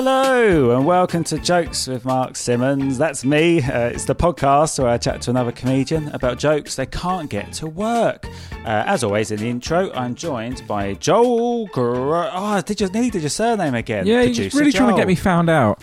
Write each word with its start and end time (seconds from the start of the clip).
Hello 0.00 0.76
and 0.76 0.86
welcome 0.86 1.24
to 1.24 1.40
Jokes 1.40 1.88
with 1.88 2.04
Mark 2.04 2.36
Simmons. 2.36 2.98
That's 2.98 3.24
me. 3.24 3.60
Uh, 3.60 3.88
it's 3.88 4.04
the 4.04 4.14
podcast 4.14 4.78
where 4.78 4.86
I 4.86 4.96
chat 4.96 5.22
to 5.22 5.30
another 5.30 5.50
comedian 5.50 6.06
about 6.10 6.38
jokes 6.38 6.76
they 6.76 6.86
can't 6.86 7.28
get 7.28 7.52
to 7.54 7.66
work. 7.66 8.24
Uh, 8.64 8.84
as 8.86 9.02
always, 9.02 9.32
in 9.32 9.40
the 9.40 9.50
intro, 9.50 9.90
I'm 9.94 10.14
joined 10.14 10.64
by 10.68 10.94
Joel. 10.94 11.66
Gr- 11.66 12.28
oh, 12.32 12.62
did 12.64 12.80
you 12.80 12.86
nearly 12.90 13.10
did 13.10 13.22
your 13.22 13.28
surname 13.28 13.74
again? 13.74 14.06
Yeah, 14.06 14.20
you're 14.22 14.34
Producer 14.34 14.58
really 14.60 14.70
trying 14.70 14.94
to 14.94 14.96
get 15.00 15.08
me 15.08 15.16
found 15.16 15.50
out. 15.50 15.82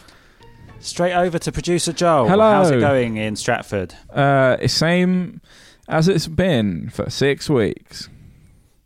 straight 0.79 1.13
over 1.13 1.37
to 1.37 1.51
producer 1.51 1.91
Joel. 1.91 2.29
Hello. 2.29 2.49
How's 2.49 2.71
it 2.71 2.79
going 2.79 3.17
in 3.17 3.35
Stratford? 3.35 3.95
Uh, 4.09 4.55
it's 4.61 4.73
same 4.73 5.41
as 5.89 6.07
it's 6.07 6.27
been 6.27 6.89
for 6.89 7.09
six 7.09 7.49
weeks. 7.49 8.07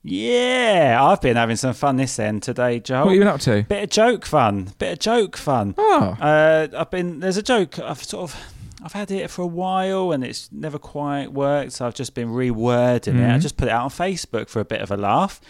Yeah, 0.03 0.97
I've 1.01 1.21
been 1.21 1.35
having 1.35 1.57
some 1.57 1.73
fun 1.73 1.97
this 1.97 2.17
end 2.19 2.41
today, 2.43 2.79
Joel. 2.79 2.99
What 3.01 3.05
have 3.07 3.13
you 3.15 3.19
been 3.21 3.27
up 3.27 3.41
to? 3.41 3.63
Bit 3.63 3.83
of 3.83 3.89
joke 3.89 4.25
fun. 4.25 4.69
Bit 4.77 4.93
of 4.93 4.99
joke 4.99 5.35
fun. 5.35 5.75
Oh, 5.77 6.15
Uh, 6.19 6.67
I've 6.75 6.89
been 6.89 7.19
there's 7.19 7.37
a 7.37 7.43
joke 7.43 7.77
I've 7.79 8.03
sort 8.03 8.31
of 8.31 8.53
I've 8.81 8.93
had 8.93 9.11
it 9.11 9.29
for 9.29 9.41
a 9.41 9.47
while 9.47 10.13
and 10.13 10.23
it's 10.23 10.49
never 10.53 10.79
quite 10.79 11.33
worked, 11.33 11.73
so 11.73 11.85
I've 11.85 11.95
just 11.95 12.15
been 12.15 12.29
rewording 12.29 13.19
it. 13.19 13.29
I 13.29 13.37
Mhm. 13.37 13.41
just 13.41 13.57
put 13.57 13.67
it 13.67 13.71
out 13.71 13.83
on 13.83 13.89
Facebook 13.89 14.47
for 14.47 14.61
a 14.61 14.65
bit 14.65 14.79
of 14.81 14.89
a 14.89 14.95
laugh, 14.95 15.41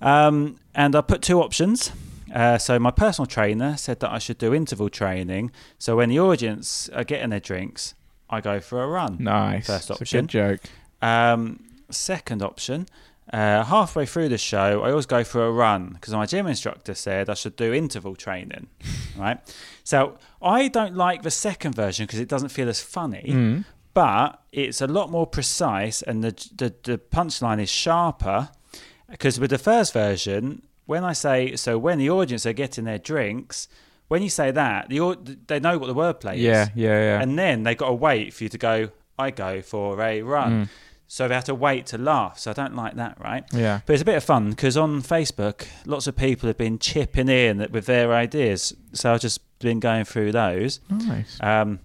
um, 0.00 0.56
and 0.74 0.96
I 0.96 1.02
put 1.02 1.20
two 1.20 1.42
options. 1.42 1.92
Uh, 2.34 2.56
so 2.56 2.78
my 2.78 2.90
personal 2.90 3.26
trainer 3.26 3.76
said 3.76 4.00
that 4.00 4.10
I 4.10 4.18
should 4.18 4.38
do 4.38 4.54
interval 4.54 4.88
training. 4.88 5.52
So 5.78 5.96
when 5.96 6.08
the 6.08 6.18
audience 6.18 6.88
are 6.94 7.04
getting 7.04 7.30
their 7.30 7.38
drinks, 7.38 7.94
I 8.30 8.40
go 8.40 8.60
for 8.60 8.82
a 8.82 8.86
run. 8.88 9.18
nice. 9.20 9.66
First 9.66 9.90
It's 9.90 10.00
a 10.00 10.02
option. 10.02 10.20
good 10.22 10.30
joke. 10.30 10.60
Um, 11.02 11.60
second 11.90 12.42
option, 12.42 12.86
uh, 13.32 13.64
halfway 13.64 14.06
through 14.06 14.28
the 14.28 14.38
show, 14.38 14.82
I 14.82 14.90
always 14.90 15.06
go 15.06 15.24
for 15.24 15.46
a 15.46 15.50
run 15.50 15.90
because 15.94 16.12
my 16.12 16.26
gym 16.26 16.46
instructor 16.46 16.94
said 16.94 17.30
I 17.30 17.34
should 17.34 17.56
do 17.56 17.72
interval 17.72 18.14
training. 18.16 18.66
right. 19.18 19.38
So 19.82 20.18
I 20.42 20.68
don't 20.68 20.94
like 20.94 21.22
the 21.22 21.30
second 21.30 21.74
version 21.74 22.06
because 22.06 22.20
it 22.20 22.28
doesn't 22.28 22.50
feel 22.50 22.68
as 22.68 22.80
funny, 22.82 23.24
Mm. 23.28 23.64
but 23.94 24.40
it's 24.52 24.80
a 24.80 24.86
lot 24.86 25.10
more 25.10 25.26
precise 25.26 26.02
and 26.02 26.22
the 26.22 26.32
the, 26.56 26.74
the 26.82 26.98
punchline 26.98 27.60
is 27.62 27.70
sharper. 27.70 28.50
Because 29.10 29.38
with 29.38 29.50
the 29.50 29.58
first 29.58 29.92
version, 29.92 30.62
when 30.86 31.04
I 31.04 31.12
say 31.12 31.56
so, 31.56 31.78
when 31.78 31.98
the 31.98 32.10
audience 32.10 32.44
are 32.46 32.52
getting 32.54 32.84
their 32.84 32.98
drinks. 32.98 33.68
When 34.08 34.22
you 34.22 34.28
say 34.28 34.50
that, 34.50 34.90
the 34.90 34.98
they 35.46 35.58
know 35.60 35.78
what 35.78 35.86
the 35.86 35.94
wordplay 35.94 36.34
is 36.34 36.40
Yeah, 36.42 36.68
yeah, 36.74 37.00
yeah. 37.08 37.22
and 37.22 37.38
then 37.38 37.62
they 37.62 37.74
got 37.74 37.86
to 37.88 37.94
wait 37.94 38.34
for 38.34 38.44
you 38.44 38.50
to 38.50 38.58
go. 38.58 38.90
I 39.18 39.30
go 39.30 39.62
for 39.62 39.98
a 40.02 40.20
run, 40.22 40.52
Mm. 40.66 40.68
So 41.14 41.28
they 41.28 41.34
have 41.34 41.44
to 41.44 41.54
wait 41.54 41.86
to 41.86 41.96
laugh. 41.98 42.40
So 42.40 42.50
I 42.50 42.54
don't 42.54 42.74
like 42.74 42.94
that, 42.96 43.16
right? 43.20 43.44
yeah. 43.52 43.80
But 43.86 43.92
it's 43.92 44.02
a 44.02 44.04
bit 44.04 44.16
of 44.16 44.24
fun 44.24 44.50
because 44.50 44.76
on 44.76 45.00
Facebook, 45.00 45.66
lots 45.86 46.08
of 46.08 46.16
people 46.16 46.48
have 46.48 46.58
been 46.58 46.76
chipping 46.80 47.28
in 47.28 47.68
with 47.70 47.86
their 47.86 48.12
ideas. 48.12 48.74
So 48.94 49.12
I've 49.12 49.20
just 49.20 49.38
been 49.60 49.78
going 49.78 50.04
through 50.06 50.32
those. 50.32 50.80
Nice. 50.90 51.38
Um, 51.40 51.78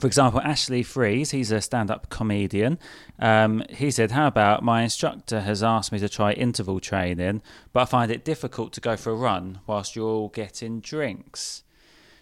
for 0.00 0.06
example, 0.06 0.40
Ashley 0.40 0.82
Freeze, 0.82 1.30
he's 1.32 1.52
a 1.52 1.60
stand 1.60 1.90
up 1.90 2.08
comedian. 2.08 2.78
Um, 3.18 3.62
he 3.68 3.90
said, 3.90 4.12
How 4.12 4.26
about 4.28 4.62
my 4.64 4.80
instructor 4.82 5.42
has 5.42 5.62
asked 5.62 5.92
me 5.92 5.98
to 5.98 6.08
try 6.08 6.32
interval 6.32 6.80
training, 6.80 7.42
but 7.74 7.82
I 7.82 7.84
find 7.84 8.10
it 8.10 8.24
difficult 8.24 8.72
to 8.72 8.80
go 8.80 8.96
for 8.96 9.10
a 9.12 9.14
run 9.14 9.60
whilst 9.66 9.94
you're 9.94 10.08
all 10.08 10.30
getting 10.30 10.80
drinks. 10.80 11.64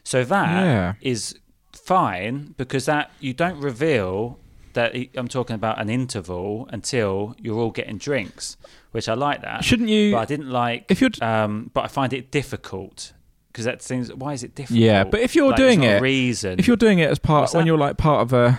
So 0.02 0.24
that 0.24 0.96
is 1.00 1.34
Yeah. 1.34 1.78
fine 1.84 2.54
because 2.56 2.86
that 2.86 3.12
you 3.20 3.32
don't 3.32 3.60
reveal 3.60 4.40
that 4.74 4.94
I'm 5.16 5.28
talking 5.28 5.54
about 5.54 5.80
an 5.80 5.88
interval 5.88 6.68
until 6.72 7.34
you're 7.40 7.58
all 7.58 7.70
getting 7.70 7.98
drinks, 7.98 8.56
which 8.92 9.08
I 9.08 9.14
like 9.14 9.42
that. 9.42 9.64
Shouldn't 9.64 9.88
you? 9.88 10.12
But 10.12 10.18
I 10.18 10.24
didn't 10.24 10.50
like. 10.50 10.86
If 10.88 11.00
you're 11.00 11.10
d- 11.10 11.20
um, 11.20 11.70
but 11.74 11.84
I 11.84 11.88
find 11.88 12.12
it 12.12 12.30
difficult 12.30 13.12
because 13.48 13.64
that 13.64 13.82
seems. 13.82 14.12
Why 14.12 14.32
is 14.32 14.42
it 14.42 14.54
difficult? 14.54 14.78
Yeah, 14.80 15.04
but 15.04 15.20
if 15.20 15.34
you're 15.36 15.48
Like, 15.48 15.56
doing 15.56 15.82
it- 15.82 16.00
reason. 16.02 16.58
if 16.58 16.66
you're 16.66 16.76
doing 16.76 16.98
it 16.98 17.10
as 17.10 17.18
part 17.18 17.52
when 17.54 17.66
you're 17.66 17.78
like 17.78 17.96
part 17.96 18.22
of 18.22 18.32
a, 18.32 18.58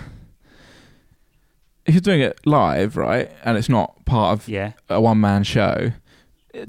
if 1.86 1.94
you're 1.94 2.02
doing 2.02 2.22
it 2.22 2.40
live, 2.46 2.96
right, 2.96 3.32
and 3.44 3.58
it's 3.58 3.70
not 3.70 4.06
part 4.06 4.40
of 4.40 4.48
yeah, 4.48 4.74
a 4.90 5.02
one 5.02 5.20
man 5.20 5.44
show, 5.44 5.92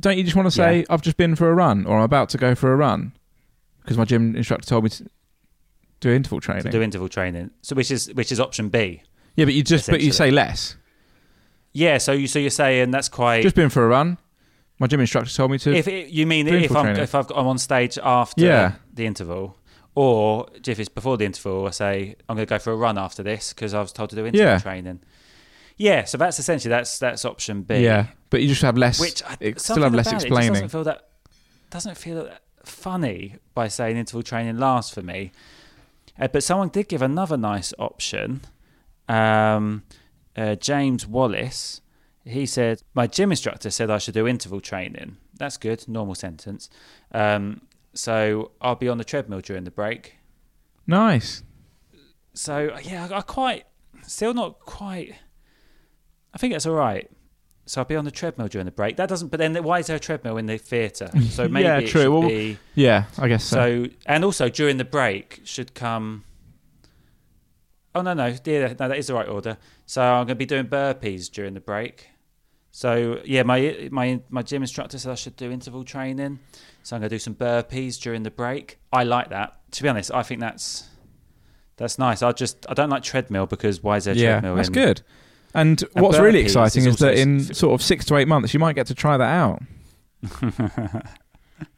don't 0.00 0.16
you 0.18 0.24
just 0.24 0.34
want 0.36 0.46
to 0.46 0.50
say 0.50 0.78
Yeah. 0.80 0.84
I've 0.90 1.02
just 1.02 1.16
been 1.16 1.36
for 1.36 1.50
a 1.50 1.54
run 1.54 1.86
or 1.86 1.98
I'm 1.98 2.02
about 2.04 2.28
to 2.30 2.38
go 2.38 2.54
for 2.54 2.72
a 2.72 2.76
run 2.76 3.12
because 3.82 3.96
my 3.98 4.04
gym 4.04 4.34
instructor 4.34 4.66
told 4.66 4.84
me 4.84 4.90
to 4.90 5.06
do 6.00 6.10
interval 6.10 6.40
training. 6.40 6.64
to 6.64 6.70
do 6.70 6.82
interval 6.82 7.08
training. 7.08 7.50
So 7.62 7.76
which 7.76 7.90
is 7.90 8.12
which 8.14 8.32
is 8.32 8.40
option 8.40 8.68
B. 8.70 9.02
yeah, 9.36 9.44
but 9.44 9.54
you 9.54 9.62
just 9.62 9.88
but 9.88 10.00
you 10.00 10.12
say 10.12 10.30
less. 10.30 10.76
Yeah. 11.72 11.98
So 11.98 12.12
you 12.12 12.26
so 12.26 12.38
you're 12.38 12.50
saying 12.50 12.90
that's 12.90 13.08
quite. 13.08 13.42
Just 13.42 13.56
been 13.56 13.70
for 13.70 13.84
a 13.84 13.88
run. 13.88 14.18
My 14.78 14.86
gym 14.88 15.00
instructor 15.00 15.32
told 15.32 15.50
me 15.50 15.58
to. 15.58 15.72
if 15.74 15.86
it, 15.88 16.08
you 16.08 16.26
mean 16.26 16.48
if 16.48 16.74
I'm 16.74 16.84
training. 16.84 17.02
if 17.02 17.14
I've 17.14 17.28
got, 17.28 17.38
I'm 17.38 17.46
on 17.46 17.58
stage 17.58 17.96
after 18.02 18.44
Yeah. 18.44 18.72
the 18.92 19.06
interval, 19.06 19.56
or 19.94 20.48
if 20.66 20.80
it's 20.80 20.88
before 20.88 21.16
the 21.16 21.24
interval, 21.24 21.66
I 21.66 21.70
say 21.70 22.16
I'm 22.28 22.34
going 22.36 22.46
to 22.46 22.50
go 22.50 22.58
for 22.58 22.72
a 22.72 22.76
run 22.76 22.98
after 22.98 23.22
this 23.22 23.52
because 23.52 23.72
I 23.72 23.80
was 23.80 23.92
told 23.92 24.10
to 24.10 24.16
do 24.16 24.26
interval 24.26 24.46
Yeah. 24.46 24.58
training. 24.58 25.00
Yeah, 25.76 26.04
so 26.04 26.18
that's 26.18 26.38
essentially 26.38 26.70
that's 26.70 26.98
that's 26.98 27.24
option 27.24 27.62
B. 27.62 27.78
yeah, 27.84 28.06
but 28.30 28.42
you 28.42 28.48
just 28.48 28.62
have 28.62 28.76
less. 28.76 29.00
which 29.00 29.22
I, 29.24 29.54
still 29.56 29.82
have 29.82 29.94
less 29.94 30.06
about 30.08 30.22
it 30.22 30.26
explaining. 30.26 30.52
doesn't 30.52 30.68
feel 30.68 30.84
that 30.84 31.08
doesn't 31.70 31.96
feel 31.96 32.30
funny 32.64 33.36
by 33.54 33.68
saying 33.68 33.96
interval 33.96 34.22
training 34.22 34.58
lasts 34.58 34.92
for 34.94 35.02
me. 35.02 35.32
Uh, 36.18 36.28
but 36.28 36.42
someone 36.44 36.68
did 36.68 36.88
give 36.88 37.02
another 37.02 37.36
nice 37.36 37.72
option. 37.78 38.40
Um, 39.08 39.82
uh, 40.36 40.54
James 40.56 41.06
Wallace, 41.06 41.80
he 42.24 42.46
said, 42.46 42.82
My 42.94 43.06
gym 43.06 43.30
instructor 43.30 43.70
said 43.70 43.90
I 43.90 43.98
should 43.98 44.14
do 44.14 44.26
interval 44.26 44.60
training. 44.60 45.16
That's 45.36 45.56
good, 45.56 45.86
normal 45.88 46.14
sentence. 46.14 46.70
Um, 47.12 47.62
so 47.92 48.52
I'll 48.60 48.74
be 48.76 48.88
on 48.88 48.98
the 48.98 49.04
treadmill 49.04 49.40
during 49.40 49.64
the 49.64 49.70
break. 49.70 50.16
Nice. 50.86 51.42
So 52.32 52.76
yeah, 52.82 53.08
I, 53.10 53.18
I 53.18 53.20
quite, 53.22 53.64
still 54.02 54.34
not 54.34 54.60
quite. 54.60 55.14
I 56.32 56.38
think 56.38 56.54
it's 56.54 56.66
all 56.66 56.74
right. 56.74 57.08
So 57.66 57.80
I'll 57.80 57.86
be 57.86 57.96
on 57.96 58.04
the 58.04 58.10
treadmill 58.10 58.48
during 58.48 58.66
the 58.66 58.72
break. 58.72 58.96
That 58.96 59.08
doesn't. 59.08 59.28
But 59.28 59.38
then 59.38 59.54
why 59.64 59.78
is 59.78 59.86
there 59.86 59.96
a 59.96 60.00
treadmill 60.00 60.36
in 60.36 60.46
the 60.46 60.58
theatre? 60.58 61.10
So 61.30 61.48
maybe 61.48 61.64
Yeah, 61.64 61.78
it 61.78 61.86
true. 61.88 62.02
should 62.02 62.10
Well, 62.12 62.28
be. 62.28 62.58
Yeah, 62.74 63.04
I 63.16 63.28
guess 63.28 63.44
so. 63.44 63.84
So 63.84 63.90
and 64.06 64.24
also 64.24 64.48
during 64.48 64.76
the 64.76 64.84
break 64.84 65.40
should 65.44 65.74
come. 65.74 66.24
Oh 67.94 68.02
no 68.02 68.12
no 68.14 68.34
yeah 68.44 68.74
no 68.78 68.88
that 68.88 68.98
is 68.98 69.06
the 69.06 69.14
right 69.14 69.28
order. 69.28 69.56
So 69.86 70.02
I'm 70.02 70.26
going 70.26 70.28
to 70.28 70.34
be 70.34 70.46
doing 70.46 70.66
burpees 70.66 71.30
during 71.30 71.54
the 71.54 71.60
break. 71.60 72.08
So 72.70 73.20
yeah, 73.24 73.44
my 73.44 73.88
my 73.92 74.20
my 74.30 74.42
gym 74.42 74.62
instructor 74.62 74.98
said 74.98 75.12
I 75.12 75.14
should 75.14 75.36
do 75.36 75.50
interval 75.50 75.84
training. 75.84 76.40
So 76.82 76.96
I'm 76.96 77.00
going 77.00 77.08
to 77.10 77.14
do 77.14 77.20
some 77.20 77.34
burpees 77.34 78.00
during 78.00 78.24
the 78.24 78.30
break. 78.30 78.78
I 78.92 79.04
like 79.04 79.30
that. 79.30 79.58
To 79.72 79.82
be 79.82 79.88
honest, 79.88 80.12
I 80.12 80.22
think 80.22 80.40
that's 80.40 80.88
that's 81.76 81.98
nice. 81.98 82.22
I 82.22 82.32
just 82.32 82.66
I 82.68 82.74
don't 82.74 82.90
like 82.90 83.02
treadmill 83.02 83.46
because 83.46 83.82
why 83.82 83.96
is 83.98 84.04
there 84.06 84.14
a 84.14 84.16
yeah, 84.16 84.30
treadmill? 84.32 84.56
that's 84.56 84.68
in, 84.68 84.74
good. 84.74 85.02
And, 85.54 85.82
And 85.94 86.02
what's 86.04 86.18
really 86.18 86.40
exciting 86.40 86.82
is 86.82 86.94
is 86.94 86.96
that 87.00 87.14
in 87.16 87.38
s- 87.40 87.56
sort 87.56 87.74
of 87.74 87.82
six 87.82 88.04
to 88.06 88.16
eight 88.16 88.26
months, 88.26 88.52
you 88.52 88.58
might 88.60 88.74
get 88.74 88.88
to 88.88 88.94
try 88.94 89.16
that 89.16 89.22
out. 89.24 89.62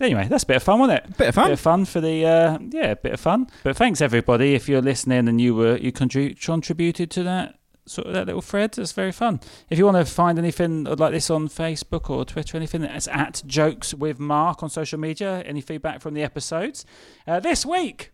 Anyway, 0.00 0.28
that's 0.28 0.44
a 0.44 0.46
bit 0.46 0.56
of 0.56 0.62
fun, 0.62 0.78
wasn't 0.78 1.04
it? 1.04 1.16
Bit 1.16 1.28
of 1.28 1.34
fun. 1.34 1.46
Bit 1.46 1.52
of 1.54 1.60
fun 1.60 1.84
for 1.84 2.00
the 2.00 2.24
uh, 2.24 2.58
yeah, 2.70 2.94
bit 2.94 3.12
of 3.14 3.20
fun. 3.20 3.48
But 3.64 3.76
thanks 3.76 4.00
everybody 4.00 4.54
if 4.54 4.68
you're 4.68 4.82
listening 4.82 5.28
and 5.28 5.40
you 5.40 5.54
were 5.54 5.76
you 5.76 5.90
contrib- 5.90 6.40
contributed 6.40 7.10
to 7.12 7.22
that 7.24 7.58
sort 7.86 8.06
of 8.06 8.12
that 8.12 8.26
little 8.26 8.42
thread. 8.42 8.72
That's 8.72 8.92
very 8.92 9.10
fun. 9.10 9.40
If 9.70 9.78
you 9.78 9.84
want 9.84 9.96
to 9.96 10.04
find 10.04 10.38
anything 10.38 10.84
like 10.84 11.12
this 11.12 11.30
on 11.30 11.48
Facebook 11.48 12.10
or 12.10 12.24
Twitter, 12.24 12.56
or 12.56 12.58
anything, 12.58 12.84
it's 12.84 13.08
at 13.08 13.42
Jokes 13.46 13.92
with 13.92 14.20
Mark 14.20 14.62
on 14.62 14.70
social 14.70 15.00
media. 15.00 15.40
Any 15.40 15.60
feedback 15.60 16.00
from 16.00 16.14
the 16.14 16.22
episodes 16.22 16.84
uh, 17.26 17.40
this 17.40 17.66
week? 17.66 18.12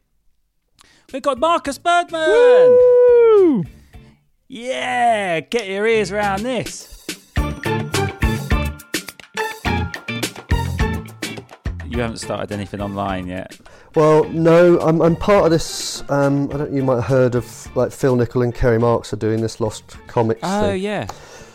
We've 1.13 1.23
got 1.23 1.39
Marcus 1.39 1.77
Birdman. 1.77 2.29
Woo! 2.31 3.65
Yeah, 4.49 5.41
get 5.41 5.69
your 5.69 5.87
ears 5.87 6.11
around 6.13 6.43
this. 6.45 7.04
You 11.95 12.01
haven't 12.01 12.17
started 12.19 12.51
anything 12.51 12.81
online 12.81 13.29
yet. 13.29 13.57
Well, 13.95 14.25
no, 14.25 14.81
I'm, 14.81 15.01
I'm 15.01 15.15
part 15.15 15.45
of 15.45 15.51
this. 15.53 16.03
Um, 16.11 16.51
I 16.53 16.57
don't. 16.59 16.73
You 16.73 16.83
might 16.83 16.97
have 16.97 17.05
heard 17.05 17.35
of 17.37 17.77
like 17.77 17.93
Phil 17.93 18.17
Nichol 18.17 18.43
and 18.43 18.53
Kerry 18.53 18.79
Marks 18.81 19.13
are 19.13 19.17
doing 19.17 19.41
this 19.41 19.61
Lost 19.61 19.97
Comics 20.09 20.41
Oh 20.43 20.63
thing. 20.73 20.83
yeah. 20.83 21.07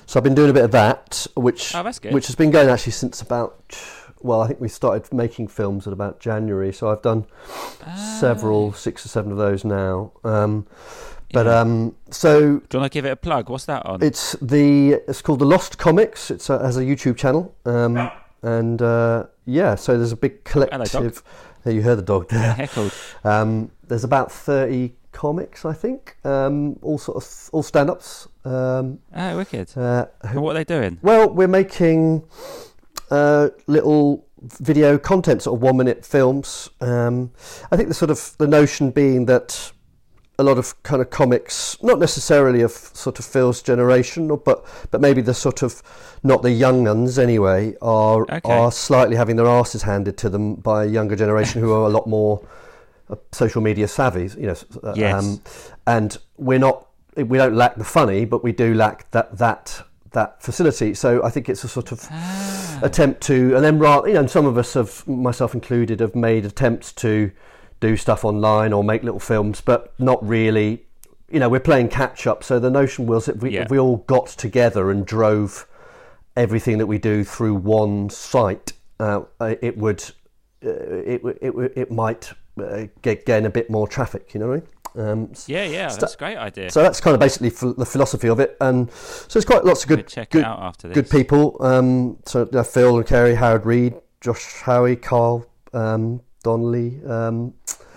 So 0.06 0.18
I've 0.18 0.24
been 0.24 0.36
doing 0.36 0.50
a 0.50 0.54
bit 0.54 0.64
of 0.64 0.72
that, 0.72 1.28
which 1.36 1.76
Oh, 1.76 1.84
which 1.84 2.28
has 2.28 2.36
been 2.36 2.52
going 2.52 2.70
actually 2.70 2.94
since 2.94 3.22
about. 3.22 3.78
Well, 4.22 4.42
I 4.42 4.48
think 4.48 4.60
we 4.62 4.70
started 4.70 5.14
making 5.14 5.50
films 5.50 5.88
at 5.88 5.94
about 5.94 6.20
January, 6.22 6.72
so 6.74 6.90
I've 6.90 7.02
done 7.02 7.26
Ah. 7.86 8.18
several, 8.20 8.72
six 8.74 9.06
or 9.06 9.10
seven 9.10 9.32
of 9.34 9.38
those 9.38 9.64
now. 9.66 10.12
Um, 10.24 10.66
but 11.34 11.46
Yeah. 11.46 11.60
um, 11.60 11.96
so 12.12 12.40
Do 12.40 12.46
you 12.74 12.80
want 12.80 12.92
to 12.92 12.98
give 12.98 13.06
it 13.06 13.12
a 13.12 13.16
plug? 13.18 13.50
What's 13.50 13.66
that 13.66 13.86
on? 13.86 14.02
it's 14.02 14.38
the 14.42 14.94
it's 15.08 15.22
called 15.22 15.40
the 15.40 15.46
Lost 15.46 15.78
Comics. 15.78 16.32
It's 16.32 16.50
a, 16.50 16.60
has 16.60 16.78
a 16.78 16.82
YouTube 16.84 17.18
channel, 17.18 17.54
um, 17.66 18.10
and 18.42 18.82
uh, 18.82 19.26
yeah, 19.46 19.76
so 19.76 19.98
there's 19.98 20.12
a 20.12 20.18
big 20.18 20.44
collective. 20.44 21.24
Yeah, 21.66 21.72
you 21.74 21.82
heard 21.82 21.98
the 21.98 22.04
dog 22.04 22.30
there. 22.30 22.54
Heckled. 22.64 22.94
Um, 23.24 23.72
there's 23.88 24.04
about 24.04 24.32
thirty 24.32 24.94
comics, 25.12 25.66
I 25.66 25.74
think, 25.74 26.16
um, 26.24 26.78
all 26.82 26.98
sort 26.98 27.18
of 27.24 27.50
all 27.52 27.64
stand-ups. 27.64 28.28
Um, 28.46 29.00
Oh, 29.16 29.38
wicked. 29.38 29.76
uh, 29.78 30.06
And 30.22 30.42
what 30.42 30.56
are 30.56 30.60
they 30.60 30.64
doing? 30.64 31.00
well, 31.02 31.30
we're 31.30 31.48
making 31.48 32.24
uh, 33.12 33.50
little 33.68 34.26
video 34.42 34.98
content, 34.98 35.42
sort 35.42 35.58
of 35.58 35.62
one-minute 35.62 36.06
films. 36.06 36.70
Um, 36.80 37.32
I 37.72 37.76
think 37.76 37.90
the 37.90 37.96
sort 37.96 38.12
of 38.12 38.36
the 38.38 38.48
notion 38.48 38.92
being 38.92 39.26
that 39.26 39.72
a 40.40 40.44
lot 40.44 40.58
of 40.58 40.82
kind 40.84 41.02
of 41.02 41.10
comics, 41.10 41.78
not 41.84 42.00
necessarily 42.00 42.62
of 42.62 42.72
sort 42.72 43.20
of 43.20 43.26
Phil's 43.26 43.62
generation, 43.62 44.28
but 44.46 44.66
but 44.92 45.02
maybe 45.02 45.22
the 45.22 45.34
sort 45.34 45.62
of 45.64 45.84
not 46.24 46.42
the 46.42 46.52
young 46.52 46.84
ones 46.86 47.20
anyway, 47.20 47.76
are 47.82 48.22
Okay. 48.24 48.42
are 48.44 48.72
slightly 48.72 49.16
having 49.18 49.36
their 49.36 49.48
asses 49.48 49.84
handed 49.84 50.18
to 50.18 50.30
them 50.30 50.56
by 50.56 50.86
a 50.86 50.88
younger 50.88 51.16
generation 51.16 51.62
who 51.62 51.72
are 51.74 51.86
a 51.86 51.90
lot 51.90 52.08
more 52.08 52.42
uh, 53.10 53.16
social 53.32 53.62
media 53.62 53.88
savvy. 53.88 54.30
You 54.40 54.48
know, 54.48 54.56
uh, 54.84 54.94
Yes. 54.96 55.40
and 55.86 56.18
we're 56.38 56.60
not 56.60 56.86
we 57.16 57.38
don't 57.38 57.56
lack 57.56 57.76
the 57.76 57.84
funny, 57.84 58.24
but 58.26 58.44
we 58.44 58.52
do 58.54 58.74
lack 58.74 59.12
that 59.12 59.38
that 59.38 59.82
that 60.12 60.42
facility. 60.42 60.94
So 60.94 61.24
I 61.24 61.30
think 61.30 61.50
it's 61.50 61.64
a 61.64 61.68
sort 61.68 61.92
of 61.92 62.08
Ah. 62.10 62.80
attempt 62.82 63.22
to, 63.28 63.56
and 63.56 63.64
then 63.64 63.78
rather, 63.78 64.08
you 64.08 64.14
know, 64.16 64.26
some 64.28 64.46
of 64.48 64.58
us 64.58 64.74
have, 64.74 65.08
myself 65.08 65.54
included, 65.54 66.00
have 66.00 66.16
made 66.16 66.46
attempts 66.46 66.92
to 66.94 67.30
do 67.80 67.96
stuff 67.98 68.26
online 68.26 68.74
or 68.74 68.84
make 68.84 69.04
little 69.04 69.20
films, 69.20 69.62
but 69.62 69.94
not 70.00 70.26
really. 70.28 70.86
You 71.32 71.40
know, 71.40 71.50
we're 71.50 71.60
playing 71.60 71.90
catch 71.90 72.26
up. 72.28 72.44
So 72.44 72.60
the 72.60 72.70
notion 72.72 73.06
was 73.06 73.26
that 73.26 73.38
we, 73.38 73.52
Yeah. 73.52 73.64
if 73.64 73.70
we 73.70 73.78
all 73.80 73.98
got 73.98 74.28
together 74.28 74.90
and 74.92 75.06
drove 75.06 75.68
everything 76.36 76.78
that 76.80 76.88
we 76.88 76.98
do 76.98 77.24
through 77.24 77.56
one 77.56 78.10
site, 78.10 78.74
uh, 79.00 79.22
it 79.40 79.78
would, 79.78 80.04
uh, 80.66 80.70
it, 80.70 81.22
it, 81.42 81.54
it 81.76 81.92
might 81.92 82.32
uh, 82.62 82.88
get, 83.02 83.26
gain 83.26 83.46
a 83.46 83.50
bit 83.50 83.70
more 83.70 83.88
traffic. 83.88 84.34
You 84.34 84.40
know 84.40 84.48
what 84.50 84.54
I 84.96 85.02
mean? 85.02 85.08
Um, 85.08 85.32
Yeah, 85.46 85.64
yeah, 85.66 85.88
Sta- 85.88 86.02
that's 86.02 86.16
a 86.16 86.18
great 86.18 86.38
idea. 86.38 86.72
so 86.72 86.82
that's 86.82 87.00
kind 87.00 87.14
of 87.14 87.20
basically 87.20 87.52
ph- 87.52 87.76
the 87.78 87.86
philosophy 87.86 88.28
of 88.28 88.40
it, 88.40 88.58
and 88.60 88.90
so 88.92 89.38
it's 89.38 89.46
quite 89.46 89.64
lots 89.64 89.84
of 89.84 89.90
good, 89.90 90.08
check 90.08 90.32
good, 90.32 90.40
it 90.40 90.46
out 90.46 90.60
after 90.62 90.88
this. 90.88 90.96
good 90.96 91.10
people. 91.12 91.56
Um, 91.60 92.18
so 92.26 92.50
uh, 92.52 92.64
Phil 92.64 92.98
and 92.98 93.06
Kerry, 93.06 93.36
Howard 93.36 93.66
Read, 93.68 93.94
Josh 94.20 94.62
Howie, 94.62 94.96
Carl 94.96 95.46
um, 95.74 96.22
Donnelly, 96.44 97.02
um, 97.06 97.54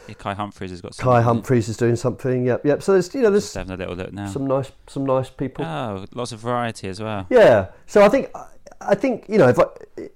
Yeah, 0.08 0.14
Kai 0.18 0.34
Humphries 0.34 0.70
has 0.70 0.80
got. 0.80 0.96
Kai. 0.96 1.20
Humphries 1.22 1.68
is 1.68 1.76
doing 1.76 1.96
something. 1.96 2.44
Yep, 2.46 2.64
yep. 2.66 2.82
So 2.82 2.92
there's 2.92 3.14
you 3.14 3.22
know 3.22 3.30
Just 3.32 3.54
there's 3.54 3.66
having 3.68 3.74
a 3.74 3.76
little 3.76 3.94
look 3.96 4.12
now. 4.12 4.26
some 4.26 4.46
nice 4.46 4.72
some 4.86 5.06
nice 5.06 5.30
people. 5.30 5.64
Oh, 5.64 6.04
lots 6.14 6.32
of 6.32 6.40
variety 6.40 6.88
as 6.88 7.00
well. 7.00 7.26
Yeah. 7.30 7.68
So 7.86 8.02
I 8.02 8.08
think 8.08 8.30
I 8.80 8.94
think 8.94 9.26
you 9.28 9.38
know 9.38 9.48
if 9.48 9.58
I, 9.58 9.64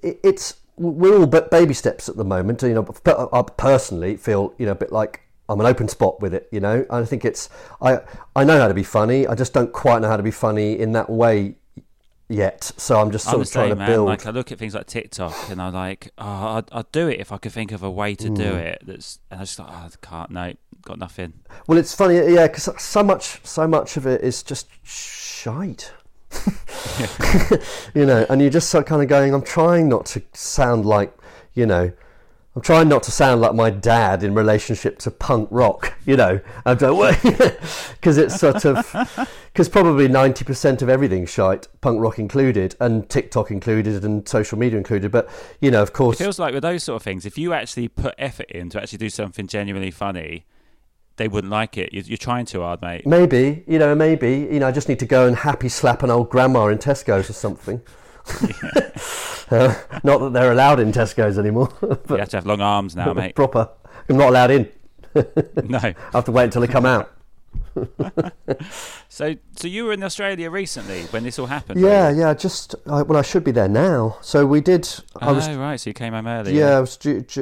it's 0.03 0.55
we're 0.77 1.17
all 1.17 1.27
but 1.27 1.51
baby 1.51 1.73
steps 1.75 2.09
at 2.09 2.17
the 2.17 2.25
moment. 2.25 2.63
You 2.63 2.75
know, 2.75 2.83
but 2.83 3.29
I 3.33 3.43
personally 3.57 4.17
feel 4.17 4.55
you 4.59 4.67
know 4.67 4.73
a 4.73 4.77
bit 4.77 4.93
like 4.93 5.21
I'm 5.49 5.61
an 5.61 5.67
open 5.67 5.89
spot 5.89 6.21
with 6.21 6.35
it. 6.35 6.49
You 6.51 6.61
know, 6.61 6.85
I 6.91 7.05
think 7.05 7.25
it's 7.25 7.49
I 7.81 8.01
I 8.35 8.45
know 8.45 8.59
how 8.61 8.69
to 8.69 8.75
be 8.75 8.83
funny. 8.83 9.27
I 9.27 9.35
just 9.37 9.53
don't 9.55 9.73
quite 9.73 10.03
know 10.03 10.09
how 10.09 10.17
to 10.17 10.23
be 10.23 10.33
funny 10.33 10.79
in 10.79 10.93
that 10.93 11.09
way 11.09 11.55
yet. 12.29 12.65
So 12.77 13.01
I'm 13.01 13.11
just 13.11 13.25
sort 13.25 13.37
I'm 13.37 13.41
of 13.43 13.51
trying 13.51 13.65
same, 13.65 13.71
to 13.71 13.77
man. 13.77 13.91
build. 13.91 14.07
Like 14.09 14.27
I 14.27 14.31
look 14.31 14.51
at 14.53 14.59
things 14.59 14.75
like 14.75 14.87
TikTok, 14.87 15.35
and 15.51 15.61
I'm 15.61 15.73
like, 15.75 16.11
oh, 16.19 16.25
I'd, 16.59 16.65
I'd 16.73 16.93
do 16.93 17.09
it 17.09 17.21
if 17.21 17.33
I 17.33 17.39
could 17.39 17.53
think 17.53 17.73
of 17.73 17.83
a 17.83 17.91
way 17.91 18.15
to 18.15 18.29
do 18.31 18.43
Mm. 18.53 18.59
it. 18.61 18.83
That's, 18.87 19.19
and 19.31 19.41
I 19.41 19.45
just 19.45 19.59
like, 19.59 19.69
oh, 19.71 19.73
I 19.73 19.89
can't. 20.03 20.31
No, 20.31 20.53
got 20.83 20.99
nothing. 20.99 21.33
Well, 21.67 21.79
it's 21.79 21.95
funny, 21.95 22.15
yeah, 22.17 22.47
because 22.47 22.69
so 22.83 23.03
much, 23.03 23.41
so 23.45 23.67
much 23.67 23.97
of 23.97 24.07
it 24.07 24.23
is 24.23 24.43
just 24.43 24.69
shite. 24.85 25.93
you 27.95 28.05
know, 28.07 28.27
and 28.29 28.41
you're 28.41 28.51
just 28.51 28.71
so 28.71 28.83
kind 28.83 29.03
of 29.03 29.09
going. 29.09 29.33
I'm 29.35 29.43
trying 29.43 29.89
not 29.89 30.07
to 30.07 30.23
sound 30.33 30.85
like, 30.85 31.13
you 31.55 31.67
know, 31.67 31.93
I'm 32.57 32.63
trying 32.63 32.89
not 32.89 33.03
to 33.03 33.11
sound 33.11 33.43
like 33.43 33.55
my 33.55 33.69
dad 33.69 34.23
in 34.23 34.33
relationship 34.33 34.99
to 35.01 35.11
punk 35.11 35.47
rock. 35.53 35.93
You 36.07 36.17
know, 36.17 36.41
I'm 36.65 36.79
because 36.79 38.17
it's 38.17 38.41
sort 38.41 38.65
of 38.65 39.29
because 39.53 39.69
probably 39.69 40.09
ninety 40.09 40.43
percent 40.43 40.81
of 40.81 40.89
everything's 40.89 41.29
shite, 41.29 41.69
punk 41.83 42.01
rock 42.01 42.19
included, 42.19 42.75
and 42.81 43.07
TikTok 43.11 43.51
included, 43.51 44.03
and 44.07 44.27
social 44.27 44.57
media 44.59 44.79
included. 44.79 45.11
But 45.13 45.29
you 45.61 45.71
know, 45.71 45.83
of 45.83 45.93
course. 45.93 46.19
It 46.19 46.25
feels 46.25 46.39
like 46.39 46.55
with 46.55 46.63
those 46.63 46.83
sort 46.83 46.97
of 46.97 47.03
things, 47.03 47.27
if 47.27 47.37
you 47.37 47.53
actually 47.53 47.89
put 47.89 48.15
effort 48.17 48.51
in 48.51 48.71
to 48.71 48.81
actually 48.81 48.99
do 48.99 49.11
something 49.11 49.47
genuinely 49.47 49.91
funny, 49.91 50.47
they 51.17 51.29
wouldn't 51.29 51.51
like 51.51 51.77
it. 51.77 51.93
You're, 51.93 52.05
you're 52.05 52.17
trying 52.17 52.47
too 52.47 52.63
hard, 52.63 52.81
mate. 52.81 53.07
Maybe, 53.07 53.65
you 53.67 53.79
know, 53.79 53.95
maybe, 53.95 54.49
you 54.51 54.61
know, 54.61 54.69
I 54.69 54.73
just 54.73 54.89
need 54.89 55.01
to 55.01 55.07
go 55.07 55.27
and 55.27 55.37
happy 55.37 55.69
slap 55.69 56.03
an 56.03 56.11
old 56.11 56.31
grandma 56.31 56.69
in 56.69 56.79
Tesco's 56.79 57.29
or 57.29 57.35
something. 57.35 57.83
Uh, 59.51 59.75
not 60.05 60.19
that 60.19 60.33
they're 60.33 60.53
allowed 60.53 60.81
in 60.81 60.93
Tesco's 60.93 61.39
anymore, 61.39 61.73
you 61.83 62.17
have 62.17 62.29
to 62.31 62.37
have 62.39 62.47
long 62.47 62.61
arms 62.61 62.97
now, 62.97 63.13
mate. 63.15 63.35
proper. 63.35 63.69
I'm 64.09 64.17
not 64.17 64.29
allowed 64.31 64.51
in. 64.51 64.69
no. 65.65 65.79
I 65.79 65.95
have 66.13 66.25
to 66.25 66.33
wait 66.33 66.45
until 66.45 66.61
they 66.63 66.67
come 66.69 66.87
out. 66.87 67.13
So, 69.09 69.35
so 69.57 69.69
you 69.69 69.85
were 69.85 69.93
in 69.93 70.03
Australia 70.03 70.51
recently 70.51 71.03
when 71.05 71.23
this 71.23 71.39
all 71.39 71.47
happened. 71.47 71.81
Yeah, 71.81 72.11
yeah, 72.11 72.35
just, 72.35 72.75
I, 72.87 73.03
well, 73.03 73.19
I 73.19 73.23
should 73.23 73.45
be 73.45 73.51
there 73.51 73.69
now. 73.69 74.19
So 74.21 74.45
we 74.47 74.61
did, 74.61 74.89
I 75.21 75.29
Oh, 75.31 75.35
was, 75.35 75.49
right. 75.51 75.79
So 75.81 75.91
you 75.91 75.95
came 75.95 76.13
home 76.13 76.27
early. 76.27 76.57
yeah, 76.59 76.77
I 76.77 76.81
was 76.81 76.99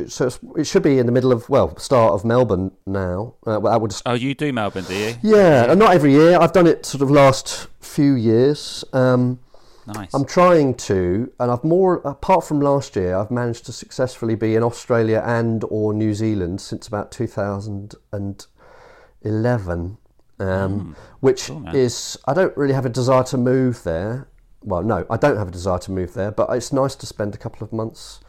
so 0.09 0.31
it 0.57 0.67
should 0.67 0.83
be 0.83 0.99
in 0.99 1.07
the 1.07 1.13
middle 1.13 1.33
of, 1.33 1.49
well, 1.49 1.77
start 1.79 2.13
of 2.13 2.25
Melbourne 2.25 2.71
now. 2.87 3.35
Uh, 3.47 3.59
well, 3.61 3.73
I 3.73 3.77
would 3.77 3.93
Oh, 4.07 4.15
you 4.15 4.35
do 4.35 4.53
Melbourne, 4.53 4.85
do 4.85 4.95
you? 4.95 5.15
yeah, 5.23 5.71
and 5.71 5.79
not 5.81 5.95
every 5.95 6.13
year. 6.13 6.39
I've 6.41 6.53
done 6.53 6.67
it 6.67 6.87
sort 6.87 7.03
of 7.03 7.11
last 7.11 7.67
few 7.81 8.15
years. 8.15 8.85
Um, 8.93 9.41
Nice. 9.87 10.15
I'm 10.15 10.25
trying 10.25 10.75
to, 10.75 11.31
and 11.39 11.51
I've 11.51 11.63
more 11.63 11.97
apart 11.97 12.45
from 12.45 12.61
last 12.61 12.97
year, 12.97 13.15
I've 13.17 13.31
managed 13.31 13.67
to 13.67 13.73
successfully 13.73 14.35
be 14.35 14.55
in 14.55 14.63
Australia 14.63 15.23
and 15.25 15.63
or 15.69 15.93
New 15.93 16.15
Zealand 16.15 16.63
since 16.63 16.89
about 16.89 17.13
2011, 17.13 19.99
um, 20.41 20.97
which 21.21 21.49
cool, 21.49 21.69
is 21.75 22.17
I 22.27 22.33
don't 22.33 22.57
really 22.57 22.75
have 22.75 22.87
a 22.87 22.91
desire 22.91 23.25
to 23.25 23.37
move 23.37 23.83
there. 23.83 24.29
Well, 24.63 24.83
no, 24.83 25.05
I 25.11 25.19
don't 25.19 25.37
have 25.37 25.49
a 25.49 25.53
desire 25.53 25.81
to 25.81 25.91
move 25.91 26.15
there, 26.15 26.31
but 26.31 26.49
it's 26.51 26.73
nice 26.73 26.95
to 26.95 27.07
spend 27.07 27.35
a 27.35 27.39
couple 27.39 27.63
of 27.63 27.73
months. 27.73 28.21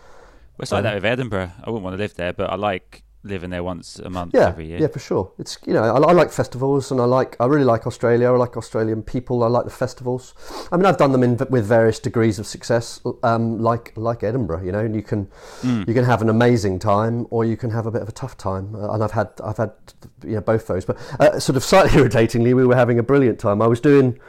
Well, 0.57 0.63
it's 0.63 0.73
like 0.73 0.83
that 0.83 0.95
with 0.95 1.05
Edinburgh. 1.05 1.51
I 1.63 1.69
wouldn't 1.69 1.83
want 1.83 1.93
to 1.93 1.97
live 1.97 2.15
there, 2.15 2.33
but 2.33 2.49
I 2.49 2.55
like 2.55 3.04
living 3.25 3.49
there 3.49 3.63
once 3.63 3.99
a 3.99 4.09
month 4.09 4.33
Yeah, 4.33 4.47
every 4.49 4.67
year. 4.67 4.79
yeah, 4.79 4.87
for 4.87 4.99
sure. 4.99 5.31
It's 5.39 5.57
you 5.65 5.73
know 5.73 5.83
I, 5.83 5.97
I 5.97 6.13
like 6.13 6.31
festivals 6.31 6.91
and 6.91 7.01
I 7.01 7.05
like 7.05 7.35
I 7.39 7.45
really 7.47 7.65
like 7.65 7.87
Australia. 7.87 8.31
I 8.31 8.37
like 8.37 8.55
Australian 8.55 9.01
people. 9.03 9.43
I 9.43 9.47
like 9.47 9.65
the 9.65 9.71
festivals. 9.71 10.33
I 10.71 10.77
mean, 10.77 10.85
I've 10.85 10.97
done 10.97 11.11
them 11.11 11.23
in 11.23 11.35
with 11.49 11.65
various 11.65 11.99
degrees 11.99 12.39
of 12.39 12.45
success, 12.45 13.01
um, 13.23 13.59
like 13.59 13.91
like 13.97 14.23
Edinburgh. 14.23 14.63
You 14.63 14.71
know, 14.71 14.79
and 14.85 14.95
you 14.95 15.01
can 15.01 15.27
Mm. 15.63 15.87
you 15.87 15.93
can 15.93 16.05
have 16.05 16.21
an 16.21 16.29
amazing 16.29 16.79
time 16.79 17.25
or 17.31 17.43
you 17.45 17.57
can 17.57 17.71
have 17.71 17.85
a 17.87 17.91
bit 17.91 18.01
of 18.01 18.09
a 18.09 18.11
tough 18.11 18.37
time. 18.37 18.75
Uh, 18.75 18.91
and 18.93 19.03
I've 19.03 19.11
had 19.11 19.29
I've 19.43 19.57
had 19.57 19.71
you 20.23 20.35
know 20.35 20.41
both 20.41 20.67
those. 20.67 20.85
But 20.85 20.97
uh, 21.19 21.39
sort 21.39 21.55
of 21.57 21.63
slightly 21.63 21.99
irritatingly, 21.99 22.53
we 22.53 22.65
were 22.65 22.75
having 22.75 22.99
a 22.99 23.03
brilliant 23.03 23.39
time. 23.39 23.61
I 23.61 23.67
was 23.67 23.81
doing. 23.81 24.19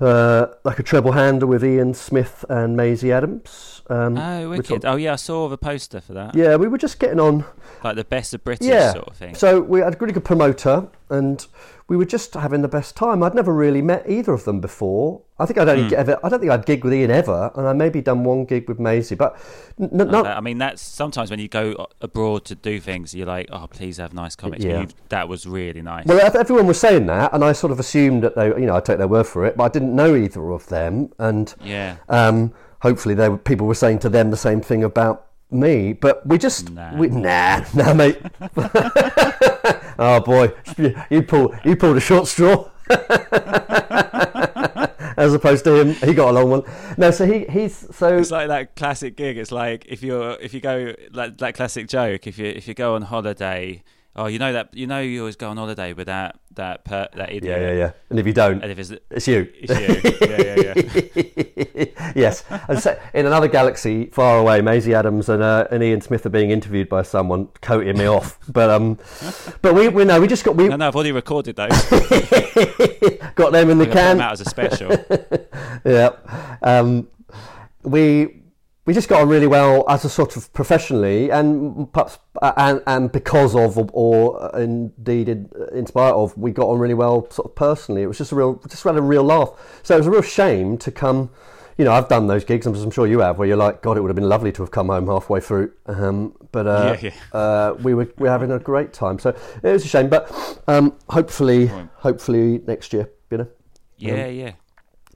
Uh, 0.00 0.46
like 0.64 0.78
a 0.78 0.82
treble 0.82 1.12
hander 1.12 1.46
with 1.46 1.62
Ian 1.62 1.92
Smith 1.92 2.44
and 2.48 2.74
Maisie 2.76 3.12
Adams. 3.12 3.82
Um, 3.90 4.16
Oh, 4.16 4.48
wicked. 4.48 4.84
Oh, 4.86 4.96
yeah, 4.96 5.12
I 5.12 5.16
saw 5.16 5.48
the 5.48 5.58
poster 5.58 6.00
for 6.00 6.14
that. 6.14 6.34
yeah, 6.34 6.56
we 6.56 6.68
were 6.68 6.78
just 6.78 6.98
getting 6.98 7.20
on 7.20 7.44
Like 7.84 7.96
the 7.96 8.04
best 8.04 8.32
of 8.32 8.42
British 8.42 8.66
yeah. 8.68 8.92
sort 8.92 9.08
of 9.08 9.16
thing. 9.16 9.34
So 9.34 9.60
we 9.60 9.80
had 9.80 9.94
a 9.94 9.98
really 9.98 10.14
good 10.14 10.24
promoter, 10.24 10.88
and 11.10 11.46
we 11.90 11.96
were 11.96 12.04
just 12.04 12.34
having 12.34 12.62
the 12.62 12.68
best 12.68 12.94
time. 12.96 13.20
I'd 13.20 13.34
never 13.34 13.52
really 13.52 13.82
met 13.82 14.08
either 14.08 14.32
of 14.32 14.44
them 14.44 14.60
before. 14.60 15.22
I 15.40 15.44
think 15.46 15.58
I'd 15.58 15.68
only 15.68 15.88
Hmm. 15.88 15.94
ever. 15.96 16.20
I 16.22 16.28
don't 16.28 16.38
think 16.38 16.52
I'd 16.52 16.64
gig 16.64 16.84
with 16.84 16.94
Ian 16.94 17.10
ever, 17.10 17.50
and 17.56 17.66
I 17.66 17.72
maybe 17.72 18.00
done 18.00 18.22
one 18.22 18.44
gig 18.44 18.68
with 18.68 18.78
Maisie, 18.78 19.16
but 19.16 19.36
n- 19.80 19.90
n- 20.00 20.14
Uh. 20.14 20.22
I 20.22 20.40
mean, 20.40 20.58
that's 20.58 20.80
sometimes 20.80 21.30
when 21.32 21.40
you 21.40 21.48
go 21.48 21.88
abroad 22.00 22.44
to 22.44 22.54
do 22.54 22.78
things, 22.78 23.12
you're 23.12 23.26
like, 23.26 23.48
oh, 23.50 23.66
please 23.68 23.96
have 23.96 24.14
nice 24.14 24.36
comics. 24.36 24.64
Yeah. 24.64 24.86
That 25.08 25.28
was 25.28 25.46
really 25.48 25.82
nice. 25.82 26.06
Well, 26.06 26.20
everyone 26.36 26.68
was 26.68 26.78
saying 26.78 27.06
that, 27.06 27.32
and 27.34 27.42
I 27.44 27.50
sort 27.50 27.72
of 27.72 27.80
assumed 27.80 28.22
that 28.22 28.36
they, 28.36 28.46
you 28.46 28.66
know, 28.66 28.76
I 28.76 28.80
take 28.80 28.98
their 28.98 29.08
word 29.08 29.26
for 29.26 29.44
it, 29.44 29.56
but 29.56 29.64
I 29.64 29.68
didn't 29.68 29.96
know 29.96 30.14
either 30.14 30.48
of 30.52 30.68
them, 30.68 31.10
and 31.18 31.52
yeah. 31.64 31.96
um, 32.08 32.52
hopefully, 32.82 33.16
they 33.16 33.28
were, 33.28 33.36
people 33.36 33.66
were 33.66 33.74
saying 33.74 33.98
to 34.00 34.08
them 34.08 34.30
the 34.30 34.36
same 34.36 34.60
thing 34.60 34.84
about 34.84 35.26
me. 35.50 35.92
But 35.92 36.24
we 36.24 36.38
just, 36.38 36.70
Nah. 36.70 36.94
we, 36.96 37.08
nah, 37.08 37.64
nah, 37.74 37.94
mate. 37.94 38.18
oh 39.98 40.20
boy, 40.20 40.52
you 41.10 41.22
pulled, 41.22 41.54
you 41.64 41.76
pulled 41.76 41.96
a 41.96 42.00
short 42.00 42.26
straw. 42.26 42.70
As 45.16 45.34
opposed 45.34 45.64
to 45.64 45.74
him, 45.74 45.94
he 45.94 46.14
got 46.14 46.30
a 46.30 46.32
long 46.32 46.50
one. 46.50 46.62
No, 46.96 47.10
so 47.10 47.26
he, 47.26 47.44
he's 47.44 47.86
so. 47.94 48.16
It's 48.16 48.30
like 48.30 48.48
that 48.48 48.74
classic 48.74 49.16
gig. 49.16 49.36
It's 49.36 49.52
like 49.52 49.84
if 49.86 50.02
you're 50.02 50.32
if 50.40 50.54
you 50.54 50.60
go 50.60 50.94
like 51.12 51.36
that 51.38 51.54
classic 51.54 51.88
joke. 51.88 52.26
If 52.26 52.38
you 52.38 52.46
if 52.46 52.66
you 52.66 52.72
go 52.74 52.94
on 52.94 53.02
holiday, 53.02 53.82
oh, 54.20 54.26
you 54.26 54.38
know 54.38 54.52
that 54.52 54.74
you 54.74 54.86
know 54.86 55.00
you 55.00 55.20
always 55.20 55.36
go 55.36 55.48
on 55.50 55.56
holiday 55.56 55.92
with 55.92 56.06
that 56.06 56.38
that 56.54 56.84
per, 56.84 57.08
that 57.14 57.30
idiot. 57.32 57.44
yeah, 57.44 57.68
yeah, 57.70 57.78
yeah. 57.78 57.90
And 58.10 58.18
if 58.18 58.26
you 58.26 58.32
don't, 58.32 58.62
And 58.62 58.70
if 58.70 58.78
it's 58.78 58.90
it's 59.10 59.26
you. 59.28 59.50
it's 59.54 59.72
you, 59.72 60.26
yeah, 60.28 60.42
yeah, 60.44 61.84
yeah. 61.94 62.12
yes. 62.16 62.44
And 62.68 62.78
so, 62.78 62.98
in 63.14 63.26
another 63.26 63.48
galaxy 63.48 64.06
far 64.06 64.38
away, 64.38 64.60
Maisie 64.60 64.94
Adams 64.94 65.28
and, 65.28 65.42
uh, 65.42 65.66
and 65.70 65.82
Ian 65.82 66.00
Smith 66.00 66.26
are 66.26 66.30
being 66.30 66.50
interviewed 66.50 66.88
by 66.88 67.02
someone 67.02 67.46
coating 67.62 67.96
me 67.96 68.06
off. 68.06 68.38
But 68.48 68.68
um, 68.70 68.98
but 69.62 69.74
we 69.74 69.88
we 69.88 70.04
know 70.04 70.20
we 70.20 70.26
just 70.26 70.44
got 70.44 70.56
we 70.56 70.68
No, 70.68 70.76
no, 70.76 70.88
I've 70.88 70.94
already 70.96 71.12
recorded 71.12 71.56
those. 71.56 71.70
got 73.34 73.52
them 73.52 73.70
in 73.70 73.78
the 73.78 73.84
We're 73.86 73.86
gonna 73.86 73.86
put 73.86 73.92
can. 73.92 74.16
them 74.18 74.20
out 74.20 74.32
as 74.32 74.40
a 74.40 74.44
special. 74.44 74.90
yeah. 75.84 76.10
Um, 76.62 77.08
we 77.82 78.39
we 78.90 78.94
just 78.94 79.08
got 79.08 79.22
on 79.22 79.28
really 79.28 79.46
well 79.46 79.84
as 79.88 80.04
a 80.04 80.08
sort 80.10 80.36
of 80.36 80.52
professionally, 80.52 81.30
and 81.30 81.92
perhaps 81.92 82.18
and 82.42 82.82
and 82.88 83.12
because 83.12 83.54
of 83.54 83.78
or, 83.78 83.88
or 83.92 84.58
indeed 84.58 85.28
in, 85.28 85.48
in 85.72 85.86
spite 85.86 86.12
of, 86.12 86.36
we 86.36 86.50
got 86.50 86.66
on 86.66 86.80
really 86.80 86.94
well 86.94 87.30
sort 87.30 87.46
of 87.46 87.54
personally. 87.54 88.02
It 88.02 88.08
was 88.08 88.18
just 88.18 88.32
a 88.32 88.34
real, 88.34 88.60
just 88.68 88.82
had 88.82 88.96
a 88.96 89.00
real 89.00 89.22
laugh. 89.22 89.50
So 89.84 89.94
it 89.94 89.98
was 89.98 90.08
a 90.08 90.10
real 90.10 90.22
shame 90.22 90.76
to 90.78 90.90
come. 90.90 91.30
You 91.78 91.84
know, 91.84 91.92
I've 91.92 92.08
done 92.08 92.26
those 92.26 92.44
gigs, 92.44 92.66
as 92.66 92.82
I'm 92.82 92.90
sure 92.90 93.06
you 93.06 93.20
have, 93.20 93.38
where 93.38 93.46
you're 93.46 93.56
like, 93.56 93.80
God, 93.80 93.96
it 93.96 94.00
would 94.00 94.08
have 94.08 94.16
been 94.16 94.28
lovely 94.28 94.50
to 94.50 94.62
have 94.62 94.72
come 94.72 94.88
home 94.88 95.06
halfway 95.06 95.38
through. 95.38 95.70
Um, 95.86 96.34
but 96.50 96.66
uh, 96.66 96.96
Yeah, 97.00 97.12
Uh, 97.32 97.74
we 97.80 97.94
were 97.94 98.08
we 98.18 98.24
were 98.24 98.28
having 98.30 98.50
a 98.50 98.58
great 98.58 98.92
time. 98.92 99.20
So 99.20 99.28
it 99.62 99.72
was 99.72 99.84
a 99.84 99.88
shame, 99.88 100.08
but 100.08 100.32
um, 100.66 100.94
hopefully, 101.08 101.70
hopefully 101.98 102.60
next 102.66 102.92
year, 102.92 103.08
you 103.30 103.38
know. 103.38 103.48
yeah, 103.98 104.26
yeah. 104.26 104.52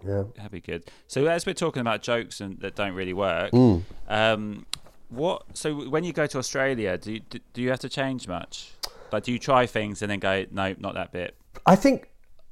Yeah. 0.06 0.24
That'd 0.36 0.52
be 0.52 0.60
good. 0.60 0.84
So 1.06 1.26
as 1.26 1.46
we're 1.46 1.54
talking 1.54 1.80
about 1.80 2.02
jokes 2.02 2.40
and 2.40 2.58
that 2.60 2.74
don't 2.74 2.94
really 2.94 3.12
work, 3.14 3.52
Mm. 3.52 3.82
um, 4.08 4.66
what? 5.08 5.42
So 5.54 5.88
when 5.88 6.04
you 6.04 6.12
go 6.12 6.26
to 6.26 6.38
Australia, 6.38 6.98
do 6.98 7.12
you, 7.14 7.20
do, 7.20 7.38
do 7.52 7.62
you 7.62 7.70
have 7.70 7.80
to 7.80 7.88
change 7.88 8.26
much? 8.28 8.72
Like, 9.12 9.22
do 9.24 9.32
you 9.32 9.38
try 9.38 9.66
things 9.66 10.02
and 10.02 10.10
then 10.10 10.18
go, 10.18 10.44
no, 10.50 10.74
not 10.78 10.94
that 10.94 11.12
bit? 11.12 11.36
I 11.66 11.76
think 11.76 12.08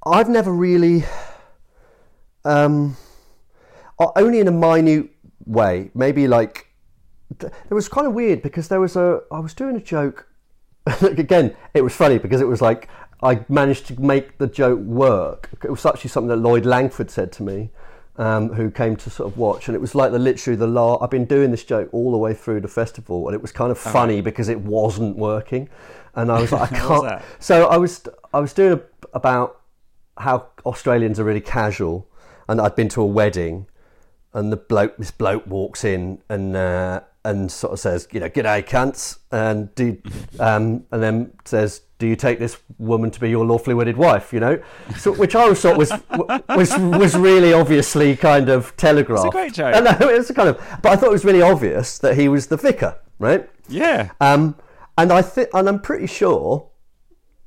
I've 0.07 0.29
never 0.29 0.53
really, 0.53 1.05
um, 2.45 2.97
only 4.17 4.41
in 4.41 4.49
a 4.49 4.53
minute 4.53 5.11
way. 5.47 5.91
Maybe 5.95 6.29
like 6.29 6.69
it 7.41 7.75
was 7.75 7.89
kind 7.89 8.07
of 8.07 8.13
weird 8.15 8.43
because 8.43 8.69
there 8.69 8.81
was 8.81 8.97
a 8.97 9.21
I 9.31 9.39
was 9.41 9.55
doing 9.55 9.77
a 9.77 9.81
joke. 9.81 10.29
Again, 11.03 11.55
it 11.75 11.83
was 11.83 11.95
funny 11.95 12.19
because 12.19 12.41
it 12.41 12.49
was 12.49 12.61
like 12.61 12.89
I 13.23 13.45
managed 13.49 13.87
to 13.87 14.01
make 14.01 14.39
the 14.39 14.47
joke 14.47 14.81
work. 14.81 15.51
It 15.63 15.71
was 15.71 15.87
actually 15.87 16.11
something 16.11 16.29
that 16.29 16.37
Lloyd 16.37 16.67
Langford 16.67 17.11
said 17.11 17.31
to 17.33 17.43
me, 17.43 17.71
um, 18.17 18.51
who 18.51 18.71
came 18.71 18.97
to 18.97 19.11
sort 19.11 19.33
of 19.33 19.39
watch, 19.39 19.69
and 19.69 19.75
it 19.75 19.81
was 19.81 19.95
like 19.95 20.13
the 20.13 20.19
literally 20.19 20.57
the 20.57 20.67
la 20.67 20.99
I've 21.01 21.11
been 21.11 21.25
doing 21.25 21.51
this 21.51 21.65
joke 21.65 21.89
all 21.93 22.11
the 22.11 22.19
way 22.19 22.35
through 22.35 22.61
the 22.61 22.69
festival, 22.69 23.27
and 23.29 23.35
it 23.35 23.41
was 23.41 23.53
kind 23.53 23.71
of 23.71 23.79
funny 23.79 24.21
because 24.21 24.49
it 24.49 24.61
wasn't 24.61 25.17
working, 25.17 25.69
and 26.15 26.31
I 26.31 26.41
was 26.41 26.53
like, 26.53 26.73
I 26.73 26.79
can't. 26.89 27.23
So 27.39 27.67
I 27.69 27.77
was 27.79 28.03
I 28.35 28.41
was 28.41 28.53
doing 28.53 28.73
a, 28.79 28.83
about 29.17 29.61
how 30.19 30.49
Australians 30.67 31.19
are 31.19 31.25
really 31.25 31.41
casual, 31.41 32.07
and 32.49 32.61
I'd 32.61 32.77
been 32.77 32.89
to 32.91 33.01
a 33.01 33.07
wedding, 33.07 33.67
and 34.35 34.53
the 34.53 34.59
bloke, 34.59 34.97
this 34.99 35.11
bloke 35.11 35.47
walks 35.47 35.83
in 35.85 36.21
and 36.29 36.55
uh, 36.55 37.01
and 37.25 37.51
sort 37.51 37.73
of 37.73 37.81
says, 37.81 38.09
you 38.13 38.21
know, 38.21 38.29
"G'day, 38.29 38.63
cunts," 38.67 39.19
and 39.31 39.75
do, 39.75 39.97
um, 40.39 40.85
and 40.91 41.03
then 41.03 41.33
says, 41.47 41.81
"Do 42.03 42.09
you 42.09 42.17
take 42.17 42.39
this 42.39 42.55
woman 42.79 43.11
to 43.13 43.21
be 43.21 43.31
your 43.31 43.45
lawfully 43.47 43.75
wedded 43.75 43.97
wife?" 43.97 44.33
You 44.35 44.41
know, 44.41 44.55
so 44.99 45.13
which 45.23 45.35
I 45.35 45.43
always 45.43 45.61
thought 45.63 45.79
was 45.79 45.93
was 46.61 46.71
was 46.79 47.13
really 47.17 47.53
obviously 47.53 48.17
kind 48.17 48.49
of 48.49 48.77
telegraphed. 48.77 49.27
It's 49.27 49.35
a 49.35 49.39
great 49.39 49.55
joke. 49.55 49.75
It 50.13 50.19
was 50.19 50.31
kind 50.33 50.49
of, 50.49 50.57
but 50.83 50.93
I 50.93 50.97
thought 50.97 51.09
it 51.13 51.19
was 51.21 51.25
really 51.25 51.43
obvious 51.43 51.99
that 51.99 52.17
he 52.17 52.29
was 52.29 52.47
the 52.49 52.57
vicar, 52.57 52.97
right? 53.19 53.49
Yeah. 53.69 54.11
Um, 54.21 54.57
and 54.99 55.13
I 55.13 55.23
think, 55.23 55.49
and 55.55 55.69
I'm 55.69 55.81
pretty 55.81 56.07
sure 56.07 56.69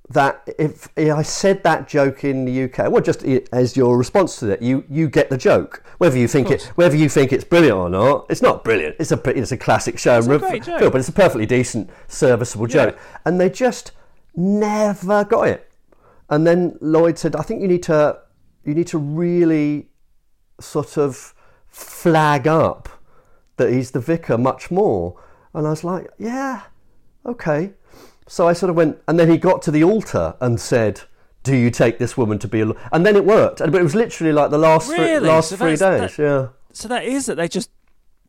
that 0.09 0.47
if 0.59 0.87
I 0.97 1.23
said 1.23 1.63
that 1.63 1.87
joke 1.87 2.23
in 2.23 2.45
the 2.45 2.65
UK, 2.65 2.91
well, 2.91 3.01
just 3.01 3.23
as 3.51 3.75
your 3.75 3.97
response 3.97 4.37
to 4.39 4.51
it, 4.51 4.61
you 4.61 4.83
you 4.87 5.09
get 5.09 5.29
the 5.31 5.37
joke, 5.37 5.83
whether 5.97 6.17
you 6.17 6.27
think 6.27 6.51
it, 6.51 6.71
whether 6.75 6.95
you 6.95 7.09
think 7.09 7.33
it's 7.33 7.43
brilliant 7.43 7.77
or 7.77 7.89
not. 7.89 8.25
It's 8.29 8.41
not 8.41 8.63
brilliant. 8.63 8.95
It's 8.99 9.11
a 9.11 9.19
it's 9.39 9.51
a 9.51 9.57
classic 9.57 9.97
show, 9.97 10.17
It's 10.19 10.27
a 10.27 10.37
great 10.37 10.63
feel, 10.63 10.79
joke. 10.79 10.91
but 10.93 10.99
it's 10.99 11.09
a 11.09 11.17
perfectly 11.23 11.47
decent, 11.47 11.89
serviceable 12.07 12.67
Yeah. 12.69 12.73
joke. 12.85 12.99
And 13.25 13.41
they 13.41 13.49
just 13.49 13.91
never 14.37 15.23
got 15.23 15.47
it. 15.47 15.71
And 16.29 16.45
then 16.45 16.77
Lloyd 16.81 17.17
said, 17.17 17.35
"I 17.35 17.41
think 17.43 17.61
you 17.61 17.67
need 17.67 17.83
to 17.83 18.19
you 18.63 18.73
need 18.73 18.87
to 18.87 18.97
really 18.97 19.89
sort 20.59 20.97
of 20.97 21.33
flag 21.67 22.47
up 22.47 22.89
that 23.57 23.71
he's 23.71 23.91
the 23.91 23.99
vicar 23.99 24.37
much 24.37 24.71
more." 24.71 25.19
And 25.53 25.65
I 25.67 25.69
was 25.69 25.83
like, 25.83 26.09
"Yeah, 26.17 26.63
okay." 27.25 27.73
So 28.27 28.47
I 28.47 28.53
sort 28.53 28.69
of 28.71 28.75
went, 28.75 28.97
and 29.07 29.19
then 29.19 29.29
he 29.29 29.37
got 29.37 29.61
to 29.63 29.71
the 29.71 29.83
altar 29.83 30.35
and 30.41 30.59
said, 30.59 31.01
"Do 31.43 31.55
you 31.55 31.69
take 31.69 31.99
this 31.99 32.17
woman 32.17 32.39
to 32.39 32.47
be 32.47 32.61
a?" 32.61 32.65
lo-" 32.65 32.77
And 32.91 33.05
then 33.05 33.15
it 33.15 33.25
worked, 33.25 33.61
and 33.61 33.71
but 33.71 33.79
it 33.79 33.83
was 33.83 33.95
literally 33.95 34.33
like 34.33 34.49
the 34.49 34.57
last 34.57 34.87
three, 34.87 35.19
last 35.19 35.49
So 35.49 35.57
three 35.57 35.75
days. 35.75 35.77
that- 35.79 36.17
yeah. 36.17 36.47
So 36.73 36.87
that 36.87 37.03
is 37.05 37.27
that 37.27 37.35
they 37.35 37.47
just 37.47 37.69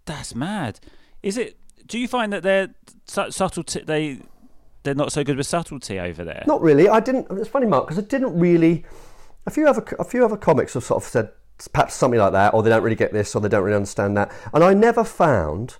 that's 0.04 0.34
mad. 0.34 0.78
Is 1.22 1.36
it? 1.38 1.56
Do 1.86 1.98
you 1.98 2.06
find 2.08 2.32
that 2.32 2.42
they're 2.42 2.74
su- 3.06 3.30
subtlety? 3.30 3.80
They 3.84 4.20
they're 4.86 4.94
not 4.94 5.12
so 5.12 5.22
good 5.22 5.36
with 5.36 5.46
subtlety 5.46 5.98
over 6.00 6.24
there. 6.24 6.44
Not 6.46 6.62
really. 6.62 6.88
I 6.88 7.00
didn't. 7.00 7.26
It's 7.32 7.48
funny, 7.48 7.66
Mark, 7.66 7.86
because 7.86 8.02
I 8.02 8.06
didn't 8.06 8.38
really. 8.38 8.84
A 9.44 9.50
few 9.50 9.68
other 9.68 9.84
a 9.98 10.04
few 10.04 10.24
other 10.24 10.36
comics 10.36 10.74
have 10.74 10.84
sort 10.84 11.02
of 11.02 11.08
said 11.08 11.30
perhaps 11.72 11.94
something 11.94 12.18
like 12.18 12.32
that, 12.32 12.54
or 12.54 12.62
they 12.62 12.70
don't 12.70 12.82
really 12.82 12.96
get 12.96 13.12
this, 13.12 13.34
or 13.34 13.40
they 13.40 13.48
don't 13.48 13.62
really 13.62 13.76
understand 13.76 14.16
that. 14.16 14.32
And 14.54 14.64
I 14.64 14.72
never 14.72 15.04
found. 15.04 15.76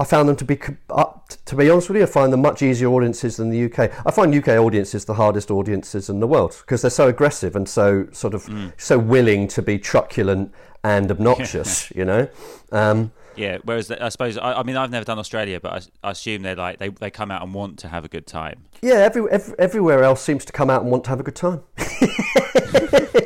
I 0.00 0.04
found 0.04 0.28
them 0.28 0.36
to 0.36 0.44
be, 0.44 0.56
to 0.56 1.56
be 1.56 1.68
honest 1.68 1.88
with 1.88 1.96
you, 1.96 2.04
I 2.04 2.06
find 2.06 2.32
them 2.32 2.40
much 2.40 2.62
easier 2.62 2.86
audiences 2.86 3.36
than 3.36 3.50
the 3.50 3.64
UK. 3.64 3.90
I 4.06 4.12
find 4.12 4.32
UK 4.32 4.50
audiences 4.50 5.04
the 5.04 5.14
hardest 5.14 5.50
audiences 5.50 6.08
in 6.08 6.20
the 6.20 6.26
world 6.28 6.56
because 6.60 6.82
they're 6.82 6.90
so 6.92 7.08
aggressive 7.08 7.56
and 7.56 7.68
so 7.68 8.06
sort 8.12 8.32
of 8.32 8.48
so 8.76 8.96
willing 8.96 9.48
to 9.48 9.60
be 9.60 9.76
truculent 9.76 10.52
and 10.84 11.10
obnoxious. 11.10 11.90
You 11.96 12.04
know. 12.04 12.28
Um, 12.70 13.12
Yeah. 13.38 13.58
Whereas 13.64 13.90
I 13.90 14.08
suppose 14.08 14.38
I, 14.38 14.54
I 14.54 14.62
mean 14.62 14.76
I've 14.76 14.90
never 14.90 15.04
done 15.04 15.18
Australia, 15.18 15.60
but 15.60 15.88
I, 16.02 16.08
I 16.08 16.10
assume 16.12 16.42
they're 16.42 16.56
like 16.56 16.78
they 16.78 16.88
they 16.88 17.10
come 17.10 17.30
out 17.30 17.42
and 17.42 17.54
want 17.54 17.78
to 17.80 17.88
have 17.88 18.04
a 18.04 18.08
good 18.08 18.26
time. 18.26 18.64
Yeah, 18.82 18.94
every, 18.94 19.30
every, 19.30 19.54
everywhere 19.58 20.02
else 20.02 20.22
seems 20.22 20.44
to 20.44 20.52
come 20.52 20.70
out 20.70 20.82
and 20.82 20.90
want 20.90 21.04
to 21.04 21.10
have 21.10 21.20
a 21.20 21.24
good 21.24 21.36
time. 21.36 21.62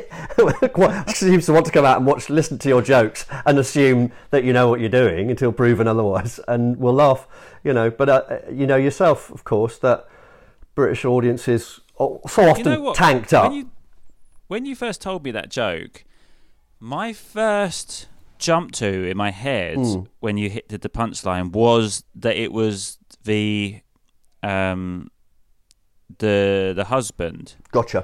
seems 1.09 1.45
to 1.45 1.53
want 1.53 1.65
to 1.65 1.71
come 1.71 1.85
out 1.85 1.97
and 1.97 2.05
watch, 2.05 2.29
listen 2.29 2.57
to 2.59 2.69
your 2.69 2.81
jokes, 2.81 3.25
and 3.45 3.57
assume 3.57 4.11
that 4.31 4.43
you 4.43 4.53
know 4.53 4.69
what 4.69 4.79
you're 4.79 4.89
doing 4.89 5.29
until 5.29 5.51
proven 5.51 5.87
otherwise, 5.87 6.39
and 6.47 6.77
will 6.77 6.93
laugh. 6.93 7.27
You 7.63 7.73
know, 7.73 7.89
but 7.89 8.09
uh, 8.09 8.39
you 8.51 8.67
know 8.67 8.75
yourself, 8.75 9.31
of 9.31 9.43
course, 9.43 9.77
that 9.79 10.07
British 10.75 11.05
audiences 11.05 11.79
are 11.97 12.19
so 12.27 12.49
often 12.49 12.65
you 12.65 12.77
know 12.77 12.93
tanked 12.93 13.33
up. 13.33 13.51
When 13.51 13.57
you, 13.57 13.71
when 14.47 14.65
you 14.65 14.75
first 14.75 15.01
told 15.01 15.23
me 15.23 15.31
that 15.31 15.49
joke, 15.49 16.03
my 16.79 17.13
first 17.13 18.07
jump 18.49 18.71
to 18.83 18.87
in 19.11 19.15
my 19.17 19.31
head 19.31 19.77
Hmm. 19.77 20.01
when 20.19 20.35
you 20.37 20.47
hit 20.49 20.67
did 20.67 20.81
the 20.81 20.89
punchline 20.89 21.47
was 21.51 22.03
that 22.23 22.35
it 22.45 22.51
was 22.51 22.97
the 23.23 23.79
um 24.41 25.09
the 26.19 26.73
the 26.75 26.85
husband. 26.85 27.55
Gotcha. 27.71 28.01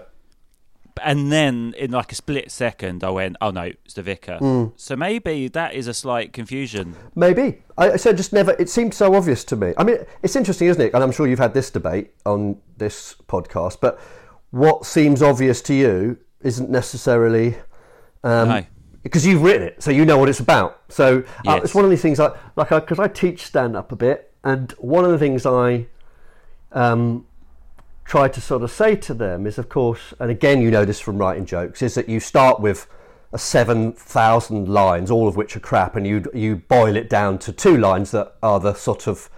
And 1.01 1.31
then 1.31 1.74
in 1.77 1.91
like 1.91 2.12
a 2.12 2.15
split 2.15 2.51
second 2.51 3.03
I 3.03 3.10
went, 3.10 3.38
Oh 3.41 3.51
no, 3.51 3.72
it's 3.86 3.93
the 3.93 4.01
vicar. 4.03 4.38
Hmm. 4.38 4.65
So 4.75 4.96
maybe 4.96 5.48
that 5.50 5.74
is 5.74 5.88
a 5.88 5.93
slight 5.93 6.34
confusion. 6.34 6.96
Maybe. 7.15 7.46
I 7.77 7.91
I 7.91 7.96
said 7.98 8.17
just 8.17 8.34
never. 8.34 8.51
It 8.60 8.69
seemed 8.69 8.93
so 8.93 9.13
obvious 9.15 9.43
to 9.46 9.55
me. 9.55 9.74
I 9.77 9.84
mean, 9.84 9.98
it's 10.24 10.36
interesting, 10.36 10.67
isn't 10.67 10.81
it? 10.88 10.93
And 10.93 11.03
I'm 11.03 11.12
sure 11.12 11.27
you've 11.27 11.39
had 11.48 11.53
this 11.53 11.69
debate 11.72 12.12
on 12.25 12.58
this 12.77 13.15
podcast. 13.27 13.77
But 13.81 14.00
what 14.51 14.86
seems 14.86 15.22
obvious 15.22 15.62
to 15.63 15.74
you 15.74 16.17
isn't 16.41 16.69
necessarily 16.69 17.55
um, 18.24 18.48
No. 18.50 18.65
Because 19.10 19.25
you've 19.25 19.42
written 19.42 19.63
it, 19.63 19.82
so 19.82 19.92
you 19.92 20.06
know 20.06 20.18
what 20.18 20.30
it's 20.30 20.39
about. 20.39 20.82
So 20.89 21.20
uh, 21.20 21.24
Yes. 21.46 21.63
it's 21.66 21.75
one 21.75 21.84
of 21.84 21.89
these 21.89 22.01
things. 22.01 22.20
I, 22.20 22.32
like 22.56 22.70
because 22.70 23.00
I, 23.00 23.08
teach 23.08 23.46
stand 23.46 23.75
up 23.75 23.92
a 23.92 23.96
bit, 23.96 24.32
and 24.44 24.72
one 24.78 25.04
of 25.04 25.12
the 25.12 25.18
things 25.18 25.46
I 25.46 25.88
um, 26.72 27.25
try 28.06 28.28
to 28.28 28.42
sort 28.42 28.62
of 28.63 28.72
say 28.72 28.96
to 28.96 29.13
them 29.13 29.46
is, 29.48 29.58
of 29.58 29.70
course, 29.70 30.13
and 30.20 30.30
again, 30.32 30.62
you 30.62 30.72
know 30.72 30.86
this 30.86 31.00
from 31.00 31.18
writing 31.18 31.46
jokes, 31.46 31.82
is 31.82 31.96
that 31.96 32.08
you 32.08 32.20
start 32.20 32.60
with 32.60 32.88
a 33.34 33.38
seven 33.38 33.94
thousand 33.94 34.68
lines, 34.68 35.12
all 35.12 35.28
of 35.28 35.36
which 35.36 35.56
are 35.56 35.60
crap, 35.60 35.96
and 35.96 36.06
you 36.08 36.24
you 36.34 36.58
boil 36.58 36.96
it 36.96 37.10
down 37.10 37.38
to 37.39 37.51
two 37.51 37.78
lines 37.78 38.12
that 38.12 38.36
are 38.42 38.60
the 38.60 38.74
sort 38.74 39.08
of 39.08 39.30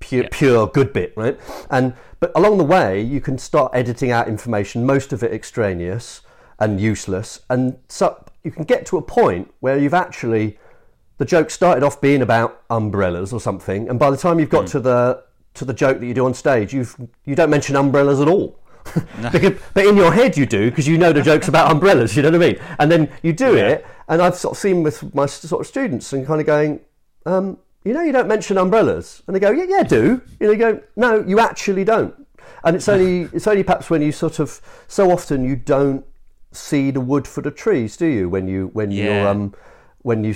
pure, 0.00 0.24
Yeah. 0.24 0.28
pure 0.30 0.66
good 0.66 0.92
bit, 0.92 1.12
right? 1.16 1.38
And 1.70 1.94
but 2.20 2.32
along 2.34 2.58
the 2.58 2.64
way, 2.64 3.00
you 3.02 3.20
can 3.20 3.36
start 3.38 3.72
editing 3.74 4.10
out 4.10 4.28
information, 4.28 4.86
most 4.86 5.12
of 5.12 5.22
it 5.22 5.32
extraneous 5.32 6.22
and 6.58 6.80
useless, 6.80 7.40
and 7.50 7.76
so 7.88 8.23
you 8.44 8.50
can 8.50 8.64
get 8.64 8.86
to 8.86 8.98
a 8.98 9.02
point 9.02 9.52
where 9.60 9.76
you've 9.78 9.94
actually 9.94 10.58
the 11.18 11.24
joke 11.24 11.50
started 11.50 11.82
off 11.84 12.00
being 12.00 12.22
about 12.22 12.62
umbrellas 12.70 13.32
or 13.32 13.40
something, 13.40 13.88
and 13.88 13.98
by 13.98 14.10
the 14.10 14.16
time 14.16 14.38
you've 14.38 14.50
got 14.50 14.66
to 14.68 14.80
the 14.80 15.24
to 15.54 15.64
the 15.64 15.72
joke 15.72 16.00
that 16.00 16.06
you 16.06 16.14
do 16.14 16.26
on 16.26 16.34
stage, 16.34 16.72
you've 16.74 16.96
you 17.24 17.34
don't 17.34 17.50
mention 17.50 17.74
umbrellas 17.76 18.20
at 18.20 18.28
all. 18.28 18.58
because, 19.32 19.58
but 19.72 19.86
in 19.86 19.96
your 19.96 20.12
head 20.12 20.36
you 20.36 20.44
do 20.44 20.68
because 20.68 20.86
you 20.86 20.98
know 20.98 21.10
the 21.10 21.22
joke's 21.22 21.48
about 21.48 21.70
umbrellas. 21.70 22.14
You 22.16 22.22
know 22.22 22.30
what 22.30 22.42
I 22.42 22.46
mean? 22.52 22.58
And 22.78 22.92
then 22.92 23.10
you 23.22 23.32
do 23.32 23.56
Yeah. 23.56 23.68
it, 23.68 23.86
and 24.08 24.20
I've 24.20 24.34
sort 24.34 24.52
of 24.56 24.58
seen 24.58 24.82
with 24.82 25.14
my 25.14 25.24
sort 25.24 25.60
of 25.62 25.66
students 25.66 26.12
and 26.12 26.26
kind 26.26 26.38
of 26.40 26.46
going, 26.46 26.80
um, 27.24 27.56
you 27.84 27.94
know, 27.94 28.02
you 28.02 28.12
don't 28.12 28.28
mention 28.28 28.58
umbrellas, 28.58 29.22
and 29.26 29.34
they 29.34 29.40
go, 29.40 29.50
yeah, 29.50 29.64
yeah, 29.66 29.78
I 29.78 29.82
do. 29.84 30.20
You 30.38 30.46
know, 30.48 30.52
you 30.52 30.58
go, 30.58 30.80
no, 30.96 31.24
you 31.26 31.38
actually 31.38 31.84
don't. 31.84 32.14
And 32.64 32.76
it's 32.76 32.88
only 32.94 33.30
it's 33.32 33.46
only 33.46 33.62
perhaps 33.62 33.88
when 33.88 34.02
you 34.02 34.12
sort 34.12 34.38
of 34.38 34.60
so 34.86 35.10
often 35.10 35.44
you 35.44 35.56
don't 35.56 36.04
see 36.56 36.90
the 36.90 37.00
wood 37.00 37.26
for 37.26 37.42
the 37.42 37.50
trees, 37.50 37.96
do 37.96 38.06
you? 38.06 38.28
When 38.28 38.48
you 38.48 38.68
when 38.72 38.90
you're 38.90 39.26
um, 39.28 39.54
when 40.02 40.24
you 40.24 40.34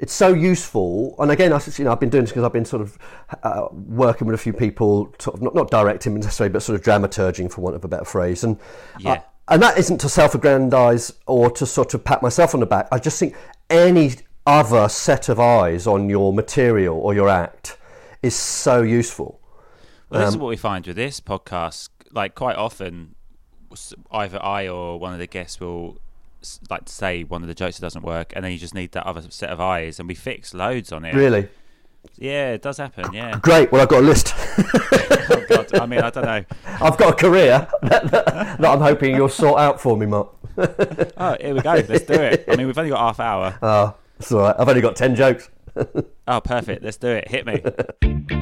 it's 0.00 0.12
so 0.12 0.32
useful. 0.34 1.14
And 1.20 1.30
again, 1.30 1.52
I 1.52 1.60
you 1.76 1.84
know 1.84 1.92
I've 1.92 2.00
been 2.00 2.10
doing 2.10 2.24
this 2.24 2.30
because 2.32 2.44
I've 2.44 2.52
been 2.52 2.64
sort 2.64 2.82
of 2.82 2.98
uh, 3.42 3.68
working 3.72 4.26
with 4.26 4.34
a 4.34 4.38
few 4.38 4.52
people, 4.52 5.14
sort 5.18 5.36
of 5.36 5.42
not 5.42 5.54
not 5.54 5.70
directing 5.70 6.14
necessarily, 6.14 6.52
but 6.52 6.62
sort 6.62 6.78
of 6.78 6.84
dramaturging, 6.84 7.52
for 7.52 7.60
want 7.60 7.76
of 7.76 7.84
a 7.84 7.88
better 7.88 8.04
phrase. 8.04 8.42
And 8.42 8.58
Yeah. 8.98 9.22
and 9.48 9.62
that 9.62 9.78
isn't 9.78 9.98
to 9.98 10.08
self-aggrandise 10.08 11.12
or 11.26 11.50
to 11.50 11.66
sort 11.66 11.94
of 11.94 12.04
pat 12.04 12.22
myself 12.22 12.54
on 12.54 12.60
the 12.60 12.66
back. 12.66 12.88
I 12.90 12.98
just 12.98 13.18
think 13.18 13.36
any 13.70 14.12
other 14.46 14.88
set 14.88 15.28
of 15.28 15.38
eyes 15.38 15.86
on 15.86 16.08
your 16.08 16.32
material 16.32 16.98
or 16.98 17.14
your 17.14 17.28
act 17.28 17.76
is 18.22 18.34
so 18.34 18.82
useful. 18.82 19.40
Well, 20.10 20.20
this 20.20 20.30
is 20.30 20.34
Um, 20.34 20.40
what 20.40 20.48
we 20.48 20.56
find 20.56 20.86
with 20.86 20.96
this 20.96 21.20
podcast. 21.20 21.90
Like 22.10 22.34
quite 22.34 22.56
often, 22.56 23.14
either 24.10 24.42
I 24.42 24.68
or 24.68 24.98
one 24.98 25.12
of 25.12 25.18
the 25.18 25.26
guests 25.26 25.60
will 25.60 25.98
like 26.70 26.88
say 26.88 27.22
one 27.24 27.42
of 27.42 27.48
the 27.48 27.54
jokes 27.54 27.78
that 27.78 27.82
doesn't 27.82 28.02
work, 28.02 28.32
and 28.34 28.44
then 28.44 28.52
you 28.52 28.58
just 28.58 28.74
need 28.74 28.92
that 28.92 29.06
other 29.06 29.22
set 29.30 29.50
of 29.50 29.60
eyes, 29.60 29.98
and 29.98 30.08
we 30.08 30.14
fix 30.14 30.54
loads 30.54 30.92
on 30.92 31.04
it. 31.04 31.14
Really 31.14 31.48
Yeah, 32.16 32.52
it 32.52 32.62
does 32.62 32.78
happen. 32.78 33.12
Yeah. 33.12 33.38
great. 33.42 33.70
Well, 33.72 33.82
I've 33.82 33.88
got 33.88 34.00
a 34.00 34.06
list. 34.06 34.34
oh 34.58 35.44
God. 35.48 35.74
I 35.78 35.86
mean, 35.86 36.00
I 36.00 36.10
don't 36.10 36.24
know. 36.24 36.44
I've 36.66 36.96
got 36.96 37.12
a 37.12 37.16
career 37.16 37.68
that, 37.82 38.04
that, 38.10 38.26
that 38.58 38.64
I'm 38.64 38.80
hoping 38.80 39.14
you'll 39.14 39.28
sort 39.28 39.60
out 39.60 39.80
for 39.80 39.96
me, 39.96 40.06
Mark. 40.06 40.28
Oh, 40.56 41.36
here 41.40 41.54
we 41.54 41.60
go. 41.60 41.74
Let's 41.74 42.04
do 42.04 42.14
it. 42.14 42.44
I 42.48 42.56
mean, 42.56 42.66
we've 42.66 42.78
only 42.78 42.90
got 42.90 42.98
half 42.98 43.20
hour. 43.20 43.58
Oh, 43.62 43.94
it's 44.18 44.32
all 44.32 44.40
right. 44.40 44.56
I've 44.58 44.68
only 44.68 44.82
got 44.82 44.96
10 44.96 45.14
jokes. 45.14 45.48
Oh, 46.28 46.40
perfect. 46.40 46.82
Let's 46.82 46.98
do 46.98 47.08
it. 47.08 47.28
Hit 47.28 47.46
me. 47.46 48.41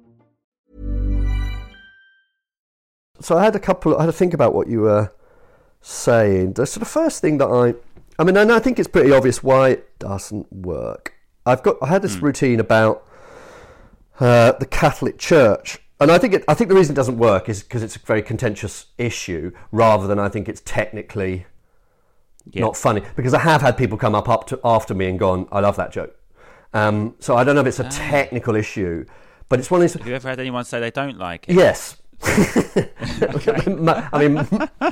So 3.21 3.37
I 3.37 3.43
had 3.43 3.55
a 3.55 3.59
couple, 3.59 3.95
I 3.97 4.01
had 4.01 4.05
to 4.07 4.13
think 4.13 4.33
about 4.33 4.53
what 4.53 4.67
you 4.67 4.81
were 4.81 5.13
saying. 5.81 6.55
So 6.55 6.79
the 6.79 6.85
first 6.85 7.21
thing 7.21 7.37
that 7.37 7.47
I, 7.47 7.75
I 8.19 8.23
mean, 8.23 8.37
and 8.37 8.51
I 8.51 8.59
think 8.59 8.79
it's 8.79 8.87
pretty 8.87 9.11
obvious 9.11 9.43
why 9.43 9.69
it 9.69 9.99
doesn't 9.99 10.51
work. 10.51 11.13
I've 11.45 11.63
got, 11.63 11.77
I 11.81 11.87
had 11.87 12.01
this 12.01 12.17
routine 12.17 12.59
about 12.59 13.05
uh, 14.19 14.51
the 14.53 14.65
Catholic 14.65 15.17
Church. 15.17 15.79
And 15.99 16.11
I 16.11 16.17
think 16.17 16.33
it, 16.33 16.43
I 16.47 16.55
think 16.55 16.69
the 16.69 16.75
reason 16.75 16.93
it 16.93 16.95
doesn't 16.95 17.17
work 17.19 17.47
is 17.47 17.61
because 17.63 17.83
it's 17.83 17.95
a 17.95 17.99
very 17.99 18.23
contentious 18.23 18.87
issue, 18.97 19.51
rather 19.71 20.07
than 20.07 20.17
I 20.17 20.29
think 20.29 20.49
it's 20.49 20.61
technically 20.65 21.45
Yeah. 22.51 22.61
not 22.61 22.75
funny. 22.75 23.03
Because 23.15 23.35
I 23.35 23.39
have 23.39 23.61
had 23.61 23.77
people 23.77 23.99
come 23.99 24.15
up 24.15 24.27
up 24.27 24.47
to 24.47 24.59
after 24.63 24.95
me 24.95 25.05
and 25.07 25.19
gone, 25.19 25.47
"I 25.51 25.59
love 25.59 25.75
that 25.75 25.91
joke." 25.91 26.15
Um, 26.73 27.13
so 27.19 27.35
I 27.35 27.43
don't 27.43 27.53
know 27.53 27.61
if 27.61 27.67
it's 27.67 27.79
a 27.79 27.83
technical 27.89 28.55
issue, 28.55 29.05
but 29.47 29.59
it's 29.59 29.69
one 29.69 29.79
of 29.79 29.83
these. 29.83 29.93
Have 29.93 30.07
you 30.07 30.15
ever 30.15 30.27
had 30.27 30.39
anyone 30.39 30.63
say 30.65 30.79
they 30.79 30.89
don't 30.89 31.19
like 31.19 31.47
it? 31.47 31.53
Yes. 31.53 31.97
I 34.13 34.27
mean, 34.27 34.47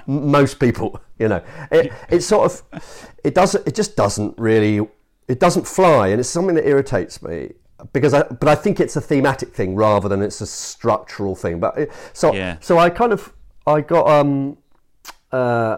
most 0.08 0.60
people, 0.60 1.00
you 1.18 1.28
know, 1.28 1.42
it, 1.72 1.92
it 2.10 2.22
sort 2.22 2.52
of, 2.52 3.12
it 3.24 3.34
doesn't, 3.36 3.68
it 3.68 3.76
just 3.76 3.96
doesn't 3.96 4.38
really, 4.38 4.88
it 5.28 5.39
doesn't 5.39 5.68
fly, 5.68 6.08
and 6.10 6.20
it's 6.20 6.30
something 6.30 6.56
that 6.56 6.68
irritates 6.68 7.22
me 7.22 7.54
because 7.94 8.13
I, 8.13 8.24
but 8.24 8.48
I 8.50 8.56
think 8.56 8.80
it's 8.80 8.96
a 8.96 9.02
thematic 9.02 9.54
thing 9.54 9.76
rather 9.76 10.10
than 10.10 10.22
it's 10.22 10.42
a 10.42 10.46
structural 10.48 11.36
thing. 11.36 11.60
But 11.60 11.78
it, 11.78 11.92
so, 12.13 12.34
Yeah. 12.34 12.58
so 12.60 12.78
I 12.78 12.89
kind 12.89 13.13
of, 13.13 13.34
I 13.65 13.82
got, 13.82 14.08
um, 14.10 14.58
uh, 15.32 15.78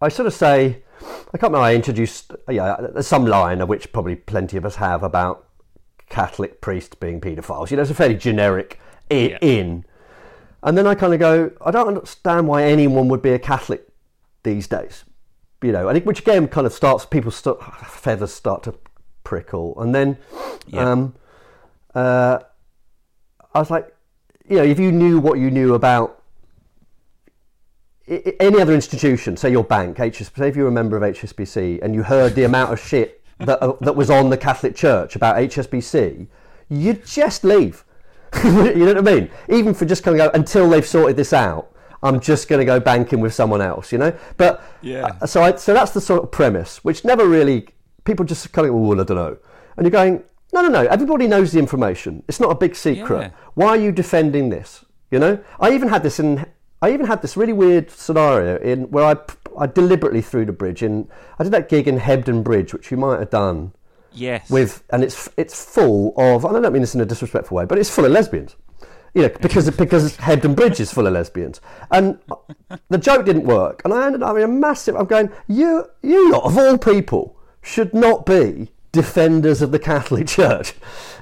I 0.00 0.08
sort 0.08 0.26
of 0.26 0.34
say, 0.34 0.82
I 1.00 1.38
can't 1.38 1.52
remember. 1.52 1.58
I 1.60 1.74
introduced, 1.74 2.32
yeah, 2.48 2.76
there's 2.92 3.06
some 3.06 3.24
line 3.26 3.60
of 3.60 3.68
which 3.68 3.92
probably 3.92 4.16
plenty 4.16 4.56
of 4.56 4.66
us 4.66 4.76
have 4.76 5.02
about 5.02 5.46
Catholic 6.08 6.60
priests 6.60 6.94
being 6.94 7.20
paedophiles. 7.20 7.70
You 7.70 7.76
know, 7.76 7.82
it's 7.82 7.90
a 7.90 7.94
fairly 7.94 8.16
generic 8.16 8.78
i- 9.10 9.14
Yeah. 9.14 9.38
in. 9.40 9.84
And 10.62 10.76
then 10.76 10.86
I 10.86 10.94
kind 10.94 11.14
of 11.14 11.20
go, 11.20 11.52
I 11.64 11.70
don't 11.70 11.88
understand 11.88 12.48
why 12.48 12.64
anyone 12.64 13.08
would 13.08 13.22
be 13.22 13.30
a 13.30 13.38
Catholic 13.38 13.86
these 14.42 14.66
days. 14.66 15.04
You 15.62 15.72
know, 15.72 15.88
I 15.88 15.92
think 15.92 16.06
which 16.06 16.20
again 16.20 16.48
kind 16.48 16.66
of 16.66 16.72
starts 16.72 17.04
people 17.06 17.30
start 17.30 17.60
feathers 17.86 18.32
start 18.32 18.62
to 18.64 18.74
prickle, 19.24 19.80
and 19.80 19.94
then 19.94 20.18
Yeah. 20.66 20.90
um, 20.92 21.14
uh, 21.94 22.38
I 23.54 23.58
was 23.58 23.70
like, 23.70 23.94
you 24.48 24.56
know, 24.56 24.62
if 24.62 24.78
you 24.78 24.92
knew 24.92 25.18
what 25.18 25.38
you 25.38 25.50
knew 25.50 25.74
about 25.74 26.22
any 28.06 28.60
other 28.60 28.72
institution, 28.74 29.36
say 29.36 29.50
your 29.50 29.64
bank, 29.64 29.98
HSBC, 29.98 30.36
say 30.38 30.48
if 30.48 30.56
you're 30.56 30.68
a 30.68 30.72
member 30.72 30.96
of 30.96 31.02
HSBC, 31.02 31.80
and 31.82 31.94
you 31.94 32.02
heard 32.04 32.34
the 32.34 32.44
amount 32.44 32.72
of 32.72 32.80
shit 32.80 33.22
that 33.40 33.62
uh, 33.62 33.74
that 33.80 33.94
was 33.96 34.10
on 34.10 34.30
the 34.30 34.36
Catholic 34.38 34.74
Church 34.74 35.14
about 35.16 35.36
HSBC, 35.36 36.26
you'd 36.68 37.04
just 37.04 37.44
leave. 37.44 37.84
you 38.44 38.84
know 38.84 38.94
what 38.94 39.08
I 39.08 39.14
mean? 39.14 39.30
Even 39.48 39.74
for 39.74 39.84
just 39.84 40.02
kind 40.02 40.18
of 40.20 40.32
go 40.32 40.38
until 40.38 40.68
they've 40.68 40.86
sorted 40.86 41.16
this 41.16 41.32
out. 41.32 41.72
I'm 42.02 42.20
just 42.20 42.46
going 42.48 42.60
to 42.60 42.64
go 42.64 42.78
banking 42.78 43.20
with 43.20 43.34
someone 43.34 43.60
else, 43.60 43.90
you 43.90 43.98
know. 43.98 44.12
But 44.36 44.62
Yeah. 44.82 45.08
uh, 45.20 45.26
so 45.26 45.42
I, 45.42 45.56
so 45.56 45.74
that's 45.74 45.90
the 45.90 46.00
sort 46.00 46.22
of 46.22 46.30
premise, 46.30 46.84
which 46.84 47.04
never 47.04 47.26
really 47.26 47.68
people 48.04 48.24
just 48.24 48.52
kind 48.52 48.68
of 48.68 48.74
well, 48.74 49.00
I 49.00 49.04
don't 49.04 49.16
know, 49.16 49.36
and 49.76 49.84
you're 49.84 49.90
going, 49.90 50.22
no, 50.52 50.62
no, 50.62 50.68
no. 50.68 50.86
Everybody 50.86 51.26
knows 51.26 51.52
the 51.52 51.58
information. 51.58 52.22
It's 52.28 52.40
not 52.40 52.50
a 52.50 52.54
big 52.54 52.74
secret. 52.76 53.20
Yeah. 53.20 53.30
Why 53.54 53.68
are 53.68 53.76
you 53.76 53.92
defending 53.92 54.48
this? 54.48 54.84
You 55.10 55.18
know, 55.18 55.38
I 55.60 55.72
even 55.72 55.88
had 55.88 56.02
this 56.02 56.20
in. 56.20 56.46
I 56.80 56.92
even 56.92 57.06
had 57.06 57.22
this 57.22 57.36
really 57.36 57.52
weird 57.52 57.90
scenario 57.90 58.56
in 58.58 58.84
where 58.92 59.04
I, 59.04 59.16
I 59.58 59.66
deliberately 59.66 60.22
threw 60.22 60.44
the 60.44 60.52
bridge 60.52 60.84
in. 60.84 61.08
I 61.38 61.42
did 61.42 61.52
that 61.52 61.68
gig 61.68 61.88
in 61.88 61.98
Hebden 61.98 62.44
Bridge, 62.44 62.72
which 62.72 62.92
you 62.92 62.96
might 62.96 63.18
have 63.18 63.30
done 63.30 63.72
Yes. 64.18 64.50
with, 64.50 64.82
and 64.90 65.02
it's 65.04 65.28
it's 65.36 65.64
full 65.64 66.12
of. 66.16 66.44
and 66.44 66.56
I 66.56 66.60
don't 66.60 66.72
mean 66.72 66.82
this 66.82 66.94
in 66.94 67.00
a 67.00 67.06
disrespectful 67.06 67.56
way, 67.56 67.64
but 67.64 67.78
it's 67.78 67.90
full 67.90 68.04
of 68.04 68.12
lesbians. 68.12 68.56
You 69.14 69.22
know, 69.22 69.28
because 69.40 69.70
because 69.70 70.16
Hebden 70.18 70.54
Bridge 70.54 70.80
is 70.80 70.92
full 70.92 71.06
of 71.06 71.12
lesbians, 71.14 71.60
and 71.90 72.18
the 72.88 72.98
joke 72.98 73.24
didn't 73.24 73.44
work, 73.44 73.80
and 73.84 73.92
I 73.94 74.06
ended 74.06 74.22
up 74.22 74.36
in 74.36 74.42
a 74.42 74.48
massive. 74.48 74.94
I'm 74.96 75.06
going, 75.06 75.30
you 75.48 75.86
you 76.02 76.30
lot 76.30 76.44
of 76.44 76.58
all 76.58 76.76
people 76.78 77.38
should 77.62 77.94
not 77.94 78.26
be 78.26 78.70
defenders 78.92 79.62
of 79.62 79.70
the 79.72 79.78
Catholic 79.78 80.26
Church, 80.36 80.74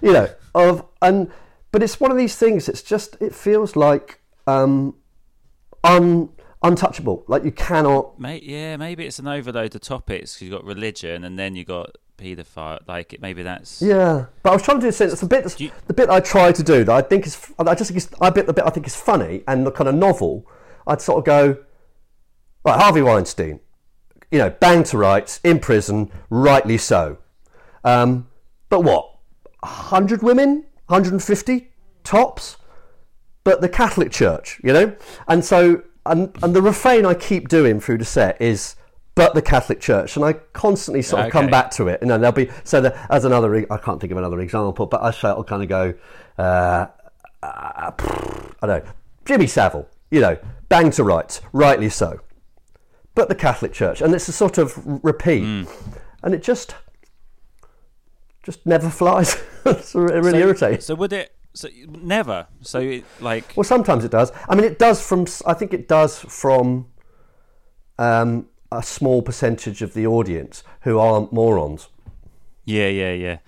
you 0.02 0.12
know, 0.12 0.28
of 0.54 0.84
and 1.00 1.30
but 1.72 1.82
it's 1.82 2.00
one 2.00 2.10
of 2.10 2.16
these 2.16 2.36
things. 2.36 2.68
It's 2.68 2.82
just 2.82 3.16
it 3.20 3.34
feels 3.34 3.76
like 3.76 4.20
um, 4.46 4.96
un 5.84 6.30
untouchable. 6.62 7.24
Like 7.28 7.44
you 7.44 7.52
cannot. 7.52 8.18
Mate, 8.18 8.42
yeah, 8.42 8.76
maybe 8.76 9.06
it's 9.06 9.18
an 9.18 9.28
overload 9.28 9.74
of 9.74 9.80
topics 9.80 10.34
'cause 10.34 10.42
you've 10.42 10.52
got 10.52 10.64
religion 10.64 11.22
and 11.24 11.38
then 11.38 11.54
you've 11.54 11.68
got 11.68 11.96
paedophile. 12.18 12.80
Like, 12.86 13.12
it- 13.12 13.20
maybe 13.20 13.42
that's. 13.42 13.80
Yeah, 13.82 14.26
but 14.42 14.50
I 14.50 14.52
was 14.54 14.62
trying 14.62 14.78
to 14.78 14.82
do 14.82 14.88
a 14.88 14.92
sense. 14.92 15.12
It's 15.12 15.20
the 15.20 15.26
bit, 15.26 15.60
you- 15.60 15.70
the 15.86 15.94
bit 15.94 16.08
I 16.08 16.20
try 16.20 16.52
to 16.52 16.62
do 16.62 16.84
that 16.84 16.92
I 16.94 17.02
think 17.02 17.26
is, 17.26 17.52
I 17.58 17.74
just 17.74 17.90
think 17.90 18.02
it's, 18.02 18.08
I 18.20 18.30
bit 18.30 18.46
the 18.46 18.52
bit 18.52 18.64
I 18.66 18.70
think 18.70 18.86
is 18.86 18.96
funny 18.96 19.42
and 19.46 19.66
the 19.66 19.70
kind 19.72 19.88
of 19.88 19.94
novel. 19.94 20.46
I'd 20.86 21.00
sort 21.00 21.18
of 21.18 21.24
go, 21.24 21.56
right, 22.64 22.80
Harvey 22.80 23.02
Weinstein, 23.02 23.60
you 24.30 24.38
know, 24.38 24.50
banged 24.50 24.86
to 24.86 24.98
rights 24.98 25.40
in 25.44 25.58
prison, 25.58 26.10
rightly 26.30 26.78
so. 26.78 27.18
Um, 27.84 28.28
but 28.68 28.80
what, 28.80 29.10
hundred 29.64 30.22
women, 30.22 30.64
hundred 30.88 31.12
and 31.12 31.22
fifty 31.22 31.70
tops, 32.04 32.56
but 33.44 33.60
the 33.60 33.68
Catholic 33.68 34.10
Church, 34.10 34.60
you 34.64 34.72
know, 34.72 34.94
and 35.28 35.44
so 35.44 35.82
and 36.04 36.36
and 36.42 36.54
the 36.54 36.62
refrain 36.62 37.04
I 37.04 37.14
keep 37.14 37.48
doing 37.48 37.80
through 37.80 37.98
the 37.98 38.04
set 38.04 38.40
is. 38.40 38.76
But 39.16 39.34
the 39.34 39.42
Catholic 39.42 39.80
Church, 39.80 40.14
and 40.16 40.24
I 40.24 40.34
constantly 40.34 41.02
sort 41.02 41.24
of 41.24 41.32
come 41.32 41.48
back 41.48 41.70
to 41.72 41.88
it. 41.88 42.00
You 42.02 42.08
know, 42.08 42.18
there'll 42.18 42.32
be 42.32 42.50
so 42.64 42.80
that 42.82 43.06
as 43.10 43.24
another. 43.24 43.56
I 43.72 43.78
can't 43.78 43.98
think 44.00 44.12
of 44.12 44.18
another 44.18 44.40
example, 44.40 44.86
but 44.86 45.02
I 45.02 45.10
shall 45.10 45.42
kind 45.42 45.62
of 45.62 45.68
go. 45.68 45.94
Uh, 46.38 46.86
uh, 47.42 47.90
I 48.62 48.66
don't 48.66 48.84
know, 48.84 48.92
Jimmy 49.24 49.46
Savile. 49.46 49.88
You 50.10 50.20
know, 50.20 50.38
bang 50.68 50.90
to 50.92 51.02
rights, 51.02 51.40
rightly 51.52 51.88
so. 51.88 52.20
But 53.14 53.28
the 53.30 53.34
Catholic 53.34 53.72
Church, 53.72 54.02
and 54.02 54.14
it's 54.14 54.28
a 54.28 54.32
sort 54.32 54.58
of 54.58 54.74
repeat, 55.02 55.42
and 55.42 56.34
it 56.34 56.42
just 56.42 56.74
just 58.46 58.64
never 58.64 58.88
flies. 58.88 59.42
it's 59.64 59.94
really 59.94 60.30
so, 60.30 60.36
irritating. 60.36 60.80
So, 60.80 60.94
would 60.94 61.12
it. 61.12 61.34
So, 61.52 61.68
never. 61.88 62.46
So, 62.60 62.78
it, 62.78 63.04
like. 63.20 63.56
Well, 63.56 63.64
sometimes 63.64 64.04
it 64.04 64.12
does. 64.12 64.30
I 64.48 64.54
mean, 64.54 64.64
it 64.64 64.78
does 64.78 65.00
from. 65.00 65.26
I 65.46 65.54
think 65.54 65.74
it 65.74 65.88
does 65.88 66.18
from 66.18 66.86
um, 67.98 68.46
a 68.70 68.82
small 68.82 69.22
percentage 69.22 69.82
of 69.82 69.94
the 69.94 70.06
audience 70.06 70.62
who 70.82 70.98
aren't 70.98 71.32
morons. 71.32 71.88
Yeah, 72.64 72.88
yeah, 72.88 73.12
yeah. 73.12 73.38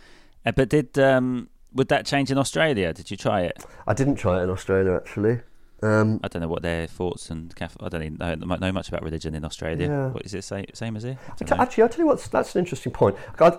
Uh, 0.46 0.52
but 0.52 0.68
did. 0.68 0.98
um 0.98 1.48
Would 1.74 1.88
that 1.88 2.06
change 2.06 2.30
in 2.30 2.38
Australia? 2.38 2.92
Did 2.92 3.10
you 3.10 3.16
try 3.16 3.42
it? 3.42 3.64
I 3.86 3.94
didn't 3.94 4.16
try 4.16 4.40
it 4.40 4.44
in 4.44 4.50
Australia 4.50 4.94
actually. 4.94 5.40
Um, 5.80 6.18
I 6.24 6.28
don't 6.28 6.42
know 6.42 6.48
what 6.48 6.62
their 6.62 6.86
thoughts 6.88 7.30
and. 7.30 7.54
I 7.60 7.88
don't 7.88 8.02
even 8.02 8.18
know, 8.18 8.34
know 8.34 8.72
much 8.72 8.88
about 8.88 9.02
religion 9.02 9.34
in 9.34 9.44
Australia. 9.44 9.86
Yeah. 9.86 10.08
What 10.08 10.24
is 10.24 10.34
it 10.34 10.42
same, 10.42 10.66
same 10.72 10.96
as 10.96 11.04
here? 11.04 11.18
I 11.26 11.34
don't 11.36 11.48
T- 11.48 11.54
know. 11.54 11.62
Actually, 11.62 11.82
I'll 11.82 11.88
tell 11.90 12.00
you 12.00 12.06
what, 12.06 12.20
that's 12.32 12.54
an 12.56 12.60
interesting 12.60 12.92
point. 12.92 13.16
I, 13.38 13.58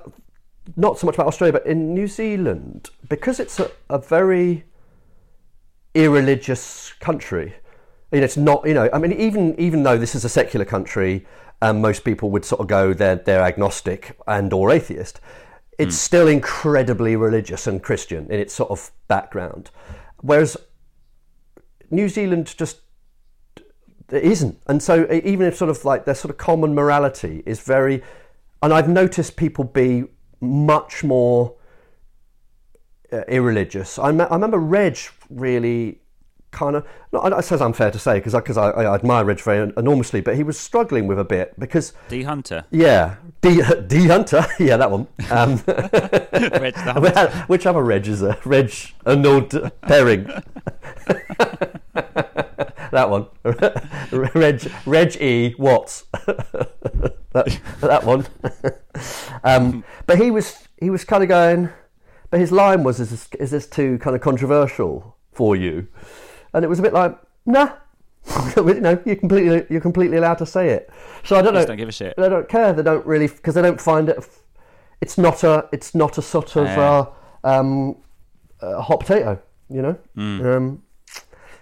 not 0.76 1.00
so 1.00 1.08
much 1.08 1.16
about 1.16 1.28
Australia, 1.28 1.54
but 1.54 1.66
in 1.66 1.94
New 1.94 2.08
Zealand, 2.08 2.90
because 3.08 3.40
it's 3.40 3.60
a, 3.60 3.72
a 3.90 4.00
very 4.00 4.66
irreligious 5.94 6.94
country, 7.00 7.56
you 8.12 8.20
know, 8.20 8.26
it's 8.26 8.38
not, 8.38 8.68
you 8.68 8.74
know, 8.74 8.90
I 8.92 8.98
mean, 9.00 9.14
even 9.14 9.60
even 9.60 9.84
though 9.84 9.98
this 9.98 10.14
is 10.14 10.26
a 10.26 10.30
secular 10.30 10.66
country, 10.66 11.26
and 11.62 11.82
most 11.82 12.04
people 12.04 12.30
would 12.32 12.46
sort 12.46 12.62
of 12.62 12.68
go 12.68 12.94
they're, 12.94 13.16
they're 13.16 13.42
agnostic 13.42 14.18
and 14.28 14.54
or 14.54 14.72
atheist, 14.72 15.20
it's 15.78 15.96
still 15.96 16.28
incredibly 16.28 17.16
religious 17.16 17.66
and 17.66 17.82
Christian 17.82 18.26
in 18.30 18.40
its 18.40 18.54
sort 18.54 18.70
of 18.70 18.92
background. 19.08 19.72
Whereas 20.22 20.58
New 21.90 22.10
Zealand 22.10 22.54
just 22.58 22.82
isn't. 24.12 24.60
And 24.68 24.84
so 24.84 25.08
even 25.12 25.46
if 25.46 25.56
sort 25.56 25.70
of 25.70 25.86
like 25.86 26.06
their 26.06 26.16
sort 26.16 26.32
of 26.32 26.38
common 26.38 26.76
morality 26.76 27.44
is 27.46 27.62
very, 27.62 28.04
and 28.62 28.74
I've 28.74 28.90
noticed 28.90 29.38
people 29.38 29.64
be 29.64 30.04
much 30.42 31.04
more 31.04 31.56
uh, 33.12 33.22
irreligious. 33.28 33.98
I, 33.98 34.12
me- 34.12 34.26
I 34.26 34.34
remember 34.34 34.58
Reg 34.58 34.98
really 35.30 36.02
kind 36.52 36.76
of, 36.76 36.86
no, 37.12 37.20
I, 37.20 37.38
I 37.38 37.42
suppose 37.42 37.62
unfair 37.62 37.92
to 37.92 38.00
say 38.00 38.16
because 38.16 38.34
I, 38.34 38.42
'cause 38.42 38.58
I, 38.58 38.70
I 38.70 38.94
admire 38.96 39.24
Reg 39.26 39.40
very 39.42 39.72
enormously, 39.78 40.22
but 40.22 40.36
he 40.36 40.44
was 40.44 40.58
struggling 40.60 41.08
with 41.08 41.20
a 41.20 41.24
bit 41.24 41.54
because, 41.60 41.94
D 42.10 42.24
Hunter. 42.24 42.66
yeah, 42.72 43.16
D, 43.42 43.62
D 43.88 44.08
Hunter, 44.08 44.46
yeah, 44.60 44.78
that 44.78 44.90
one. 44.92 45.08
Um, 45.32 45.62
Reg 45.68 46.74
the 46.76 46.94
Hunter. 46.94 47.44
which 47.48 47.66
other 47.66 47.84
Reg 47.84 48.08
is 48.08 48.22
a 48.22 48.38
Reg 48.46 48.72
Arnold 49.06 49.72
Herring? 49.84 50.30
that 52.92 53.10
one. 53.10 53.28
Reg 54.12 54.72
Reg 54.86 55.16
E 55.22 55.56
Watts. 55.58 56.06
that, 57.32 57.60
that 57.82 58.04
one. 58.04 58.26
um, 59.44 59.84
but 60.08 60.18
he 60.20 60.32
was 60.32 60.68
he 60.80 60.90
was 60.90 61.04
kind 61.06 61.24
of 61.24 61.30
going. 61.30 61.70
But 62.32 62.40
his 62.40 62.52
line 62.52 62.84
was, 62.84 63.00
"Is 63.00 63.10
this, 63.10 63.28
is 63.40 63.52
this 63.52 63.68
too 63.68 63.98
kind 64.00 64.16
of 64.16 64.22
controversial 64.22 65.18
for 65.32 65.56
you?" 65.56 65.88
And 66.54 66.66
it 66.66 66.68
was 66.68 66.80
a 66.80 66.82
bit 66.82 66.94
like, 66.94 67.18
"Nah." 67.46 67.72
you 68.58 68.82
know, 68.82 69.02
you're 69.06 69.16
completely 69.16 69.66
you're 69.70 69.82
completely 69.82 70.18
allowed 70.18 70.38
to 70.40 70.46
say 70.46 70.70
it. 70.70 70.90
So 71.24 71.36
I 71.38 71.42
don't 71.42 71.54
know. 71.54 71.60
Just 71.60 71.68
don't 71.70 71.78
give 71.78 71.90
a 71.90 71.92
shit. 71.94 72.16
They 72.18 72.30
don't 72.30 72.50
care. 72.50 72.74
They 72.74 72.84
don't 72.84 73.06
really 73.06 73.28
because 73.28 73.56
they 73.56 73.62
don't 73.62 73.80
find 73.82 74.10
it. 74.10 74.18
It's 75.02 75.18
not 75.18 75.44
a. 75.44 75.68
It's 75.72 75.96
not 75.96 76.18
a 76.18 76.22
sort 76.22 76.56
of 76.56 76.66
Yeah. 76.68 76.82
uh, 76.90 77.06
um, 77.44 77.98
uh, 78.62 78.82
hot 78.82 79.00
potato. 79.00 79.42
You 79.70 79.82
know. 79.82 79.98
Hmm. 80.16 80.46
Um, 80.46 80.84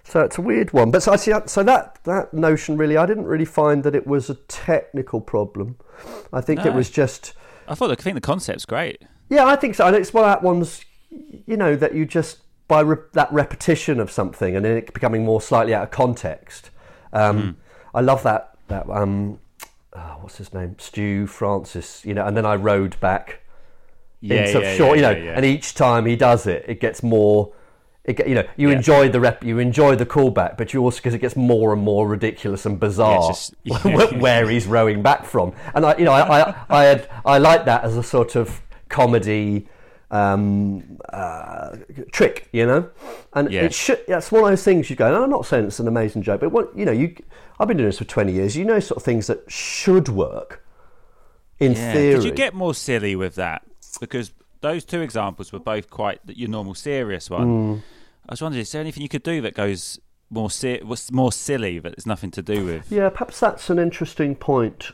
so 0.04 0.22
it's 0.22 0.38
a 0.38 0.42
weird 0.42 0.72
one. 0.74 0.90
But 0.92 1.04
so 1.04 1.12
I 1.12 1.18
see. 1.18 1.34
So 1.46 1.64
that 1.64 2.00
that 2.06 2.34
notion 2.34 2.78
really, 2.78 2.98
I 2.98 3.06
didn't 3.06 3.26
really 3.26 3.46
find 3.46 3.84
that 3.84 3.94
it 3.94 4.08
was 4.08 4.30
a 4.30 4.36
technical 4.36 5.22
problem. 5.22 5.78
I 6.34 6.42
think 6.42 6.66
it 6.66 6.74
was 6.74 6.90
just. 6.90 7.34
I 7.68 7.76
thought. 7.76 7.92
I 7.92 7.96
think 7.96 8.16
the 8.16 8.22
concept's 8.22 8.66
great. 8.66 9.04
Yeah, 9.30 9.46
I 9.46 9.58
think 9.58 9.76
so. 9.76 9.86
And 9.86 9.96
it's 9.96 10.14
one 10.14 10.24
of 10.24 10.30
that 10.30 10.42
ones, 10.42 10.82
you 11.10 11.58
know, 11.58 11.76
that 11.76 11.94
you 11.94 12.06
just 12.06 12.40
by 12.68 12.82
re- 12.82 12.98
that 13.14 13.32
repetition 13.32 14.00
of 14.00 14.12
something 14.12 14.56
and 14.56 14.66
then 14.66 14.78
it 14.78 14.94
becoming 14.94 15.24
more 15.24 15.42
slightly 15.42 15.74
out 15.74 15.84
of 15.84 15.92
context. 15.92 16.70
Um, 17.14 17.58
I 17.94 18.02
love 18.02 18.24
that 18.24 18.58
that 18.68 18.90
um, 18.90 19.40
oh, 19.94 20.18
what's 20.22 20.38
his 20.38 20.54
name, 20.54 20.76
Stu 20.78 21.28
Francis. 21.28 22.04
You 22.06 22.14
know, 22.14 22.26
and 22.26 22.36
then 22.36 22.46
I 22.46 22.56
rode 22.56 23.00
back 23.00 23.42
Yeah, 24.20 24.46
into 24.46 24.60
yeah, 24.62 24.76
short, 24.76 25.00
yeah, 25.00 25.12
you 25.12 25.16
know, 25.16 25.24
yeah, 25.26 25.34
and 25.36 25.46
each 25.46 25.74
time 25.74 26.06
he 26.06 26.16
does 26.16 26.48
it, 26.48 26.66
it 26.68 26.80
gets 26.80 27.02
more. 27.04 27.54
It 28.04 28.16
get, 28.16 28.30
you 28.30 28.36
know, 28.36 28.46
you 28.56 28.70
enjoy 28.70 29.10
the 29.10 29.20
rep, 29.20 29.44
you 29.44 29.60
enjoy 29.60 29.96
the 29.98 30.06
callback, 30.06 30.56
but 30.58 30.74
you 30.74 30.82
also 30.82 30.98
because 30.98 31.14
it 31.14 31.20
gets 31.20 31.36
more 31.36 31.74
and 31.74 31.82
more 31.82 32.08
ridiculous 32.08 32.66
and 32.66 32.80
bizarre 32.80 33.28
just- 33.28 33.54
where 34.16 34.50
he's 34.50 34.66
rowing 34.66 35.02
back 35.02 35.26
from. 35.26 35.52
And 35.76 35.86
I, 35.86 35.98
you 35.98 36.06
know, 36.06 36.14
I, 36.14 36.40
I, 36.40 36.56
I 36.70 36.84
had, 36.86 37.10
I 37.26 37.38
like 37.38 37.66
that 37.66 37.84
as 37.84 37.98
a 37.98 38.04
sort 38.04 38.38
of 38.38 38.62
comedy 38.88 39.68
um, 40.12 40.98
uh, 41.10 41.78
trick, 42.12 42.48
you 42.52 42.66
know. 42.66 42.90
And 43.34 43.52
Yeah. 43.52 43.64
it 43.64 43.74
should. 43.74 44.00
That's 44.08 44.32
one 44.32 44.44
of 44.44 44.50
those 44.50 44.64
things 44.64 44.90
you 44.90 44.96
go. 44.96 45.08
And 45.08 45.16
I'm 45.16 45.30
not 45.30 45.46
saying 45.46 45.66
it's 45.66 45.80
an 45.80 45.88
amazing 45.88 46.22
joke, 46.24 46.42
but 46.42 46.52
what 46.52 46.76
you 46.78 46.86
know, 46.86 46.92
you, 46.92 47.16
I've 47.60 47.68
been 47.68 47.78
doing 47.78 47.90
this 47.90 47.98
for 47.98 48.06
20 48.06 48.32
years. 48.34 48.56
You 48.56 48.66
know, 48.66 48.80
sort 48.80 48.98
of 48.98 49.04
things 49.04 49.28
that 49.28 49.50
should 49.52 50.10
work 50.10 50.64
in 51.60 51.74
Yeah. 51.74 51.94
theory. 51.94 52.16
Did 52.16 52.24
you 52.24 52.32
get 52.32 52.54
more 52.54 52.74
silly 52.74 53.16
with 53.16 53.36
that? 53.36 53.64
Because 54.00 54.32
those 54.62 54.86
two 54.86 55.02
examples 55.02 55.52
were 55.52 55.60
both 55.60 55.90
quite 55.90 56.20
your 56.28 56.50
normal 56.50 56.74
serious 56.76 57.30
one. 57.30 57.48
Mm. 57.78 57.82
I 58.30 58.34
was 58.34 58.42
wondering, 58.42 58.62
is 58.62 58.72
there 58.72 58.82
anything 58.82 59.02
you 59.04 59.10
could 59.10 59.24
do 59.24 59.42
that 59.42 59.54
goes 59.56 60.00
more 60.30 60.52
si- 60.52 60.82
more 61.12 61.32
silly 61.32 61.80
that 61.80 61.94
it's 61.94 62.06
nothing 62.06 62.32
to 62.32 62.42
do 62.42 62.66
with? 62.66 62.92
Yeah, 62.92 63.10
perhaps 63.10 63.40
that's 63.40 63.70
an 63.70 63.80
interesting 63.80 64.36
point. 64.36 64.92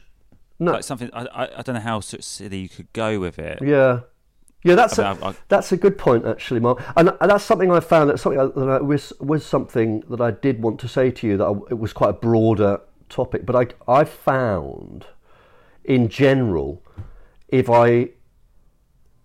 No, 0.59 0.73
Like 0.73 0.83
something 0.83 1.09
I, 1.13 1.25
I 1.25 1.59
I 1.59 1.61
don't 1.63 1.75
know 1.75 1.81
how 1.81 1.99
silly 1.99 2.57
you 2.59 2.69
could 2.69 2.91
go 2.93 3.19
with 3.19 3.39
it. 3.39 3.59
Yeah, 3.61 4.01
yeah, 4.63 4.75
that's 4.75 4.97
I 4.99 5.11
a, 5.11 5.15
mean, 5.15 5.23
I- 5.23 5.27
I- 5.29 5.35
that's 5.49 5.71
a 5.71 5.77
good 5.77 5.97
point 5.97 6.25
actually, 6.25 6.59
Mark. 6.59 6.81
And, 6.95 7.09
and 7.21 7.29
that's 7.31 7.43
something 7.43 7.71
I 7.71 7.79
found. 7.79 8.09
That's 8.09 8.21
something 8.21 8.39
that 8.39 8.69
I, 8.69 8.81
was 8.81 9.13
was 9.19 9.45
something 9.45 10.01
that 10.09 10.21
I 10.21 10.31
did 10.31 10.61
want 10.61 10.79
to 10.81 10.87
say 10.87 11.11
to 11.11 11.27
you. 11.27 11.37
That 11.37 11.61
it 11.71 11.79
was 11.79 11.93
quite 11.93 12.09
a 12.09 12.13
broader 12.13 12.81
topic, 13.09 13.45
but 13.45 13.55
I 13.55 13.91
I 14.01 14.03
found, 14.05 15.05
in 15.83 16.07
general, 16.09 16.81
if 17.49 17.69
I, 17.69 18.09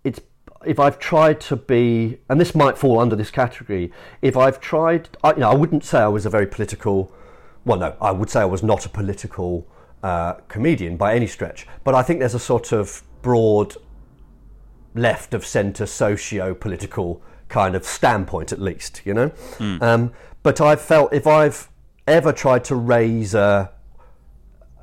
it's 0.03 0.19
if 0.65 0.79
I've 0.79 0.99
tried 0.99 1.39
to 1.41 1.55
be, 1.55 2.17
and 2.29 2.39
this 2.39 2.53
might 2.53 2.77
fall 2.77 2.99
under 2.99 3.15
this 3.15 3.31
category. 3.31 3.91
If 4.21 4.35
I've 4.35 4.59
tried, 4.59 5.09
I, 5.23 5.31
you 5.31 5.37
know, 5.39 5.49
I 5.49 5.55
wouldn't 5.55 5.83
say 5.85 5.99
I 5.99 6.07
was 6.07 6.25
a 6.25 6.29
very 6.29 6.45
political. 6.47 7.11
Well, 7.65 7.79
no, 7.79 7.95
I 8.01 8.11
would 8.11 8.29
say 8.29 8.41
I 8.41 8.45
was 8.45 8.61
not 8.63 8.85
a 8.85 8.89
political 8.89 9.67
uh, 10.03 10.33
comedian 10.47 10.97
by 10.97 11.15
any 11.15 11.27
stretch. 11.27 11.65
But 11.83 11.95
I 11.95 12.03
think 12.03 12.19
there's 12.19 12.33
a 12.35 12.39
sort 12.39 12.71
of 12.71 13.03
broad 13.21 13.75
left 15.01 15.33
of 15.33 15.45
centre 15.45 15.85
socio 15.85 16.53
political 16.53 17.21
kind 17.47 17.75
of 17.75 17.83
standpoint, 17.85 18.51
at 18.51 18.59
least, 18.61 19.01
you 19.05 19.13
know. 19.13 19.31
Um, 19.59 20.11
but 20.43 20.61
I 20.61 20.75
felt 20.75 21.13
if 21.13 21.25
I've 21.27 21.69
ever 22.07 22.31
tried 22.31 22.63
to 22.65 22.75
raise 22.75 23.33
a 23.33 23.71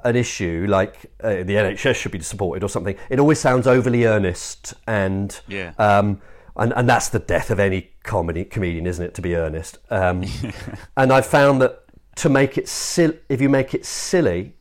an 0.04 0.14
issue 0.14 0.66
like 0.68 1.06
uh, 1.20 1.30
the 1.42 1.54
NHS 1.54 1.96
should 1.96 2.12
be 2.12 2.20
supported 2.20 2.62
or 2.62 2.68
something, 2.68 2.96
it 3.10 3.18
always 3.18 3.40
sounds 3.40 3.66
overly 3.66 4.04
earnest 4.04 4.74
and 4.86 5.40
Yeah. 5.48 5.72
um, 5.78 6.20
and 6.56 6.72
and 6.76 6.88
that's 6.88 7.08
the 7.08 7.18
death 7.18 7.50
of 7.50 7.58
any 7.60 7.90
comedy 8.04 8.44
comedian, 8.44 8.86
isn't 8.86 9.04
it? 9.04 9.14
To 9.14 9.22
be 9.22 9.34
earnest, 9.34 9.78
um, 9.90 10.24
and 10.96 11.12
I 11.12 11.20
found 11.22 11.60
that 11.62 11.82
to 12.16 12.28
make 12.28 12.56
it 12.56 12.68
sil- 12.70 13.18
if 13.28 13.40
you 13.40 13.48
make 13.48 13.74
it 13.74 13.84
silly 13.84 14.54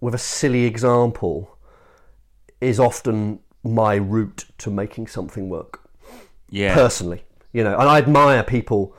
with 0.00 0.14
a 0.14 0.18
silly 0.18 0.64
example 0.64 1.56
is 2.60 2.78
often 2.80 3.40
my 3.64 3.94
route 3.94 4.44
to 4.58 4.70
making 4.70 5.06
something 5.06 5.48
work 5.48 5.80
Yeah. 6.50 6.74
personally. 6.74 7.24
You 7.52 7.64
know, 7.64 7.78
and 7.78 7.88
I 7.88 7.98
admire 7.98 8.42
people, 8.42 8.94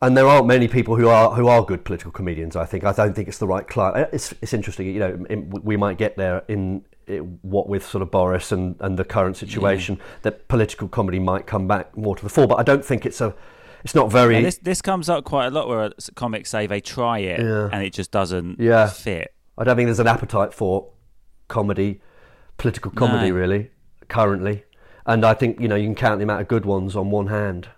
and 0.00 0.16
there 0.16 0.26
aren't 0.28 0.46
many 0.46 0.68
people 0.68 0.94
who 0.96 1.08
are 1.08 1.30
who 1.32 1.48
are 1.48 1.62
good 1.64 1.84
political 1.84 2.12
comedians. 2.12 2.54
I 2.54 2.64
think 2.64 2.84
I 2.84 2.92
don't 2.92 3.12
think 3.14 3.26
it's 3.28 3.38
the 3.38 3.46
right 3.48 3.66
client. 3.66 3.96
Uh, 3.96 4.06
it's 4.12 4.32
it's 4.40 4.52
interesting. 4.54 4.86
You 4.86 5.00
know, 5.00 5.26
in, 5.28 5.50
we 5.64 5.76
might 5.76 5.98
get 5.98 6.16
there 6.16 6.44
in. 6.48 6.84
It, 7.08 7.24
what 7.40 7.70
with 7.70 7.86
sort 7.86 8.02
of 8.02 8.10
Boris 8.10 8.52
and, 8.52 8.76
and 8.80 8.98
the 8.98 9.04
current 9.04 9.34
situation, 9.38 9.98
that 10.20 10.46
political 10.46 10.88
comedy 10.88 11.18
might 11.18 11.46
come 11.46 11.66
back 11.66 11.96
more 11.96 12.14
to 12.14 12.22
the 12.22 12.28
fore. 12.28 12.46
But 12.46 12.58
I 12.60 12.62
don't 12.62 12.84
think 12.84 13.06
it's 13.06 13.22
a, 13.22 13.34
it's 13.82 13.94
not 13.94 14.12
very. 14.12 14.36
And 14.36 14.44
this 14.44 14.58
this 14.58 14.82
comes 14.82 15.08
up 15.08 15.24
quite 15.24 15.46
a 15.46 15.50
lot 15.50 15.68
where 15.68 15.90
comics 16.16 16.50
say 16.50 16.66
they 16.66 16.82
try 16.82 17.20
it 17.20 17.40
Yeah. 17.40 17.70
and 17.72 17.82
it 17.82 17.94
just 17.94 18.10
doesn't 18.10 18.60
Yeah. 18.60 18.88
fit. 18.88 19.32
I 19.56 19.64
don't 19.64 19.74
think 19.76 19.86
there's 19.86 20.00
an 20.00 20.06
appetite 20.06 20.52
for 20.52 20.88
comedy, 21.48 22.02
political 22.58 22.90
comedy, 22.90 23.30
No. 23.30 23.36
really, 23.36 23.70
currently. 24.08 24.64
And 25.06 25.24
I 25.24 25.34
think, 25.34 25.60
you 25.60 25.68
know, 25.68 25.74
you 25.76 25.86
can 25.86 25.94
count 25.94 26.18
the 26.18 26.24
amount 26.24 26.42
of 26.42 26.48
good 26.48 26.66
ones 26.66 26.94
on 26.96 27.10
one 27.10 27.28
hand. 27.28 27.68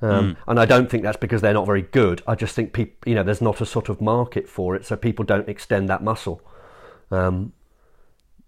Um, 0.00 0.36
And 0.46 0.60
I 0.60 0.64
don't 0.64 0.88
think 0.88 1.02
that's 1.02 1.16
because 1.16 1.40
they're 1.42 1.52
not 1.54 1.66
very 1.66 1.82
good. 1.82 2.22
I 2.26 2.36
just 2.36 2.54
think, 2.54 2.72
people, 2.72 2.94
you 3.10 3.16
know, 3.16 3.24
there's 3.24 3.40
not 3.42 3.60
a 3.60 3.66
sort 3.66 3.88
of 3.88 4.00
market 4.00 4.48
for 4.48 4.76
it, 4.76 4.86
so 4.86 4.96
people 4.96 5.24
don't 5.24 5.48
extend 5.48 5.88
that 5.88 6.04
muscle. 6.04 6.40
Um, 7.10 7.52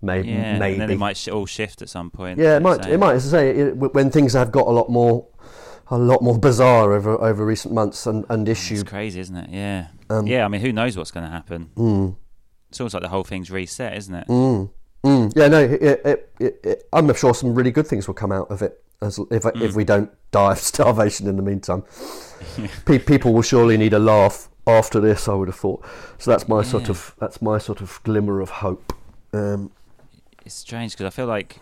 may- 0.01 0.23
Yeah, 0.23 0.59
maybe. 0.59 0.73
and 0.75 0.83
then 0.83 0.91
it 0.91 0.99
might 0.99 1.27
all 1.29 1.47
shift 1.47 1.83
at 1.83 1.89
some 1.89 2.11
point. 2.11 2.39
Yeah, 2.39 2.57
it 2.57 2.63
might. 2.63 2.87
you 2.87 2.93
It 2.95 2.99
might. 3.01 3.15
As 3.15 3.35
I 3.35 3.39
say, 3.39 3.51
it, 3.51 3.77
when 3.77 4.11
things 4.11 4.35
have 4.35 4.53
got 4.53 4.67
a 4.69 4.71
lot 4.71 4.91
more, 4.91 5.27
a 5.89 5.99
lot 5.99 6.23
more 6.23 6.39
bizarre 6.39 6.93
over 6.93 7.21
over 7.21 7.45
recent 7.45 7.75
months 7.75 8.07
and 8.07 8.25
and 8.29 8.49
issues. 8.49 8.83
It's 8.83 8.89
crazy, 8.91 9.19
isn't 9.19 9.37
it? 9.37 9.51
Yeah. 9.51 9.89
Um, 10.09 10.27
yeah, 10.29 10.45
I 10.45 10.49
mean, 10.49 10.61
who 10.61 10.73
knows 10.73 10.97
what's 10.97 11.11
going 11.11 11.27
to 11.27 11.33
happen? 11.33 11.71
Mm. 11.75 12.17
It's 12.69 12.79
almost 12.81 12.95
like 12.95 13.03
the 13.03 13.09
whole 13.09 13.25
thing's 13.25 13.51
reset, 13.51 13.97
isn't 13.97 14.15
it? 14.15 14.29
Mm. 14.29 14.71
Mm. 15.05 15.33
Yeah, 15.35 15.49
no, 15.49 15.61
it, 15.61 15.83
it, 16.39 16.61
it, 16.65 16.89
I'm 16.93 17.13
sure 17.15 17.33
some 17.35 17.55
really 17.55 17.71
good 17.71 17.87
things 17.87 18.07
will 18.07 18.15
come 18.15 18.33
out 18.33 18.51
of 18.51 18.61
it 18.63 18.83
as 19.01 19.19
if 19.31 19.43
Mm. 19.45 19.63
if 19.63 19.75
we 19.75 19.85
don't 19.85 20.11
die 20.31 20.53
of 20.53 20.59
starvation 20.73 21.27
in 21.27 21.37
the 21.37 21.43
meantime. 21.43 21.85
Pe- 22.85 22.99
people 22.99 23.33
will 23.33 23.43
surely 23.43 23.77
need 23.77 23.93
a 23.95 23.99
laugh 23.99 24.49
after 24.67 25.01
this. 25.01 25.27
I 25.29 25.35
would 25.35 25.49
have 25.49 25.57
thought. 25.57 25.83
So 26.19 26.31
that's 26.31 26.49
my 26.49 26.63
sort 26.63 26.89
of 26.91 27.15
that's 27.19 27.41
my 27.41 27.59
sort 27.59 27.81
of 27.81 28.01
glimmer 28.05 28.41
of 28.41 28.51
hope. 28.51 28.93
Um, 29.33 29.71
It's 30.45 30.55
strange 30.55 30.93
because 30.93 31.07
I 31.07 31.11
feel 31.11 31.27
like 31.27 31.59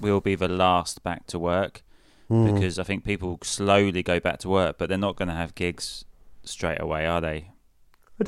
we'll 0.00 0.20
be 0.20 0.34
the 0.34 0.48
last 0.48 1.02
back 1.02 1.26
to 1.28 1.38
work 1.38 1.82
Mm. 2.30 2.54
because 2.54 2.78
I 2.78 2.82
think 2.84 3.04
people 3.04 3.38
slowly 3.42 4.02
go 4.02 4.18
back 4.20 4.38
to 4.40 4.48
work, 4.48 4.78
but 4.78 4.88
they're 4.88 4.96
not 4.96 5.16
going 5.16 5.28
to 5.28 5.34
have 5.34 5.54
gigs 5.54 6.04
straight 6.44 6.80
away, 6.80 7.04
are 7.06 7.20
they? 7.20 7.51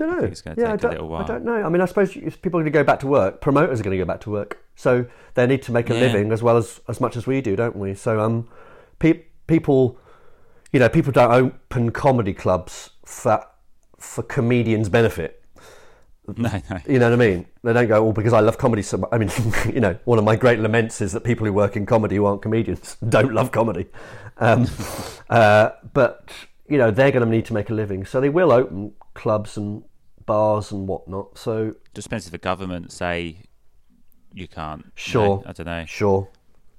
I 0.03 0.07
don't 0.07 0.15
know. 0.15 0.21
think 0.21 0.33
it's 0.33 0.41
gonna 0.43 0.57
yeah, 0.59 0.65
take 0.65 0.71
I 0.73 0.75
a 0.75 0.79
don't, 0.79 0.91
little 0.93 1.09
while. 1.09 1.23
I 1.23 1.27
don't 1.27 1.45
know. 1.45 1.63
I 1.65 1.69
mean, 1.69 1.81
I 1.81 1.87
suppose 1.87 2.13
people 2.13 2.61
are 2.61 2.63
going 2.63 2.65
to 2.67 2.71
go 2.71 2.85
back 2.85 3.01
to 3.01 3.07
work. 3.07 3.41
Promoters 3.41 3.81
are 3.81 3.83
going 3.83 3.97
to 3.99 4.03
go 4.05 4.07
back 4.07 4.21
to 4.23 4.31
work, 4.31 4.59
so 4.75 5.07
they 5.35 5.47
need 5.47 5.63
to 5.63 5.73
make 5.73 5.91
a 5.91 5.95
Yeah. 5.95 6.01
living 6.01 6.33
as 6.33 6.43
well 6.43 6.57
as 6.57 6.81
as 6.89 7.01
much 7.01 7.17
as 7.17 7.27
we 7.27 7.41
do, 7.41 7.57
don't 7.57 7.77
we? 7.77 7.95
So, 7.95 8.21
um, 8.21 8.49
pe- 8.99 9.23
people, 9.47 9.99
you 10.73 10.81
know, 10.81 10.89
people 10.89 11.13
don't 11.13 11.33
open 11.33 11.91
comedy 11.91 12.35
clubs 12.35 12.91
for 13.05 13.45
for 13.99 14.23
comedians' 14.23 14.89
benefit. 14.89 15.41
No, 16.39 16.51
no. 16.71 16.79
You 16.89 16.99
know 16.99 17.11
what 17.11 17.21
I 17.21 17.27
mean? 17.29 17.45
They 17.63 17.75
don't 17.75 17.87
go, 17.87 18.09
oh, 18.09 18.13
because 18.13 18.33
I 18.33 18.41
love 18.41 18.57
comedy 18.57 18.81
so 18.81 18.97
much. 18.97 19.11
I 19.13 19.19
mean, 19.19 19.31
you 19.75 19.81
know, 19.81 19.99
one 20.07 20.19
of 20.19 20.25
my 20.25 20.37
great 20.37 20.59
laments 20.59 21.03
is 21.03 21.13
that 21.13 21.23
people 21.23 21.47
who 21.47 21.53
work 21.53 21.77
in 21.77 21.85
comedy 21.85 22.17
who 22.17 22.25
aren't 22.25 22.41
comedians 22.41 22.97
don't 23.11 23.35
love 23.35 23.53
comedy. 23.53 23.89
Um, 24.39 24.67
uh, 25.29 25.71
but, 25.93 26.31
you 26.67 26.79
know, 26.79 26.91
they're 26.91 27.11
going 27.11 27.27
to 27.27 27.31
need 27.31 27.45
to 27.45 27.53
make 27.53 27.69
a 27.69 27.75
living. 27.75 28.07
So 28.07 28.23
they 28.23 28.31
will 28.31 28.53
open 28.53 28.95
clubs 29.15 29.57
and 29.57 29.85
bars 30.27 30.73
and 30.73 30.87
whatnot. 30.89 31.39
So, 31.39 31.75
Just 31.95 32.13
if 32.13 32.31
the 32.31 32.39
government 32.39 32.93
say 32.93 33.39
you 34.33 34.49
can't. 34.49 34.85
you 34.87 34.91
Sure. 34.97 35.27
know, 35.27 35.43
I 35.47 35.53
don't 35.53 35.67
know. 35.67 35.85
sure. 35.87 36.29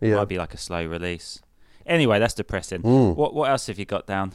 Yeah. 0.01 0.13
it 0.13 0.17
might 0.17 0.27
be 0.27 0.37
like 0.37 0.53
a 0.53 0.57
slow 0.57 0.85
release. 0.85 1.41
Anyway, 1.85 2.19
that's 2.19 2.33
depressing. 2.33 2.81
Mm. 2.81 3.15
What 3.15 3.33
what 3.33 3.49
else 3.49 3.67
have 3.67 3.79
you 3.79 3.85
got 3.85 4.05
down? 4.07 4.33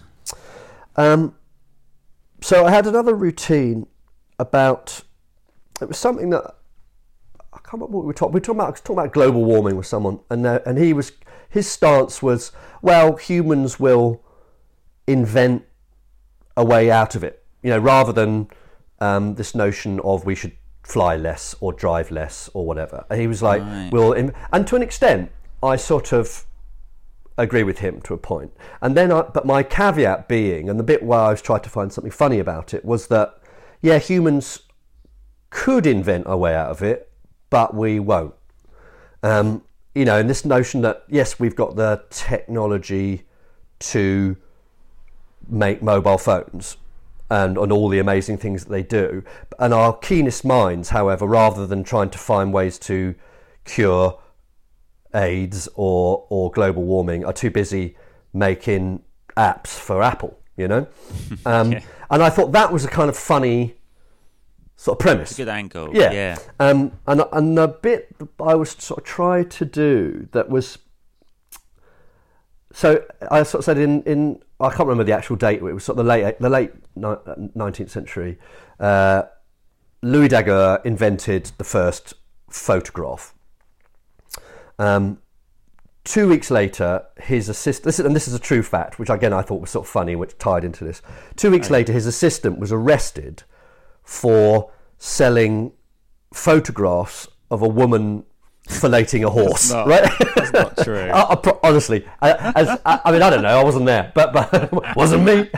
Um, 0.96 1.34
so 2.40 2.64
I 2.64 2.70
had 2.70 2.86
another 2.86 3.14
routine 3.14 3.86
about 4.38 5.02
it 5.80 5.88
was 5.88 5.98
something 5.98 6.30
that 6.30 6.44
I 7.52 7.58
can't 7.58 7.74
remember 7.74 7.96
what 7.98 8.02
we 8.04 8.06
were 8.06 8.14
talking. 8.14 8.32
We 8.32 8.36
were 8.40 8.44
talking 8.44 8.60
about 8.60 8.76
talking 8.76 8.98
about 8.98 9.12
global 9.12 9.44
warming 9.44 9.76
with 9.76 9.86
someone, 9.86 10.20
and 10.30 10.46
uh, 10.46 10.60
and 10.64 10.78
he 10.78 10.92
was 10.92 11.12
his 11.48 11.68
stance 11.68 12.22
was 12.22 12.52
well, 12.80 13.16
humans 13.16 13.78
will 13.80 14.22
invent 15.06 15.64
a 16.56 16.64
way 16.64 16.90
out 16.90 17.14
of 17.14 17.24
it. 17.24 17.39
You 17.62 17.70
know, 17.70 17.78
rather 17.78 18.12
than 18.12 18.48
um, 19.00 19.34
this 19.34 19.54
notion 19.54 20.00
of 20.00 20.24
we 20.24 20.34
should 20.34 20.52
fly 20.82 21.16
less 21.16 21.54
or 21.60 21.72
drive 21.72 22.10
less 22.10 22.50
or 22.52 22.66
whatever. 22.66 23.04
And 23.10 23.20
he 23.20 23.26
was 23.26 23.42
like, 23.42 23.62
Right. 23.62 23.90
we'll, 23.92 24.12
and 24.12 24.66
to 24.66 24.76
an 24.76 24.82
extent, 24.82 25.30
I 25.62 25.76
sort 25.76 26.12
of 26.12 26.46
agree 27.38 27.62
with 27.62 27.78
him 27.78 28.00
to 28.02 28.14
a 28.14 28.18
point. 28.18 28.52
And 28.80 28.96
then, 28.96 29.12
I, 29.12 29.22
but 29.22 29.46
my 29.46 29.62
caveat 29.62 30.28
being, 30.28 30.68
and 30.68 30.78
the 30.78 30.84
bit 30.84 31.02
where 31.02 31.20
I 31.20 31.30
was 31.30 31.42
trying 31.42 31.62
to 31.62 31.70
find 31.70 31.92
something 31.92 32.10
funny 32.10 32.38
about 32.38 32.74
it, 32.74 32.84
was 32.84 33.06
that 33.08 33.38
yeah, 33.80 33.98
humans 33.98 34.60
could 35.48 35.86
invent 35.86 36.24
a 36.26 36.36
way 36.36 36.54
out 36.54 36.70
of 36.70 36.82
it, 36.82 37.10
but 37.48 37.74
we 37.74 37.98
won't. 37.98 38.34
Um, 39.22 39.62
you 39.94 40.04
know, 40.04 40.18
and 40.18 40.28
this 40.28 40.44
notion 40.44 40.82
that 40.82 41.04
yes, 41.08 41.40
we've 41.40 41.56
got 41.56 41.76
the 41.76 42.04
technology 42.10 43.22
to 43.80 44.36
make 45.48 45.82
mobile 45.82 46.18
phones 46.18 46.76
and 47.30 47.56
on 47.56 47.70
all 47.70 47.88
the 47.88 47.98
amazing 48.00 48.36
things 48.38 48.64
that 48.64 48.70
they 48.70 48.82
do. 48.82 49.22
And 49.58 49.72
our 49.72 49.96
keenest 49.96 50.44
minds, 50.44 50.88
however, 50.90 51.26
rather 51.26 51.66
than 51.66 51.84
trying 51.84 52.10
to 52.10 52.18
find 52.18 52.52
ways 52.52 52.78
to 52.80 53.14
cure 53.64 54.18
AIDS 55.14 55.68
or 55.74 56.26
or 56.28 56.50
global 56.50 56.82
warming, 56.82 57.24
are 57.24 57.32
too 57.32 57.50
busy 57.50 57.96
making 58.32 59.02
apps 59.36 59.68
for 59.78 60.02
Apple. 60.02 60.36
You 60.56 60.68
know, 60.68 60.86
um, 61.46 61.72
Yeah. 61.72 61.80
and 62.10 62.22
I 62.22 62.28
thought 62.30 62.52
that 62.52 62.72
was 62.72 62.84
a 62.84 62.88
kind 62.88 63.08
of 63.08 63.16
funny 63.16 63.76
sort 64.76 64.96
of 64.96 65.00
premise. 65.00 65.32
A 65.32 65.36
good 65.36 65.48
angle. 65.48 65.90
Yeah. 65.94 66.12
Yeah. 66.12 66.38
Um, 66.58 66.92
and 67.06 67.22
and 67.32 67.56
the 67.56 67.68
bit 67.68 68.14
I 68.40 68.54
was 68.56 68.70
sort 68.72 68.98
of 68.98 69.04
trying 69.04 69.48
to 69.50 69.64
do 69.64 70.28
that 70.32 70.48
was 70.50 70.78
so 72.72 73.04
I 73.30 73.42
sort 73.42 73.60
of 73.60 73.64
said 73.64 73.78
in, 73.78 74.02
in 74.02 74.42
I 74.60 74.68
can't 74.68 74.80
remember 74.88 75.04
the 75.04 75.12
actual 75.12 75.36
date. 75.36 75.60
It 75.60 75.62
was 75.62 75.84
sort 75.84 75.98
of 75.98 76.04
the 76.04 76.08
late 76.08 76.38
the 76.38 76.50
late 76.50 76.72
nineteenth 76.94 77.90
century. 77.90 78.38
Uh, 78.78 79.22
Louis 80.02 80.28
Daguerre 80.28 80.80
invented 80.84 81.52
the 81.58 81.64
first 81.64 82.14
photograph. 82.48 83.34
Um, 84.78 85.18
two 86.04 86.28
weeks 86.28 86.50
later, 86.50 87.06
his 87.18 87.48
assistant, 87.48 87.84
this 87.84 87.98
is, 87.98 88.06
and 88.06 88.16
this 88.16 88.26
is 88.26 88.34
a 88.34 88.38
true 88.38 88.62
fact, 88.62 88.98
which 88.98 89.10
again 89.10 89.32
I 89.32 89.42
thought 89.42 89.60
was 89.60 89.70
sort 89.70 89.86
of 89.86 89.90
funny, 89.90 90.16
which 90.16 90.38
tied 90.38 90.64
into 90.64 90.84
this. 90.84 91.02
Two 91.36 91.50
weeks 91.50 91.70
later, 91.70 91.92
his 91.92 92.06
assistant 92.06 92.58
was 92.58 92.72
arrested 92.72 93.42
for 94.02 94.72
selling 94.98 95.72
photographs 96.32 97.28
of 97.50 97.62
a 97.62 97.68
woman 97.68 98.24
filleting 98.70 99.26
a 99.26 99.30
horse. 99.30 99.70
not- 99.70 99.86
right? 99.86 100.10
that's 100.34 100.52
not 100.52 100.76
true. 100.78 100.96
Uh, 101.10 101.26
uh, 101.30 101.36
I, 101.44 101.50
I 101.50 101.68
honestly, 101.68 102.06
I, 102.22 102.52
as, 102.54 102.80
I, 102.84 103.10
mean, 103.12 103.22
I 103.22 103.30
don't 103.30 103.42
know. 103.42 103.58
I 103.58 103.64
wasn't 103.64 103.86
there, 103.86 104.12
but, 104.14 104.32
but 104.32 104.96
wasn't 104.96 105.24
me. 105.24 105.48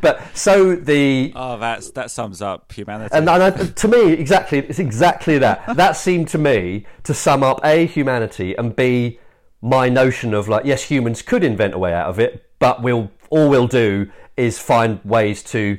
but 0.00 0.22
so 0.34 0.74
the 0.76 1.32
Oh, 1.34 1.58
that's 1.58 1.90
that 1.92 2.10
sums 2.10 2.40
up 2.42 2.72
humanity. 2.72 3.14
and, 3.14 3.28
and 3.28 3.42
I, 3.42 3.50
to 3.50 3.88
me, 3.88 4.12
exactly, 4.12 4.58
it's 4.58 4.78
exactly 4.78 5.38
that. 5.38 5.76
That 5.76 5.92
seemed 5.92 6.28
to 6.28 6.38
me 6.38 6.86
to 7.04 7.14
sum 7.14 7.42
up 7.42 7.60
a 7.64 7.86
humanity 7.86 8.54
and 8.56 8.74
b 8.74 9.18
my 9.60 9.88
notion 9.88 10.34
of 10.34 10.48
like, 10.48 10.64
yes, 10.66 10.82
humans 10.84 11.22
could 11.22 11.42
invent 11.42 11.74
a 11.74 11.78
way 11.78 11.92
out 11.92 12.08
of 12.08 12.18
it, 12.20 12.44
but 12.58 12.82
we'll 12.82 13.10
all 13.30 13.48
we'll 13.48 13.66
do 13.66 14.10
is 14.36 14.58
find 14.58 15.00
ways 15.04 15.42
to, 15.42 15.78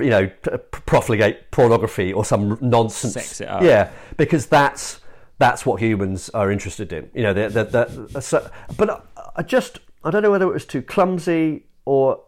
you 0.00 0.10
know, 0.10 0.26
p- 0.28 0.50
profligate 0.86 1.50
pornography 1.50 2.12
or 2.12 2.24
some 2.24 2.58
nonsense. 2.60 3.14
Sex 3.14 3.40
it 3.40 3.48
up. 3.48 3.62
Yeah, 3.62 3.90
because 4.16 4.46
that's 4.46 4.99
that's 5.40 5.64
what 5.64 5.80
humans 5.80 6.28
are 6.30 6.52
interested 6.52 6.92
in. 6.92 7.10
You 7.14 7.22
know, 7.22 7.32
the, 7.32 7.48
the, 7.48 8.08
the, 8.12 8.20
so, 8.20 8.48
but 8.76 9.06
I, 9.34 9.42
just 9.42 9.80
I 10.04 10.10
don't 10.10 10.22
know 10.22 10.30
whether 10.30 10.44
it 10.46 10.52
was 10.52 10.66
too 10.66 10.82
clumsy 10.82 11.64
or 11.86 12.22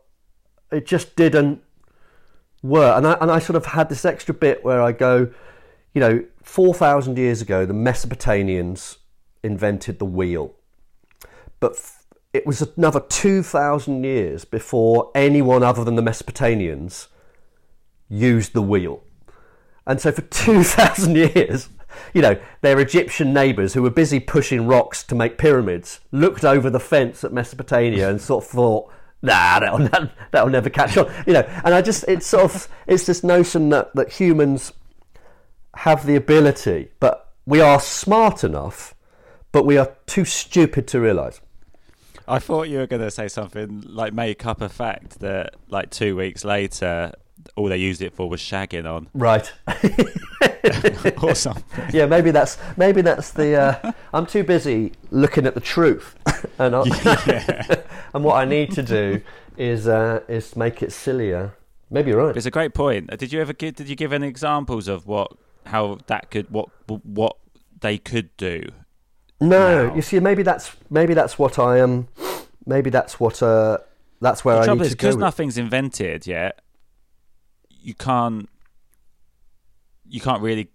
it 0.72 0.86
just 0.86 1.14
didn't 1.14 1.62
work. 2.62 2.96
And 2.96 3.06
I, 3.06 3.12
and 3.20 3.30
I 3.30 3.38
sort 3.38 3.56
of 3.56 3.66
had 3.66 3.90
this 3.90 4.06
extra 4.06 4.32
bit 4.32 4.64
where 4.64 4.80
I 4.80 4.92
go, 4.92 5.30
you 5.92 6.00
know, 6.00 6.24
4,000 6.42 7.18
years 7.18 7.42
ago, 7.42 7.66
the 7.66 7.74
Mesopotamians 7.74 8.96
invented 9.42 9.98
the 9.98 10.06
wheel. 10.06 10.54
but 11.60 11.76
it 12.32 12.46
was 12.46 12.62
another 12.78 13.00
2,000 13.00 14.04
years 14.04 14.46
before 14.46 15.10
anyone 15.14 15.62
other 15.62 15.84
than 15.84 15.96
the 15.96 16.02
Mesopotamians 16.02 17.08
used 18.08 18.54
the 18.54 18.62
wheel. 18.62 19.02
And 19.86 20.00
so 20.00 20.12
for 20.12 20.22
2,000 20.30 21.14
years, 21.14 21.68
you 22.14 22.22
know, 22.22 22.40
their 22.60 22.78
Egyptian 22.80 23.32
neighbours 23.32 23.74
who 23.74 23.82
were 23.82 23.90
busy 23.90 24.20
pushing 24.20 24.66
rocks 24.66 25.02
to 25.04 25.14
make 25.14 25.38
pyramids 25.38 26.00
looked 26.10 26.44
over 26.44 26.70
the 26.70 26.80
fence 26.80 27.24
at 27.24 27.32
Mesopotamia 27.32 28.08
and 28.08 28.20
sort 28.20 28.44
of 28.44 28.50
thought, 28.50 28.92
nah, 29.22 29.60
that'll, 29.60 29.88
that'll 30.30 30.50
never 30.50 30.70
catch 30.70 30.96
on. 30.96 31.12
You 31.26 31.34
know, 31.34 31.60
and 31.64 31.74
I 31.74 31.82
just, 31.82 32.04
it's 32.08 32.26
sort 32.26 32.44
of, 32.44 32.68
it's 32.86 33.06
this 33.06 33.22
notion 33.22 33.68
that, 33.70 33.94
that 33.94 34.12
humans 34.12 34.72
have 35.76 36.06
the 36.06 36.16
ability, 36.16 36.90
but 37.00 37.32
we 37.46 37.60
are 37.60 37.80
smart 37.80 38.44
enough, 38.44 38.94
but 39.50 39.64
we 39.64 39.76
are 39.78 39.96
too 40.06 40.24
stupid 40.24 40.86
to 40.88 41.00
realise. 41.00 41.40
I 42.28 42.38
thought 42.38 42.68
you 42.68 42.78
were 42.78 42.86
going 42.86 43.02
to 43.02 43.10
say 43.10 43.28
something 43.28 43.82
like 43.86 44.12
make 44.12 44.46
up 44.46 44.60
a 44.60 44.68
fact 44.68 45.20
that, 45.20 45.56
like, 45.68 45.90
two 45.90 46.16
weeks 46.16 46.44
later, 46.44 47.12
all 47.56 47.68
they 47.68 47.76
used 47.76 48.02
it 48.02 48.14
for 48.14 48.28
was 48.28 48.40
shagging 48.40 48.84
on. 48.90 49.08
Right. 49.14 49.50
or 51.22 51.34
something. 51.34 51.64
Yeah, 51.92 52.06
maybe 52.06 52.30
that's 52.30 52.58
maybe 52.76 53.02
that's 53.02 53.30
the. 53.30 53.54
Uh, 53.56 53.92
I'm 54.12 54.26
too 54.26 54.44
busy 54.44 54.92
looking 55.10 55.46
at 55.46 55.54
the 55.54 55.60
truth, 55.60 56.16
and 56.58 56.74
I, 56.76 56.82
Yeah. 57.26 57.82
and 58.14 58.24
what 58.24 58.36
I 58.36 58.44
need 58.44 58.72
to 58.72 58.82
do 58.82 59.22
is 59.56 59.88
uh, 59.88 60.20
is 60.28 60.56
make 60.56 60.82
it 60.82 60.92
sillier. 60.92 61.54
Maybe 61.90 62.10
you're 62.10 62.24
right. 62.24 62.36
It's 62.36 62.46
a 62.46 62.50
great 62.50 62.74
point. 62.74 63.10
Did 63.18 63.32
you 63.32 63.40
ever 63.40 63.52
give? 63.52 63.74
Did 63.76 63.88
you 63.88 63.96
give 63.96 64.12
any 64.12 64.26
examples 64.28 64.88
of 64.88 65.06
what 65.06 65.32
how 65.66 65.98
that 66.06 66.30
could 66.30 66.50
what 66.50 66.68
what 66.86 67.36
they 67.80 67.98
could 67.98 68.34
do? 68.36 68.62
No, 69.40 69.88
now? 69.88 69.94
you 69.94 70.02
see, 70.02 70.20
maybe 70.20 70.42
that's 70.42 70.74
maybe 70.90 71.14
that's 71.14 71.38
what 71.38 71.58
I 71.58 71.78
am. 71.78 72.08
maybe 72.64 72.90
that's 72.90 73.18
what 73.20 73.42
uh, 73.42 73.78
that's 74.20 74.44
where 74.44 74.54
the 74.56 74.62
I 74.62 74.64
trouble 74.66 74.80
need 74.82 74.86
is 74.86 74.92
to 74.92 74.96
go. 74.96 75.08
because 75.08 75.16
nothing's 75.16 75.58
invented 75.58 76.26
yet. 76.26 76.60
You 77.82 77.94
can't 77.94 78.48
you 80.08 80.20
can't 80.20 80.42
really 80.42 80.68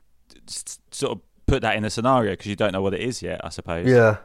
sort 0.47 1.11
of 1.13 1.21
put 1.45 1.61
that 1.61 1.75
in 1.75 1.85
a 1.85 1.89
scenario 1.89 2.31
because 2.33 2.47
you 2.47 2.55
don't 2.55 2.73
know 2.73 2.81
what 2.81 2.93
it 2.93 3.01
is 3.01 3.21
yet. 3.21 3.39
I 3.43 3.49
suppose. 3.49 3.87
Yeah, 3.87 4.17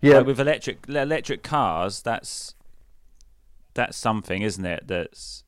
yeah. 0.00 0.18
Like 0.18 0.26
with 0.26 0.40
electric 0.40 0.88
electric 0.88 1.42
cars, 1.42 2.02
that's 2.02 2.54
that's 3.74 3.96
something, 3.96 4.42
isn't 4.42 4.64
it? 4.64 4.84
That's 4.86 5.42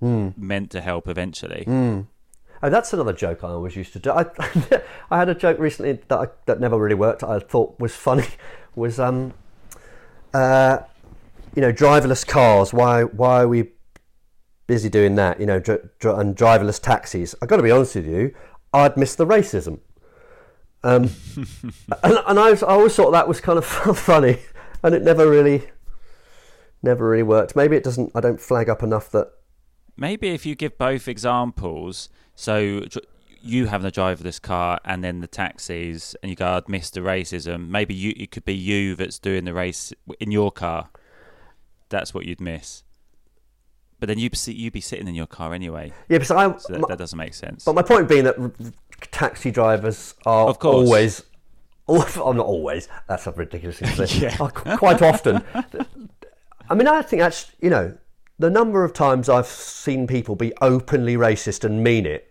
Hmm. 0.00 0.28
meant 0.36 0.70
to 0.72 0.82
help 0.82 1.08
eventually. 1.08 1.64
Mm. 1.66 2.06
Oh, 2.62 2.68
that's 2.68 2.92
another 2.92 3.14
joke 3.14 3.42
I 3.42 3.48
always 3.48 3.76
used 3.76 3.94
to 3.94 3.98
do. 3.98 4.10
I, 4.10 4.26
I 5.10 5.16
had 5.18 5.30
a 5.30 5.34
joke 5.34 5.58
recently 5.58 6.00
that 6.08 6.18
I, 6.18 6.26
that 6.44 6.60
never 6.60 6.78
really 6.78 6.94
worked. 6.94 7.22
I 7.22 7.38
thought 7.38 7.78
was 7.80 7.94
funny. 7.94 8.26
Was 8.74 9.00
um, 9.00 9.32
uh, 10.34 10.80
you 11.54 11.62
know, 11.62 11.72
driverless 11.72 12.26
cars. 12.26 12.74
Why 12.74 13.04
why 13.04 13.44
are 13.44 13.48
we 13.48 13.70
busy 14.66 14.88
doing 14.88 15.14
that? 15.16 15.40
You 15.40 15.46
know, 15.46 15.60
dr- 15.60 15.88
dr- 15.98 16.18
and 16.18 16.36
driverless 16.36 16.80
taxis. 16.80 17.34
I've 17.40 17.48
got 17.48 17.56
to 17.56 17.62
be 17.62 17.70
honest 17.70 17.96
with 17.96 18.06
you. 18.06 18.34
I'd 18.72 18.96
miss 18.96 19.14
the 19.14 19.26
racism. 19.26 19.80
Um, 20.82 21.10
and, 22.02 22.18
and 22.26 22.38
I, 22.38 22.50
was, 22.50 22.62
I 22.62 22.68
always 22.68 22.94
thought 22.94 23.10
that 23.12 23.28
was 23.28 23.40
kind 23.40 23.58
of 23.58 23.64
funny, 23.98 24.38
and 24.82 24.94
it 24.94 25.02
never 25.02 25.28
really, 25.28 25.68
never 26.82 27.08
really 27.08 27.22
worked. 27.22 27.56
Maybe 27.56 27.76
it 27.76 27.84
doesn't. 27.84 28.12
I 28.14 28.20
don't 28.20 28.40
flag 28.40 28.68
up 28.68 28.82
enough 28.82 29.10
that 29.10 29.32
Maybe 29.96 30.28
if 30.28 30.44
you 30.44 30.54
give 30.54 30.76
both 30.76 31.08
examples, 31.08 32.10
so 32.34 32.84
you 33.40 33.66
having 33.66 33.86
a 33.86 33.90
driverless 33.90 34.40
car 34.40 34.78
and 34.84 35.02
then 35.02 35.20
the 35.20 35.26
taxis, 35.26 36.14
and 36.22 36.28
you 36.28 36.36
go, 36.36 36.56
"I'd 36.56 36.68
miss 36.68 36.90
the 36.90 37.00
racism." 37.00 37.68
Maybe 37.68 37.94
you 37.94 38.12
it 38.16 38.30
could 38.30 38.44
be 38.44 38.54
you 38.54 38.94
that's 38.94 39.18
doing 39.18 39.44
the 39.44 39.54
race 39.54 39.94
in 40.20 40.30
your 40.30 40.52
car. 40.52 40.90
That's 41.88 42.12
what 42.12 42.26
you'd 42.26 42.40
miss. 42.40 42.82
But 43.98 44.08
then 44.08 44.18
you'd 44.18 44.32
be, 44.32 44.52
you'd 44.52 44.72
be 44.74 44.80
sitting 44.80 45.08
in 45.08 45.14
your 45.14 45.26
car 45.26 45.54
anyway. 45.54 45.92
Yeah, 46.08 46.18
because 46.18 46.30
I. 46.30 46.56
So 46.58 46.74
that, 46.74 46.88
that 46.88 46.98
doesn't 46.98 47.16
make 47.18 47.32
sense. 47.34 47.64
But 47.64 47.74
my 47.74 47.82
point 47.82 48.08
being 48.08 48.24
that 48.24 48.36
taxi 49.10 49.50
drivers 49.50 50.14
are 50.26 50.48
Of 50.48 50.58
course. 50.58 50.74
always, 50.86 51.22
oh, 51.88 52.32
not 52.32 52.44
always. 52.46 52.88
That's 53.08 53.26
a 53.26 53.32
ridiculous 53.32 53.78
thing 53.78 53.94
to 53.96 54.06
say. 54.06 54.20
Yeah. 54.66 54.76
Quite 54.76 55.00
often. 55.02 55.42
I 56.68 56.74
mean, 56.74 56.88
I 56.88 57.00
think 57.02 57.20
that's 57.20 57.52
you 57.60 57.70
know, 57.70 57.96
the 58.38 58.50
number 58.50 58.84
of 58.84 58.92
times 58.92 59.28
I've 59.30 59.46
seen 59.46 60.06
people 60.06 60.36
be 60.36 60.52
openly 60.60 61.16
racist 61.16 61.64
and 61.64 61.82
mean 61.82 62.04
it, 62.04 62.30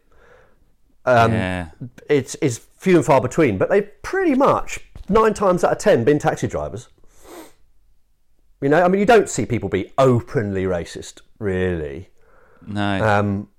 um, 1.06 1.32
Yeah. 1.32 1.70
it's 2.10 2.36
is 2.36 2.60
few 2.78 2.98
and 2.98 3.06
far 3.06 3.22
between. 3.22 3.58
But 3.58 3.70
they've 3.72 3.90
pretty 4.04 4.36
much 4.36 4.82
nine 5.10 5.34
times 5.34 5.64
out 5.64 5.72
of 5.72 5.78
ten 5.80 6.04
been 6.04 6.20
taxi 6.20 6.48
drivers. 6.48 6.90
You 8.62 8.70
know, 8.70 8.84
I 8.84 8.88
mean, 8.88 9.00
you 9.00 9.06
don't 9.06 9.30
see 9.30 9.46
people 9.46 9.70
be 9.70 9.92
openly 9.98 10.64
racist, 10.64 11.22
really. 11.40 12.10
no. 12.66 13.04
Um, 13.08 13.50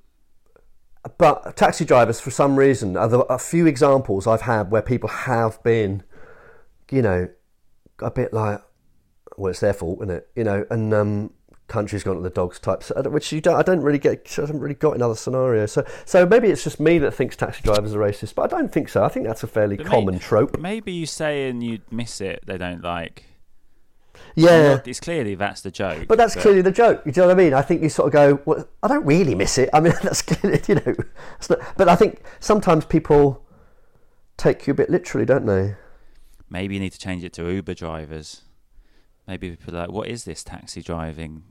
but 1.19 1.57
taxi 1.57 1.85
drivers, 1.85 2.19
for 2.21 2.33
some 2.33 2.57
reason, 2.57 2.97
are 2.97 3.07
the, 3.09 3.21
a 3.21 3.39
few 3.39 3.67
examples 3.67 4.27
I've 4.27 4.41
had 4.43 4.73
where 4.73 4.83
people 4.83 5.09
have 5.09 5.63
been, 5.63 6.03
you 6.91 7.01
know, 7.01 7.29
a 8.01 8.11
bit 8.11 8.33
like, 8.33 8.61
well, 9.37 9.51
it's 9.51 9.61
their 9.61 9.73
fault, 9.73 10.01
isn't 10.03 10.11
it? 10.11 10.29
You 10.35 10.43
know, 10.43 10.67
and 10.69 10.93
um, 10.93 11.33
country's 11.69 12.03
gone 12.03 12.17
to 12.17 12.23
the 12.23 12.31
dogs 12.31 12.59
type, 12.59 12.83
which 13.07 13.31
you 13.31 13.41
don't, 13.41 13.55
I 13.55 13.63
don't 13.63 13.83
really 13.83 14.01
get, 14.01 14.35
I 14.37 14.41
haven't 14.41 14.59
really 14.59 14.75
got 14.75 14.97
in 14.97 15.03
other 15.03 15.15
scenarios. 15.15 15.71
So, 15.71 15.85
so 16.05 16.27
maybe 16.27 16.49
it's 16.49 16.65
just 16.65 16.81
me 16.81 16.99
that 16.99 17.13
thinks 17.13 17.37
taxi 17.37 17.63
drivers 17.63 17.95
are 17.95 18.01
racist, 18.01 18.35
but 18.35 18.53
I 18.53 18.57
don't 18.57 18.73
think 18.73 18.89
so. 18.89 19.05
I 19.05 19.09
think 19.09 19.27
that's 19.27 19.45
a 19.45 19.47
fairly 19.47 19.77
But 19.77 19.87
common 19.87 20.15
may- 20.15 20.21
trope. 20.21 20.59
Maybe 20.59 20.91
you 20.91 21.07
saying 21.07 21.61
you'd 21.61 21.93
miss 21.93 22.21
it, 22.21 22.43
they 22.47 22.59
don't 22.59 22.83
like. 22.83 23.25
Yeah. 24.37 24.81
It's 24.85 25.01
clearly 25.01 25.35
that's 25.35 25.63
the 25.63 25.71
joke. 25.71 26.07
But 26.07 26.19
that's 26.19 26.37
clearly 26.37 26.63
the 26.63 26.71
joke. 26.71 27.03
You 27.05 27.13
know 27.17 27.27
what 27.27 27.33
I 27.33 27.35
mean? 27.35 27.55
I 27.55 27.63
think 27.63 27.83
you 27.83 27.89
sort 27.89 28.09
of 28.09 28.13
go, 28.13 28.41
well, 28.45 28.69
I 28.83 28.89
don't 28.89 29.05
really 29.05 29.35
miss 29.35 29.59
it. 29.59 29.71
I 29.73 29.81
mean, 29.81 29.95
that's 30.03 30.23
clearly, 30.23 30.61
you 30.69 30.77
know. 30.77 30.95
Not, 31.51 31.59
but 31.77 31.89
I 31.89 31.97
think 31.97 32.23
sometimes 32.39 32.85
people 32.85 33.43
take 34.37 34.67
you 34.67 34.73
a 34.73 34.75
bit 34.75 34.91
literally, 34.91 35.25
don't 35.27 35.47
they? 35.47 35.75
Maybe 36.49 36.75
you 36.75 36.81
need 36.81 36.93
to 36.93 36.99
change 36.99 37.25
it 37.25 37.33
to 37.35 37.51
Uber 37.51 37.75
drivers. 37.75 38.43
Maybe 39.27 39.51
people 39.51 39.75
are 39.75 39.81
like, 39.81 39.91
what 39.91 40.09
is 40.09 40.25
this 40.25 40.45
taxi 40.45 40.83
driving? 40.83 41.43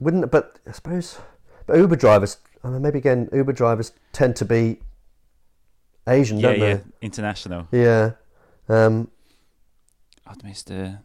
Wouldn't 0.00 0.32
but 0.32 0.58
I 0.66 0.72
suppose 0.72 1.18
but 1.66 1.76
Uber 1.76 1.94
drivers 1.94 2.38
I 2.64 2.70
mean 2.70 2.82
maybe 2.82 2.98
again 2.98 3.28
Uber 3.32 3.52
drivers 3.52 3.92
tend 4.12 4.34
to 4.36 4.44
be 4.44 4.80
Asian, 6.08 6.38
yeah, 6.38 6.48
don't 6.48 6.58
yeah, 6.58 6.74
they? 6.74 6.82
international. 7.00 7.68
Yeah. 7.70 8.12
Um 8.68 9.12
I'd 10.32 10.54
the. 10.66 10.98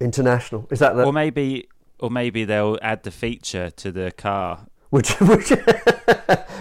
international. 0.00 0.66
Is 0.70 0.78
that 0.80 0.96
the 0.96 1.04
Or 1.04 1.12
maybe, 1.12 1.68
or 1.98 2.10
maybe 2.10 2.44
they'll 2.44 2.78
add 2.82 3.02
the 3.02 3.10
feature 3.10 3.70
to 3.70 3.92
the 3.92 4.12
car. 4.12 4.66
would 4.90 5.08
you, 5.08 5.26
would 5.26 5.50
you 5.50 5.62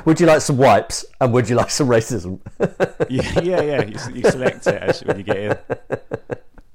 would 0.05 0.19
you 0.19 0.25
like 0.25 0.41
some 0.41 0.57
wipes 0.57 1.05
and 1.19 1.33
would 1.33 1.49
you 1.49 1.55
like 1.55 1.69
some 1.69 1.87
racism? 1.87 2.39
yeah, 3.09 3.39
yeah, 3.41 3.61
yeah. 3.61 3.83
You, 3.83 3.97
you 4.15 4.23
select 4.29 4.67
it 4.67 4.81
as, 4.81 5.03
when 5.03 5.17
you 5.17 5.23
get 5.23 5.37
in. 5.37 5.57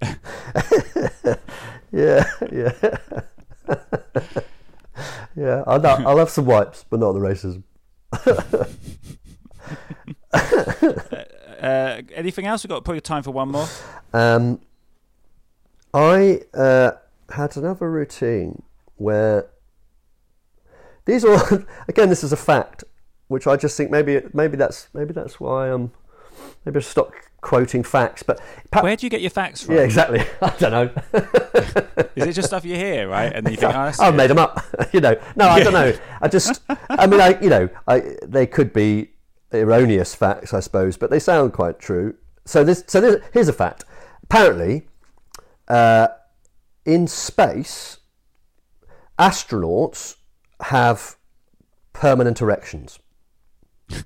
yeah, 1.92 2.24
yeah. 2.52 2.72
yeah, 5.36 5.64
I'll, 5.66 5.86
I'll 5.86 6.18
have 6.18 6.30
some 6.30 6.46
wipes, 6.46 6.84
but 6.88 7.00
not 7.00 7.12
the 7.12 7.20
racism. 7.20 7.62
Uh, 11.60 12.00
anything 12.14 12.46
else? 12.46 12.64
We've 12.64 12.70
got 12.70 12.84
probably 12.84 13.02
time 13.02 13.22
for 13.22 13.32
one 13.32 13.50
more. 13.50 13.68
Um, 14.12 14.60
I 15.92 16.42
uh, 16.54 16.92
had 17.30 17.56
another 17.56 17.90
routine 17.90 18.62
where 18.96 19.48
these 21.04 21.24
are 21.24 21.66
again. 21.88 22.08
This 22.08 22.22
is 22.22 22.32
a 22.32 22.36
fact, 22.36 22.84
which 23.28 23.46
I 23.46 23.56
just 23.56 23.76
think 23.76 23.90
maybe 23.90 24.22
maybe 24.32 24.56
that's 24.56 24.88
maybe 24.94 25.12
that's 25.12 25.40
why 25.40 25.70
um 25.70 25.92
maybe 26.64 26.78
I 26.78 26.82
stop 26.82 27.12
quoting 27.40 27.82
facts. 27.82 28.22
But 28.22 28.40
Where 28.82 28.96
do 28.96 29.06
you 29.06 29.10
get 29.10 29.20
your 29.20 29.30
facts 29.30 29.62
from? 29.62 29.74
yeah, 29.76 29.82
exactly. 29.82 30.20
I 30.42 30.50
don't 30.58 30.70
know. 30.70 30.90
Is 32.16 32.26
it 32.26 32.32
just 32.32 32.48
stuff 32.48 32.64
you 32.64 32.76
hear, 32.76 33.08
right? 33.08 33.32
And 33.32 33.44
then 33.44 33.52
you 33.52 33.58
think, 33.58 33.74
oh, 33.74 33.92
I've 33.98 34.14
made 34.14 34.30
them 34.30 34.38
up. 34.38 34.62
you 34.92 35.00
know, 35.00 35.18
no, 35.36 35.48
I 35.48 35.62
don't 35.62 35.72
know. 35.72 35.92
I 36.20 36.28
just, 36.28 36.60
I 36.68 37.06
mean, 37.06 37.20
I, 37.20 37.40
you 37.40 37.48
know, 37.48 37.68
I, 37.88 38.16
they 38.22 38.46
could 38.46 38.72
be 38.72 39.10
erroneous 39.52 40.14
facts, 40.14 40.52
I 40.52 40.60
suppose, 40.60 40.96
but 40.96 41.10
they 41.10 41.18
sound 41.18 41.52
quite 41.52 41.78
true. 41.78 42.14
So 42.44 42.62
this, 42.62 42.84
so 42.86 43.00
this, 43.00 43.22
here's 43.32 43.48
a 43.48 43.52
fact. 43.52 43.84
Apparently, 44.22 44.86
uh, 45.70 46.08
in 46.84 47.06
space, 47.06 47.98
astronauts 49.18 50.16
have 50.60 51.16
permanent 51.92 52.40
erections. 52.40 52.98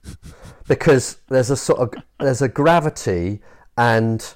Because 0.66 1.18
there's 1.28 1.50
a 1.50 1.58
sort 1.58 1.78
of 1.78 2.02
there's 2.18 2.40
a 2.40 2.48
gravity 2.48 3.42
and 3.76 4.34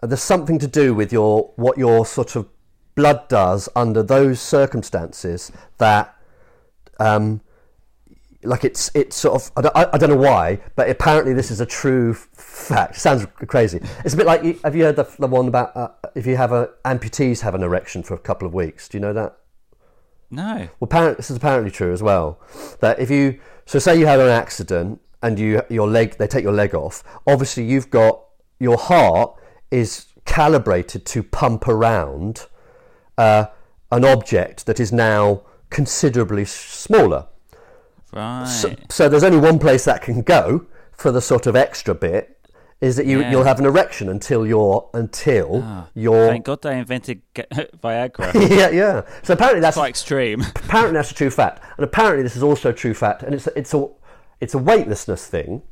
there's 0.00 0.22
something 0.22 0.56
to 0.60 0.68
do 0.68 0.94
with 0.94 1.12
your 1.12 1.52
what 1.56 1.76
your 1.76 2.06
sort 2.06 2.36
of 2.36 2.46
blood 2.94 3.26
does 3.28 3.68
under 3.74 4.00
those 4.00 4.40
circumstances 4.40 5.50
that 5.78 6.16
um, 7.00 7.40
like 8.44 8.64
it's 8.64 8.90
it's 8.94 9.16
sort 9.16 9.34
of 9.40 9.50
I 9.56 9.60
don't, 9.62 9.76
I, 9.76 9.88
I 9.92 9.98
don't 9.98 10.10
know 10.10 10.16
why, 10.16 10.60
but 10.76 10.88
apparently 10.90 11.32
this 11.34 11.50
is 11.50 11.60
a 11.60 11.66
true 11.66 12.14
fact. 12.14 12.96
Sounds 12.96 13.26
crazy. 13.46 13.80
It's 14.04 14.14
a 14.14 14.16
bit 14.16 14.26
like 14.26 14.42
you- 14.44 14.58
have 14.64 14.76
you 14.76 14.84
heard 14.84 14.96
the, 14.96 15.04
the 15.18 15.26
one 15.26 15.48
about 15.48 15.76
uh, 15.76 15.88
if 16.14 16.26
you 16.26 16.36
have 16.36 16.52
a 16.52 16.70
amputees 16.84 17.40
have 17.40 17.54
an 17.54 17.62
erection 17.62 18.02
for 18.02 18.14
a 18.14 18.18
couple 18.18 18.46
of 18.46 18.54
weeks? 18.54 18.88
Do 18.88 18.98
you 18.98 19.02
know 19.02 19.12
that? 19.12 19.36
No. 20.30 20.56
Well, 20.56 20.68
apparently, 20.82 21.16
this 21.16 21.30
is 21.30 21.36
apparently 21.36 21.70
true 21.70 21.92
as 21.92 22.02
well. 22.02 22.40
That 22.80 22.98
if 22.98 23.10
you 23.10 23.40
so 23.66 23.78
say 23.78 23.98
you 23.98 24.06
have 24.06 24.20
an 24.20 24.28
accident 24.28 25.00
and 25.22 25.38
you 25.38 25.62
your 25.68 25.88
leg 25.88 26.16
they 26.18 26.26
take 26.26 26.44
your 26.44 26.52
leg 26.52 26.74
off, 26.74 27.02
obviously 27.26 27.64
you've 27.64 27.90
got 27.90 28.20
your 28.58 28.76
heart 28.76 29.34
is 29.70 30.06
calibrated 30.24 31.04
to 31.06 31.22
pump 31.22 31.68
around 31.68 32.46
uh, 33.18 33.46
an 33.90 34.04
object 34.04 34.66
that 34.66 34.80
is 34.80 34.92
now 34.92 35.42
considerably 35.70 36.44
smaller. 36.44 37.26
Right. 38.14 38.46
So, 38.46 38.74
so 38.88 39.08
there's 39.08 39.24
only 39.24 39.38
one 39.38 39.58
place 39.58 39.84
that 39.86 40.02
can 40.02 40.22
go 40.22 40.66
for 40.92 41.10
the 41.10 41.20
sort 41.20 41.46
of 41.46 41.56
extra 41.56 41.94
bit 41.94 42.30
is 42.80 42.96
that 42.96 43.06
you 43.06 43.20
Yeah. 43.20 43.30
you'll 43.30 43.44
have 43.44 43.58
an 43.58 43.66
erection 43.66 44.08
until 44.08 44.46
you're 44.46 44.88
until 44.94 45.62
Ah, 45.64 45.88
you're 45.94 46.28
Thank 46.28 46.44
God 46.44 46.62
they 46.62 46.78
invented 46.78 47.22
Viagra. 47.34 48.32
yeah 48.50 48.70
yeah. 48.70 49.02
So 49.22 49.34
apparently 49.34 49.60
that's 49.60 49.76
Quite 49.76 49.88
extreme. 49.88 50.42
apparently 50.56 50.94
that's 50.94 51.10
a 51.10 51.14
true 51.14 51.30
fact, 51.30 51.62
and 51.76 51.84
apparently 51.84 52.22
this 52.22 52.36
is 52.36 52.42
also 52.42 52.70
a 52.70 52.72
true 52.72 52.94
fact, 52.94 53.22
and 53.22 53.34
it's 53.34 53.46
it's 53.56 53.74
a 53.74 53.88
it's 54.40 54.54
a 54.54 54.58
weightlessness 54.58 55.26
thing, 55.26 55.62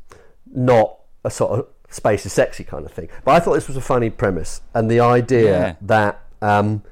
not 0.52 0.96
a 1.24 1.30
sort 1.30 1.58
of 1.58 1.66
space 1.90 2.24
is 2.24 2.32
sexy 2.32 2.64
kind 2.64 2.86
of 2.86 2.92
thing. 2.92 3.08
But 3.24 3.32
I 3.32 3.40
thought 3.40 3.54
this 3.54 3.68
was 3.68 3.76
a 3.76 3.80
funny 3.82 4.08
premise, 4.10 4.62
and 4.74 4.90
the 4.90 5.00
idea 5.00 5.50
Yeah. 5.60 5.74
that 5.82 6.22
um, 6.40 6.82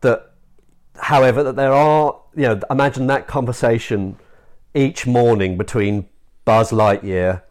that 0.00 0.32
however 0.98 1.42
that 1.42 1.56
there 1.56 1.72
are 1.72 2.18
you 2.34 2.42
know 2.42 2.60
imagine 2.70 3.06
that 3.08 3.26
conversation 3.26 4.16
each 4.76 5.06
morning 5.06 5.56
between 5.56 6.06
Buzz 6.44 6.70
Lightyear. 6.70 7.42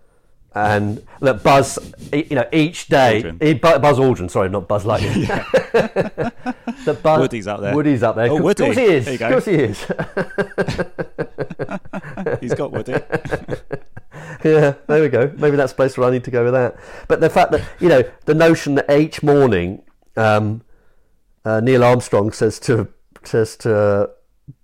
And 0.54 1.06
that 1.20 1.44
Buzz, 1.44 1.78
you 2.14 2.36
know, 2.38 2.48
each 2.54 2.88
day, 2.88 3.24
Aldrin. 3.26 3.60
Buzz 3.82 4.00
Aldrin, 4.00 4.32
sorry, 4.32 4.48
not 4.48 4.70
Buzz 4.70 4.86
Lightyear. 4.86 5.44
that 6.86 7.04
Buzz, 7.04 7.20
Woody's 7.20 7.46
up 7.48 7.60
there. 7.60 7.76
Woody's 7.76 8.04
up 8.04 8.16
there. 8.16 8.30
Oh, 8.32 8.38
Of 8.38 8.44
Woody. 8.44 8.64
course 8.64 8.78
he 8.78 8.84
is. 8.86 9.04
There 9.04 9.14
you 9.16 9.26
Of 9.26 9.32
course 9.32 9.46
he 9.46 9.56
is. 9.56 9.82
He's 12.40 12.54
got 12.54 12.72
Woody. 12.72 12.94
yeah, 14.46 14.76
there 14.88 15.02
we 15.02 15.10
go. 15.10 15.30
Maybe 15.38 15.58
that's 15.58 15.74
the 15.74 15.76
place 15.76 15.98
where 15.98 16.08
I 16.08 16.12
need 16.12 16.24
to 16.24 16.32
go 16.32 16.46
with 16.46 16.54
that. 16.54 16.78
But 17.10 17.20
the 17.20 17.30
fact 17.30 17.52
that 17.52 17.62
you 17.82 17.90
know 17.90 18.04
the 18.26 18.34
notion 18.34 18.76
that 18.76 18.90
each 18.90 19.22
morning 19.24 19.82
um, 20.16 20.62
uh, 21.44 21.60
Neil 21.60 21.84
Armstrong 21.84 22.32
says 22.32 22.60
to 22.62 22.88
says 23.24 23.58
to 23.58 24.10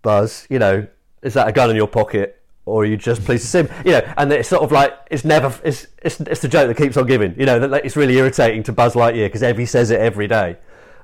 Buzz, 0.01 0.47
you 0.49 0.59
know, 0.59 0.87
is 1.21 1.33
that 1.33 1.47
a 1.47 1.51
gun 1.51 1.69
in 1.69 1.75
your 1.75 1.87
pocket? 1.87 2.40
Or 2.65 2.83
are 2.83 2.85
you 2.85 2.95
just 2.95 3.23
pleased 3.23 3.43
to 3.43 3.49
see 3.49 3.59
him? 3.59 3.69
You 3.85 3.91
know, 3.93 4.13
and 4.17 4.31
it's 4.31 4.49
sort 4.49 4.61
of 4.61 4.71
like 4.71 4.93
it's 5.09 5.25
never 5.25 5.53
it's 5.63 5.87
it's, 6.03 6.19
it's 6.21 6.41
the 6.41 6.47
joke 6.47 6.67
that 6.67 6.77
keeps 6.77 6.95
on 6.95 7.07
giving. 7.07 7.37
You 7.39 7.45
know, 7.47 7.59
that 7.59 7.71
like, 7.71 7.85
it's 7.85 7.95
really 7.95 8.17
irritating 8.17 8.63
to 8.63 8.71
Buzz 8.71 8.93
Lightyear 8.93 9.25
because 9.25 9.41
Evie 9.43 9.65
says 9.65 9.89
it 9.89 9.99
every 9.99 10.27
day, 10.27 10.57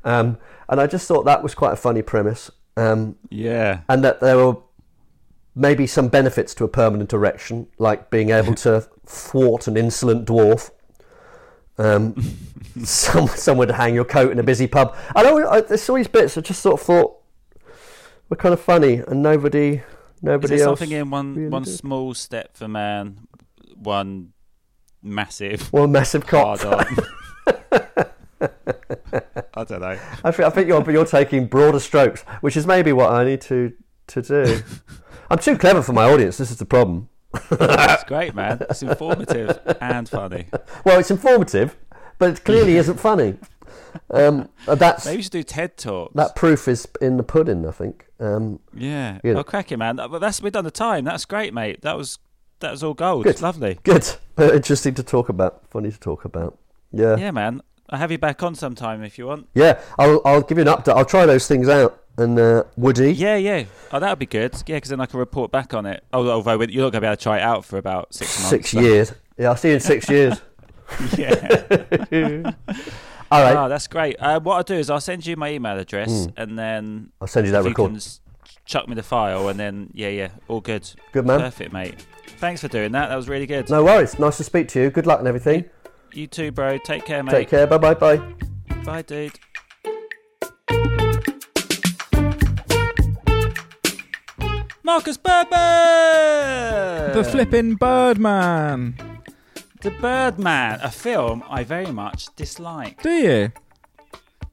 um, 0.03 0.37
and 0.69 0.79
I 0.79 0.85
just 0.87 1.07
thought 1.07 1.23
that 1.25 1.41
was 1.41 1.55
quite 1.55 1.73
a 1.73 1.77
funny 1.77 2.01
premise. 2.03 2.51
Um, 2.77 3.15
Yeah. 3.31 3.79
and 3.89 4.03
that 4.03 4.19
there 4.19 4.37
were 4.37 4.57
maybe 5.55 5.87
some 5.87 6.09
benefits 6.09 6.53
to 6.53 6.63
a 6.63 6.67
permanent 6.67 7.11
erection, 7.11 7.65
like 7.79 8.11
being 8.11 8.29
able 8.29 8.53
to 8.53 8.81
thwart 9.07 9.67
an 9.67 9.75
insolent 9.77 10.27
dwarf. 10.27 10.69
Um, 11.79 12.15
some, 12.83 13.27
somewhere 13.27 13.65
to 13.65 13.73
hang 13.73 13.95
your 13.95 14.05
coat 14.05 14.31
in 14.31 14.37
a 14.37 14.43
busy 14.43 14.67
pub. 14.67 14.95
I 15.15 15.23
know 15.23 15.49
I, 15.49 15.61
there's 15.61 15.89
all 15.89 15.95
these 15.95 16.07
bits 16.07 16.37
I 16.37 16.41
just 16.41 16.61
sort 16.61 16.79
of 16.79 16.85
thought 16.85 17.15
were 18.29 18.35
kind 18.35 18.53
of 18.53 18.59
funny, 18.61 19.01
and 19.07 19.23
nobody, 19.23 19.81
Is 20.17 20.23
nobody 20.23 20.57
there 20.57 20.67
else. 20.67 20.79
something 20.79 20.97
in 20.97 21.09
one 21.09 21.35
really 21.35 21.49
one 21.49 21.63
did. 21.63 21.73
small 21.73 22.13
step 22.13 22.57
for 22.57 22.67
man, 22.67 23.27
one 23.75 24.33
massive 25.03 25.71
One 25.71 25.91
massive 25.91 26.25
cock. 26.25 26.59
I 29.53 29.63
don't 29.63 29.81
know. 29.81 29.99
I 30.23 30.31
think, 30.31 30.39
I 30.39 30.49
think 30.49 30.67
you're, 30.67 30.91
you're 30.91 31.05
taking 31.05 31.47
broader 31.47 31.79
strokes, 31.79 32.21
which 32.41 32.55
is 32.57 32.67
maybe 32.67 32.93
what 32.93 33.11
I 33.11 33.23
need 33.23 33.41
to 33.41 33.73
to 34.07 34.21
do. 34.21 34.61
I'm 35.29 35.39
too 35.39 35.57
clever 35.57 35.81
for 35.81 35.93
my 35.93 36.05
audience. 36.09 36.37
This 36.37 36.51
is 36.51 36.57
the 36.57 36.65
problem. 36.65 37.09
It's 37.51 38.03
great, 38.05 38.33
man. 38.33 38.61
It's 38.69 38.81
informative 38.81 39.59
and 39.81 40.07
funny. 40.09 40.47
Well, 40.85 40.99
it's 40.99 41.11
informative, 41.11 41.75
but 42.17 42.29
it 42.31 42.43
clearly 42.45 42.77
isn't 42.77 42.99
funny. 42.99 43.35
Um, 44.09 44.49
uh, 44.67 44.75
that's 44.75 45.05
Maybe 45.05 45.17
you 45.17 45.23
should 45.23 45.31
do 45.31 45.43
TED 45.43 45.77
talks. 45.77 46.13
that 46.15 46.35
proof 46.35 46.67
is 46.67 46.87
in 47.01 47.17
the 47.17 47.23
pudding. 47.23 47.67
I 47.67 47.71
think. 47.71 48.05
Um, 48.19 48.59
yeah. 48.73 49.19
you 49.23 49.33
know. 49.33 49.39
Oh, 49.41 49.43
cracking, 49.43 49.79
man. 49.79 49.97
But 49.97 50.19
that's 50.19 50.41
we've 50.41 50.51
done 50.51 50.65
the 50.65 50.71
time. 50.71 51.03
That's 51.05 51.25
great, 51.25 51.53
mate. 51.53 51.81
That 51.81 51.97
was 51.97 52.19
that 52.59 52.71
was 52.71 52.83
all 52.83 52.93
gold. 52.93 53.23
Good. 53.25 53.41
Lovely. 53.41 53.79
good, 53.83 54.07
Uh, 54.39 54.53
interesting 54.53 54.93
to 54.95 55.03
talk 55.03 55.29
about. 55.29 55.67
Funny 55.69 55.91
to 55.91 55.99
talk 55.99 56.23
about. 56.25 56.57
Yeah, 56.91 57.11
yeah. 57.11 57.17
Yeah, 57.17 57.31
man. 57.31 57.61
I'll 57.89 57.99
have 57.99 58.11
you 58.11 58.17
back 58.17 58.43
on 58.43 58.53
sometime 58.53 59.03
if 59.03 59.17
you 59.17 59.25
want. 59.27 59.47
Yeah, 59.53 59.79
I'll 59.97 60.21
I'll 60.25 60.41
give 60.41 60.57
you 60.57 60.63
an 60.63 60.67
update. 60.69 60.95
I'll 60.95 61.05
try 61.05 61.25
those 61.25 61.47
things 61.47 61.69
out. 61.69 62.03
And 62.19 62.37
uh, 62.39 62.63
Woody, 62.75 63.13
Yeah, 63.13 63.35
yeah. 63.35 63.65
Oh, 63.91 63.99
that 63.99 64.09
would 64.09 64.17
be 64.17 64.25
good. 64.25 64.51
Yeah, 64.65 64.77
because 64.77 64.89
then 64.89 64.99
I 64.99 65.05
can 65.05 65.19
report 65.19 65.51
back 65.51 65.75
on 65.75 65.85
it. 65.85 66.03
Oh, 66.11 66.27
although 66.27 66.59
you're 66.61 66.83
not 66.83 66.91
going 66.91 66.91
to 66.93 67.01
be 67.01 67.05
able 67.05 67.15
to 67.15 67.21
try 67.21 67.37
it 67.37 67.43
out 67.43 67.63
for 67.63 67.77
about 67.77 68.11
six 68.13 68.39
months. 68.39 68.49
six 68.49 68.71
so- 68.71 68.79
years. 68.79 69.13
Yeah, 69.37 69.49
I'll 69.49 69.55
see 69.55 69.67
you 69.67 69.75
in 69.75 69.79
six 69.79 70.09
years. 70.09 70.41
Yeah. 71.17 72.51
All 73.31 73.41
right, 73.41 73.55
Oh, 73.57 73.67
that's 73.69 73.87
great. 73.87 74.15
Uh, 74.19 74.39
what 74.39 74.55
I'll 74.55 74.63
do 74.63 74.75
is 74.75 74.89
I'll 74.89 75.01
send 75.01 75.25
you 75.25 75.35
my 75.35 75.51
email 75.51 75.77
address 75.77 76.27
and 76.37 76.57
then 76.57 77.11
I'll 77.19 77.27
send 77.27 77.45
you 77.45 77.51
that 77.51 77.63
record. 77.63 77.91
You 77.93 77.99
can 77.99 78.55
chuck 78.65 78.87
me 78.87 78.95
the 78.95 79.03
file 79.03 79.49
and 79.49 79.59
then 79.59 79.89
yeah, 79.93 80.09
yeah, 80.09 80.29
all 80.47 80.61
good. 80.61 80.89
Good 81.11 81.25
man. 81.25 81.39
Perfect, 81.41 81.73
mate. 81.73 82.05
Thanks 82.37 82.61
for 82.61 82.67
doing 82.67 82.91
that. 82.93 83.09
That 83.09 83.15
was 83.15 83.27
really 83.27 83.45
good. 83.45 83.69
No 83.69 83.83
worries. 83.83 84.17
Nice 84.19 84.37
to 84.37 84.43
speak 84.43 84.67
to 84.69 84.81
you. 84.81 84.89
Good 84.89 85.05
luck 85.07 85.19
and 85.19 85.27
everything. 85.27 85.65
You 86.13 86.27
too, 86.27 86.51
bro. 86.51 86.77
Take 86.77 87.05
care, 87.05 87.21
mate. 87.23 87.31
Take 87.31 87.49
care. 87.49 87.67
Bye 87.67 87.77
bye 87.77 87.93
bye. 87.93 88.17
Bye, 88.85 89.01
dude. 89.01 89.37
Marcus 94.83 95.17
Birdman! 95.17 97.13
The 97.13 97.23
flipping 97.23 97.75
Birdman. 97.75 98.95
The 99.87 100.01
Birdman, 100.01 100.81
a 100.83 100.91
film 100.91 101.45
I 101.49 101.63
very 101.63 101.93
much 101.93 102.27
dislike. 102.35 103.01
Do 103.01 103.09
you? 103.09 103.51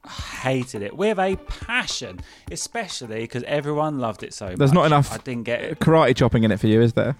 Hated 0.07 0.81
it 0.81 0.95
with 0.95 1.19
a 1.19 1.35
passion, 1.35 2.21
especially 2.49 3.19
because 3.19 3.43
everyone 3.43 3.99
loved 3.99 4.23
it 4.23 4.33
so 4.33 4.47
much. 4.47 4.55
There's 4.55 4.71
not 4.71 4.85
enough 4.85 5.11
I 5.11 5.17
didn't 5.17 5.43
get 5.43 5.61
it. 5.61 5.79
karate 5.79 6.15
chopping 6.15 6.45
in 6.45 6.53
it 6.53 6.61
for 6.61 6.67
you, 6.67 6.81
is 6.81 6.93
there? 6.93 7.17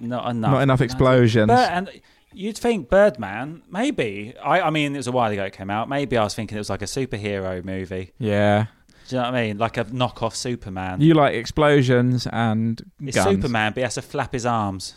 Not 0.00 0.30
enough. 0.30 0.52
Not 0.52 0.62
enough 0.62 0.80
explosions. 0.80 1.48
But, 1.48 1.70
and 1.70 2.00
you'd 2.32 2.56
think 2.56 2.88
Birdman, 2.88 3.64
maybe. 3.68 4.32
I, 4.42 4.62
I 4.62 4.70
mean, 4.70 4.94
it 4.94 5.00
was 5.00 5.06
a 5.06 5.12
while 5.12 5.30
ago 5.30 5.44
it 5.44 5.52
came 5.52 5.68
out. 5.68 5.90
Maybe 5.90 6.16
I 6.16 6.24
was 6.24 6.34
thinking 6.34 6.56
it 6.56 6.60
was 6.60 6.70
like 6.70 6.80
a 6.80 6.86
superhero 6.86 7.62
movie. 7.62 8.12
Yeah. 8.16 8.68
Do 9.08 9.16
you 9.16 9.20
know 9.20 9.28
what 9.28 9.34
I 9.34 9.46
mean? 9.46 9.58
Like 9.58 9.76
a 9.76 9.84
knockoff 9.84 10.34
Superman. 10.34 11.02
You 11.02 11.12
like 11.12 11.34
explosions 11.34 12.26
and 12.32 12.82
it's 13.02 13.14
guns. 13.14 13.28
Superman, 13.28 13.72
but 13.72 13.80
he 13.80 13.82
has 13.82 13.96
to 13.96 14.02
flap 14.02 14.32
his 14.32 14.46
arms. 14.46 14.94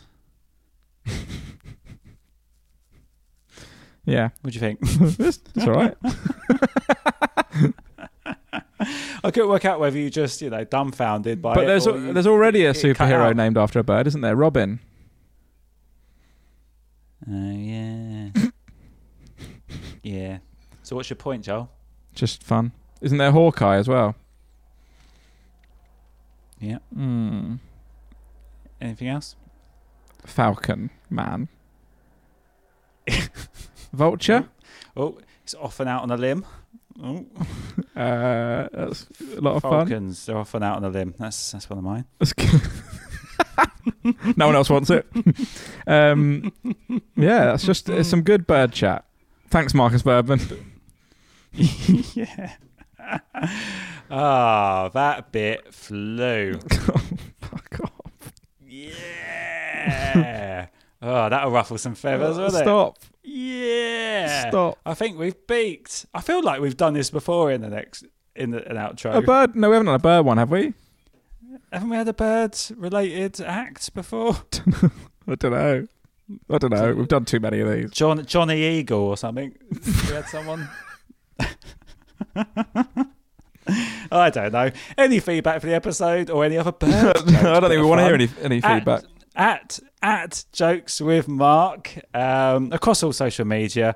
Yeah. 4.05 4.29
What 4.41 4.53
do 4.53 4.55
you 4.55 4.59
think? 4.59 4.79
it's, 5.19 5.39
it's 5.55 5.65
all 5.65 5.71
right. 5.73 5.95
I 9.23 9.31
couldn't 9.31 9.47
work 9.49 9.63
out 9.65 9.79
whether 9.79 9.97
you 9.97 10.09
just, 10.09 10.41
you 10.41 10.49
know, 10.49 10.63
dumbfounded 10.65 11.41
by 11.41 11.55
but 11.55 11.63
it. 11.63 11.67
there's 11.67 11.87
or 11.87 11.97
you- 11.97 12.11
there's 12.13 12.27
already 12.27 12.65
a 12.65 12.71
it 12.71 12.73
cut 12.75 12.83
superhero 12.83 13.29
out. 13.29 13.35
named 13.37 13.57
after 13.57 13.79
a 13.79 13.83
bird, 13.83 14.07
isn't 14.07 14.19
there? 14.21 14.35
Robin. 14.35 14.79
Oh, 17.29 17.51
yeah. 17.51 18.29
yeah. 20.03 20.37
So 20.83 20.97
what's 20.97 21.09
your 21.09 21.15
point, 21.15 21.45
Joel? 21.45 21.69
Just 22.13 22.43
fun. 22.43 22.73
Isn't 23.01 23.17
there 23.17 23.31
Hawkeye 23.31 23.77
as 23.77 23.87
well? 23.87 24.15
Yeah. 26.59 26.79
Hmm. 26.93 27.55
Anything 28.81 29.07
else? 29.07 29.37
Falcon 30.25 30.89
Man. 31.09 31.47
Vulture. 33.93 34.49
Oh, 34.97 35.17
it's 35.43 35.53
off 35.55 35.79
and 35.79 35.89
out 35.89 36.03
on 36.03 36.11
a 36.11 36.17
limb. 36.17 36.45
Oh, 37.01 37.25
Uh, 37.95 38.67
that's 38.73 39.05
a 39.37 39.41
lot 39.41 39.55
of 39.55 39.61
fun. 39.61 39.71
Falcons, 39.87 40.25
they're 40.25 40.37
off 40.37 40.53
and 40.55 40.63
out 40.63 40.77
on 40.77 40.83
a 40.83 40.89
limb. 40.89 41.13
That's 41.19 41.51
that's 41.51 41.69
one 41.69 41.79
of 41.79 41.85
mine. 41.85 42.05
No 44.37 44.47
one 44.47 44.55
else 44.55 44.69
wants 44.69 44.89
it. 44.89 45.05
Um, 45.87 46.51
yeah, 47.15 47.45
that's 47.45 47.65
just 47.65 47.89
it's 47.89 48.09
some 48.09 48.21
good 48.21 48.47
bird 48.47 48.71
chat. 48.71 49.05
Thanks, 49.49 49.73
Marcus 49.73 50.01
Bourbon. 50.01 50.39
yeah. 51.53 52.55
Ah, 54.09 54.89
that 54.93 55.31
bit 55.31 55.73
flew. 55.73 56.59
Fuck 57.41 57.79
off. 57.83 58.33
Yeah. 58.67 60.67
Oh, 61.03 61.29
that'll 61.29 61.51
ruffle 61.51 61.77
some 61.77 61.95
feathers, 61.95 62.37
won't 62.37 62.53
it? 62.53 62.57
Stop. 62.57 62.97
Yeah. 63.23 64.49
Stop. 64.49 64.79
I 64.85 64.93
think 64.93 65.17
we've 65.17 65.47
peaked. 65.47 66.05
I 66.13 66.21
feel 66.21 66.41
like 66.41 66.61
we've 66.61 66.77
done 66.77 66.93
this 66.93 67.09
before 67.09 67.51
in 67.51 67.61
the 67.61 67.69
next 67.69 68.05
in 68.35 68.51
the, 68.51 68.67
an 68.69 68.77
outro. 68.77 69.15
A 69.15 69.21
bird? 69.21 69.55
No, 69.55 69.69
we 69.69 69.75
haven't 69.75 69.85
done 69.85 69.95
a 69.95 69.99
bird 69.99 70.23
one, 70.23 70.37
have 70.37 70.49
we? 70.51 70.73
haven't 71.71 71.89
we 71.89 71.97
had 71.97 72.07
a 72.07 72.13
bird 72.13 72.57
related 72.75 73.41
act 73.41 73.93
before? 73.93 74.37
I 75.27 75.35
don't 75.35 75.51
know. 75.51 75.87
I 76.49 76.57
don't 76.57 76.71
know. 76.71 76.93
We've 76.93 77.07
done 77.07 77.25
too 77.25 77.39
many 77.39 77.59
of 77.59 77.69
these. 77.69 77.91
John 77.91 78.25
Johnny 78.25 78.61
Eagle 78.61 79.01
or 79.01 79.17
something. 79.17 79.55
we 79.71 80.13
had 80.13 80.25
someone. 80.27 80.69
I 84.11 84.29
don't 84.29 84.51
know. 84.51 84.71
Any 84.97 85.19
feedback 85.19 85.61
for 85.61 85.67
the 85.67 85.73
episode 85.73 86.29
or 86.29 86.45
any 86.45 86.57
other 86.57 86.71
bird? 86.71 87.17
I 87.27 87.59
don't 87.59 87.69
think 87.69 87.81
we 87.81 87.87
want 87.87 87.99
to 87.99 88.05
hear 88.05 88.13
any 88.13 88.29
any 88.41 88.61
feedback. 88.61 89.03
At 89.03 89.12
at 89.35 89.79
at 90.01 90.45
jokes 90.51 91.01
with 91.01 91.27
Mark 91.27 91.97
um, 92.13 92.71
across 92.71 93.03
all 93.03 93.13
social 93.13 93.45
media. 93.45 93.95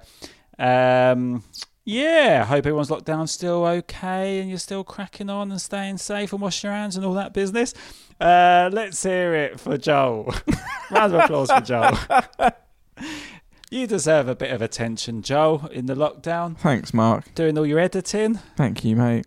Um, 0.58 1.44
yeah, 1.86 2.44
hope 2.44 2.66
everyone's 2.66 2.92
locked 2.92 3.06
down 3.06 3.28
still 3.28 3.66
okay 3.66 4.40
and 4.40 4.50
you're 4.50 4.60
still 4.60 4.84
cracking 4.84 5.30
on 5.30 5.52
and 5.52 5.62
staying 5.62 5.98
safe 5.98 6.34
and 6.34 6.42
washing 6.42 6.68
your 6.70 6.76
hands 6.76 6.98
and 6.98 7.06
all 7.06 7.14
that 7.14 7.34
business. 7.34 7.74
Uh, 8.20 8.70
let's 8.74 9.02
hear 9.02 9.34
it 9.34 9.60
for 9.60 9.78
Joel. 9.78 10.34
Round 10.92 11.14
of 11.14 11.22
applause 11.22 11.50
for 11.52 11.62
Joel. 11.62 11.98
You 13.70 13.86
deserve 13.86 14.30
a 14.30 14.36
bit 14.36 14.52
of 14.52 14.62
attention, 14.62 15.22
Joel, 15.22 15.68
in 15.68 15.88
the 15.88 15.94
lockdown. 15.94 16.58
Thanks, 16.58 16.94
Mark. 16.94 17.36
Doing 17.36 17.58
all 17.58 17.66
your 17.66 17.80
editing. 17.80 18.36
Thank 18.56 18.86
you, 18.86 18.96
mate. 18.96 19.26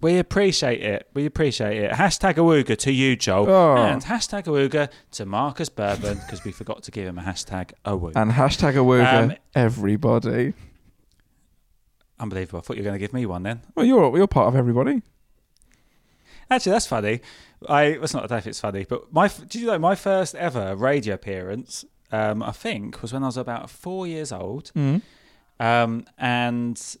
We 0.00 0.18
appreciate 0.18 0.80
it. 0.82 1.08
We 1.12 1.26
appreciate 1.26 1.76
it. 1.76 1.90
Hashtag 1.92 2.34
Awooga 2.34 2.76
to 2.78 2.92
you, 2.92 3.16
Joel. 3.16 3.50
Oh. 3.50 3.76
And 3.76 4.00
hashtag 4.02 4.44
Awooga 4.44 4.90
to 5.12 5.26
Marcus 5.26 5.68
Bourbon 5.68 6.18
because 6.18 6.44
we 6.44 6.52
forgot 6.52 6.84
to 6.84 6.90
give 6.92 7.06
him 7.08 7.18
a 7.18 7.22
hashtag 7.22 7.72
Awooga. 7.84 8.12
And 8.14 8.30
hashtag 8.30 8.74
Awooga, 8.74 9.24
Um, 9.24 9.34
everybody. 9.56 10.54
Unbelievable. 12.20 12.58
I 12.58 12.62
thought 12.62 12.76
you 12.76 12.82
were 12.82 12.88
going 12.88 12.94
to 12.94 13.00
give 13.00 13.12
me 13.12 13.26
one 13.26 13.42
then. 13.42 13.62
Well, 13.74 13.84
you're 13.86 14.16
you're 14.16 14.26
part 14.28 14.48
of 14.48 14.56
everybody. 14.56 15.02
Actually, 16.50 16.72
that's 16.72 16.86
funny. 16.86 17.20
I 17.68 17.82
it's 17.84 18.14
not. 18.14 18.24
I 18.24 18.26
don't 18.26 18.30
know 18.32 18.38
if 18.38 18.46
it's 18.46 18.60
funny, 18.60 18.84
but 18.88 19.12
my 19.12 19.28
do 19.28 19.58
you 19.58 19.66
know 19.66 19.78
my 19.78 19.94
first 19.94 20.34
ever 20.34 20.74
radio 20.76 21.14
appearance? 21.14 21.84
Um, 22.10 22.42
I 22.42 22.52
think 22.52 23.02
was 23.02 23.12
when 23.12 23.22
I 23.22 23.26
was 23.26 23.36
about 23.36 23.68
four 23.68 24.06
years 24.06 24.32
old, 24.32 24.72
Mm. 24.74 25.02
um, 25.60 26.06
and 26.16 26.96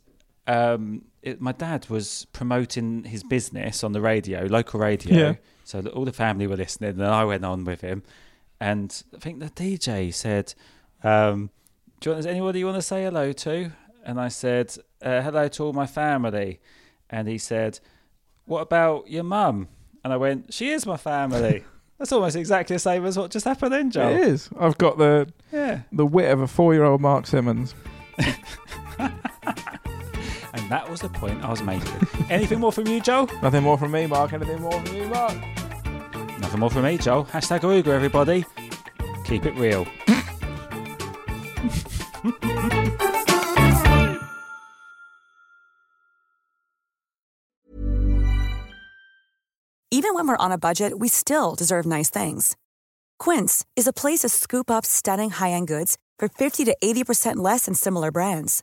um, 0.46 1.04
it, 1.22 1.40
my 1.40 1.52
dad 1.52 1.88
was 1.88 2.26
promoting 2.32 3.04
his 3.04 3.22
business 3.22 3.82
on 3.84 3.92
the 3.92 4.00
radio, 4.00 4.44
local 4.44 4.80
radio. 4.80 5.16
Yeah. 5.30 5.34
So 5.64 5.80
that 5.82 5.92
all 5.92 6.04
the 6.06 6.12
family 6.12 6.46
were 6.46 6.56
listening, 6.56 6.90
and 6.92 7.02
I 7.04 7.24
went 7.24 7.44
on 7.44 7.64
with 7.64 7.80
him. 7.82 8.02
And 8.60 9.02
I 9.14 9.18
think 9.18 9.38
the 9.40 9.50
DJ 9.50 10.12
said, 10.14 10.54
um, 11.04 11.50
"Do 12.00 12.08
you 12.10 12.12
want, 12.14 12.20
is 12.20 12.26
anybody 12.26 12.60
you 12.60 12.66
want 12.66 12.76
to 12.78 12.82
say 12.82 13.04
hello 13.04 13.32
to?" 13.32 13.70
And 14.04 14.18
I 14.20 14.28
said, 14.28 14.74
uh, 15.02 15.20
"Hello 15.22 15.46
to 15.48 15.64
all 15.64 15.72
my 15.72 15.86
family." 15.86 16.60
And 17.10 17.28
he 17.28 17.36
said, 17.38 17.80
"What 18.46 18.60
about 18.62 19.08
your 19.10 19.24
mum?" 19.24 19.68
And 20.04 20.12
I 20.12 20.16
went, 20.16 20.54
"She 20.54 20.70
is 20.70 20.86
my 20.86 20.96
family." 20.96 21.64
That's 21.98 22.12
almost 22.12 22.36
exactly 22.36 22.76
the 22.76 22.80
same 22.80 23.04
as 23.04 23.18
what 23.18 23.30
just 23.32 23.44
happened 23.44 23.72
then, 23.72 23.90
Joe. 23.90 24.08
It 24.10 24.20
is. 24.20 24.48
I've 24.58 24.78
got 24.78 24.98
the 24.98 25.30
Yeah. 25.52 25.80
the 25.92 26.06
wit 26.06 26.30
of 26.30 26.40
a 26.40 26.46
four 26.46 26.72
year 26.72 26.84
old 26.84 27.00
Mark 27.00 27.26
Simmons. 27.26 27.74
And 30.68 30.74
that 30.74 30.90
was 30.90 31.00
the 31.00 31.08
point 31.08 31.42
I 31.42 31.48
was 31.48 31.62
making. 31.62 31.90
Anything 32.28 32.60
more 32.60 32.70
from 32.70 32.86
you, 32.86 33.00
Joe? 33.00 33.26
Nothing 33.40 33.62
more 33.62 33.78
from 33.78 33.90
me, 33.90 34.06
Mark. 34.06 34.34
Anything 34.34 34.60
more 34.60 34.78
from 34.78 34.94
you, 34.94 35.06
Mark? 35.06 35.34
Nothing 36.40 36.60
more 36.60 36.68
from 36.68 36.82
me, 36.82 36.98
Joe. 36.98 37.24
Hashtag 37.24 37.60
Awooga, 37.60 37.86
everybody. 37.86 38.44
Keep 39.24 39.46
it 39.46 39.54
real. 39.54 39.86
Even 49.90 50.12
when 50.12 50.28
we're 50.28 50.36
on 50.36 50.52
a 50.52 50.58
budget, 50.58 50.98
we 50.98 51.08
still 51.08 51.54
deserve 51.54 51.86
nice 51.86 52.10
things. 52.10 52.58
Quince 53.18 53.64
is 53.74 53.86
a 53.86 53.92
place 53.94 54.18
to 54.18 54.28
scoop 54.28 54.70
up 54.70 54.84
stunning 54.84 55.30
high 55.30 55.52
end 55.52 55.66
goods 55.66 55.96
for 56.18 56.28
50 56.28 56.66
to 56.66 56.76
80% 56.84 57.36
less 57.36 57.64
than 57.64 57.72
similar 57.72 58.10
brands. 58.10 58.62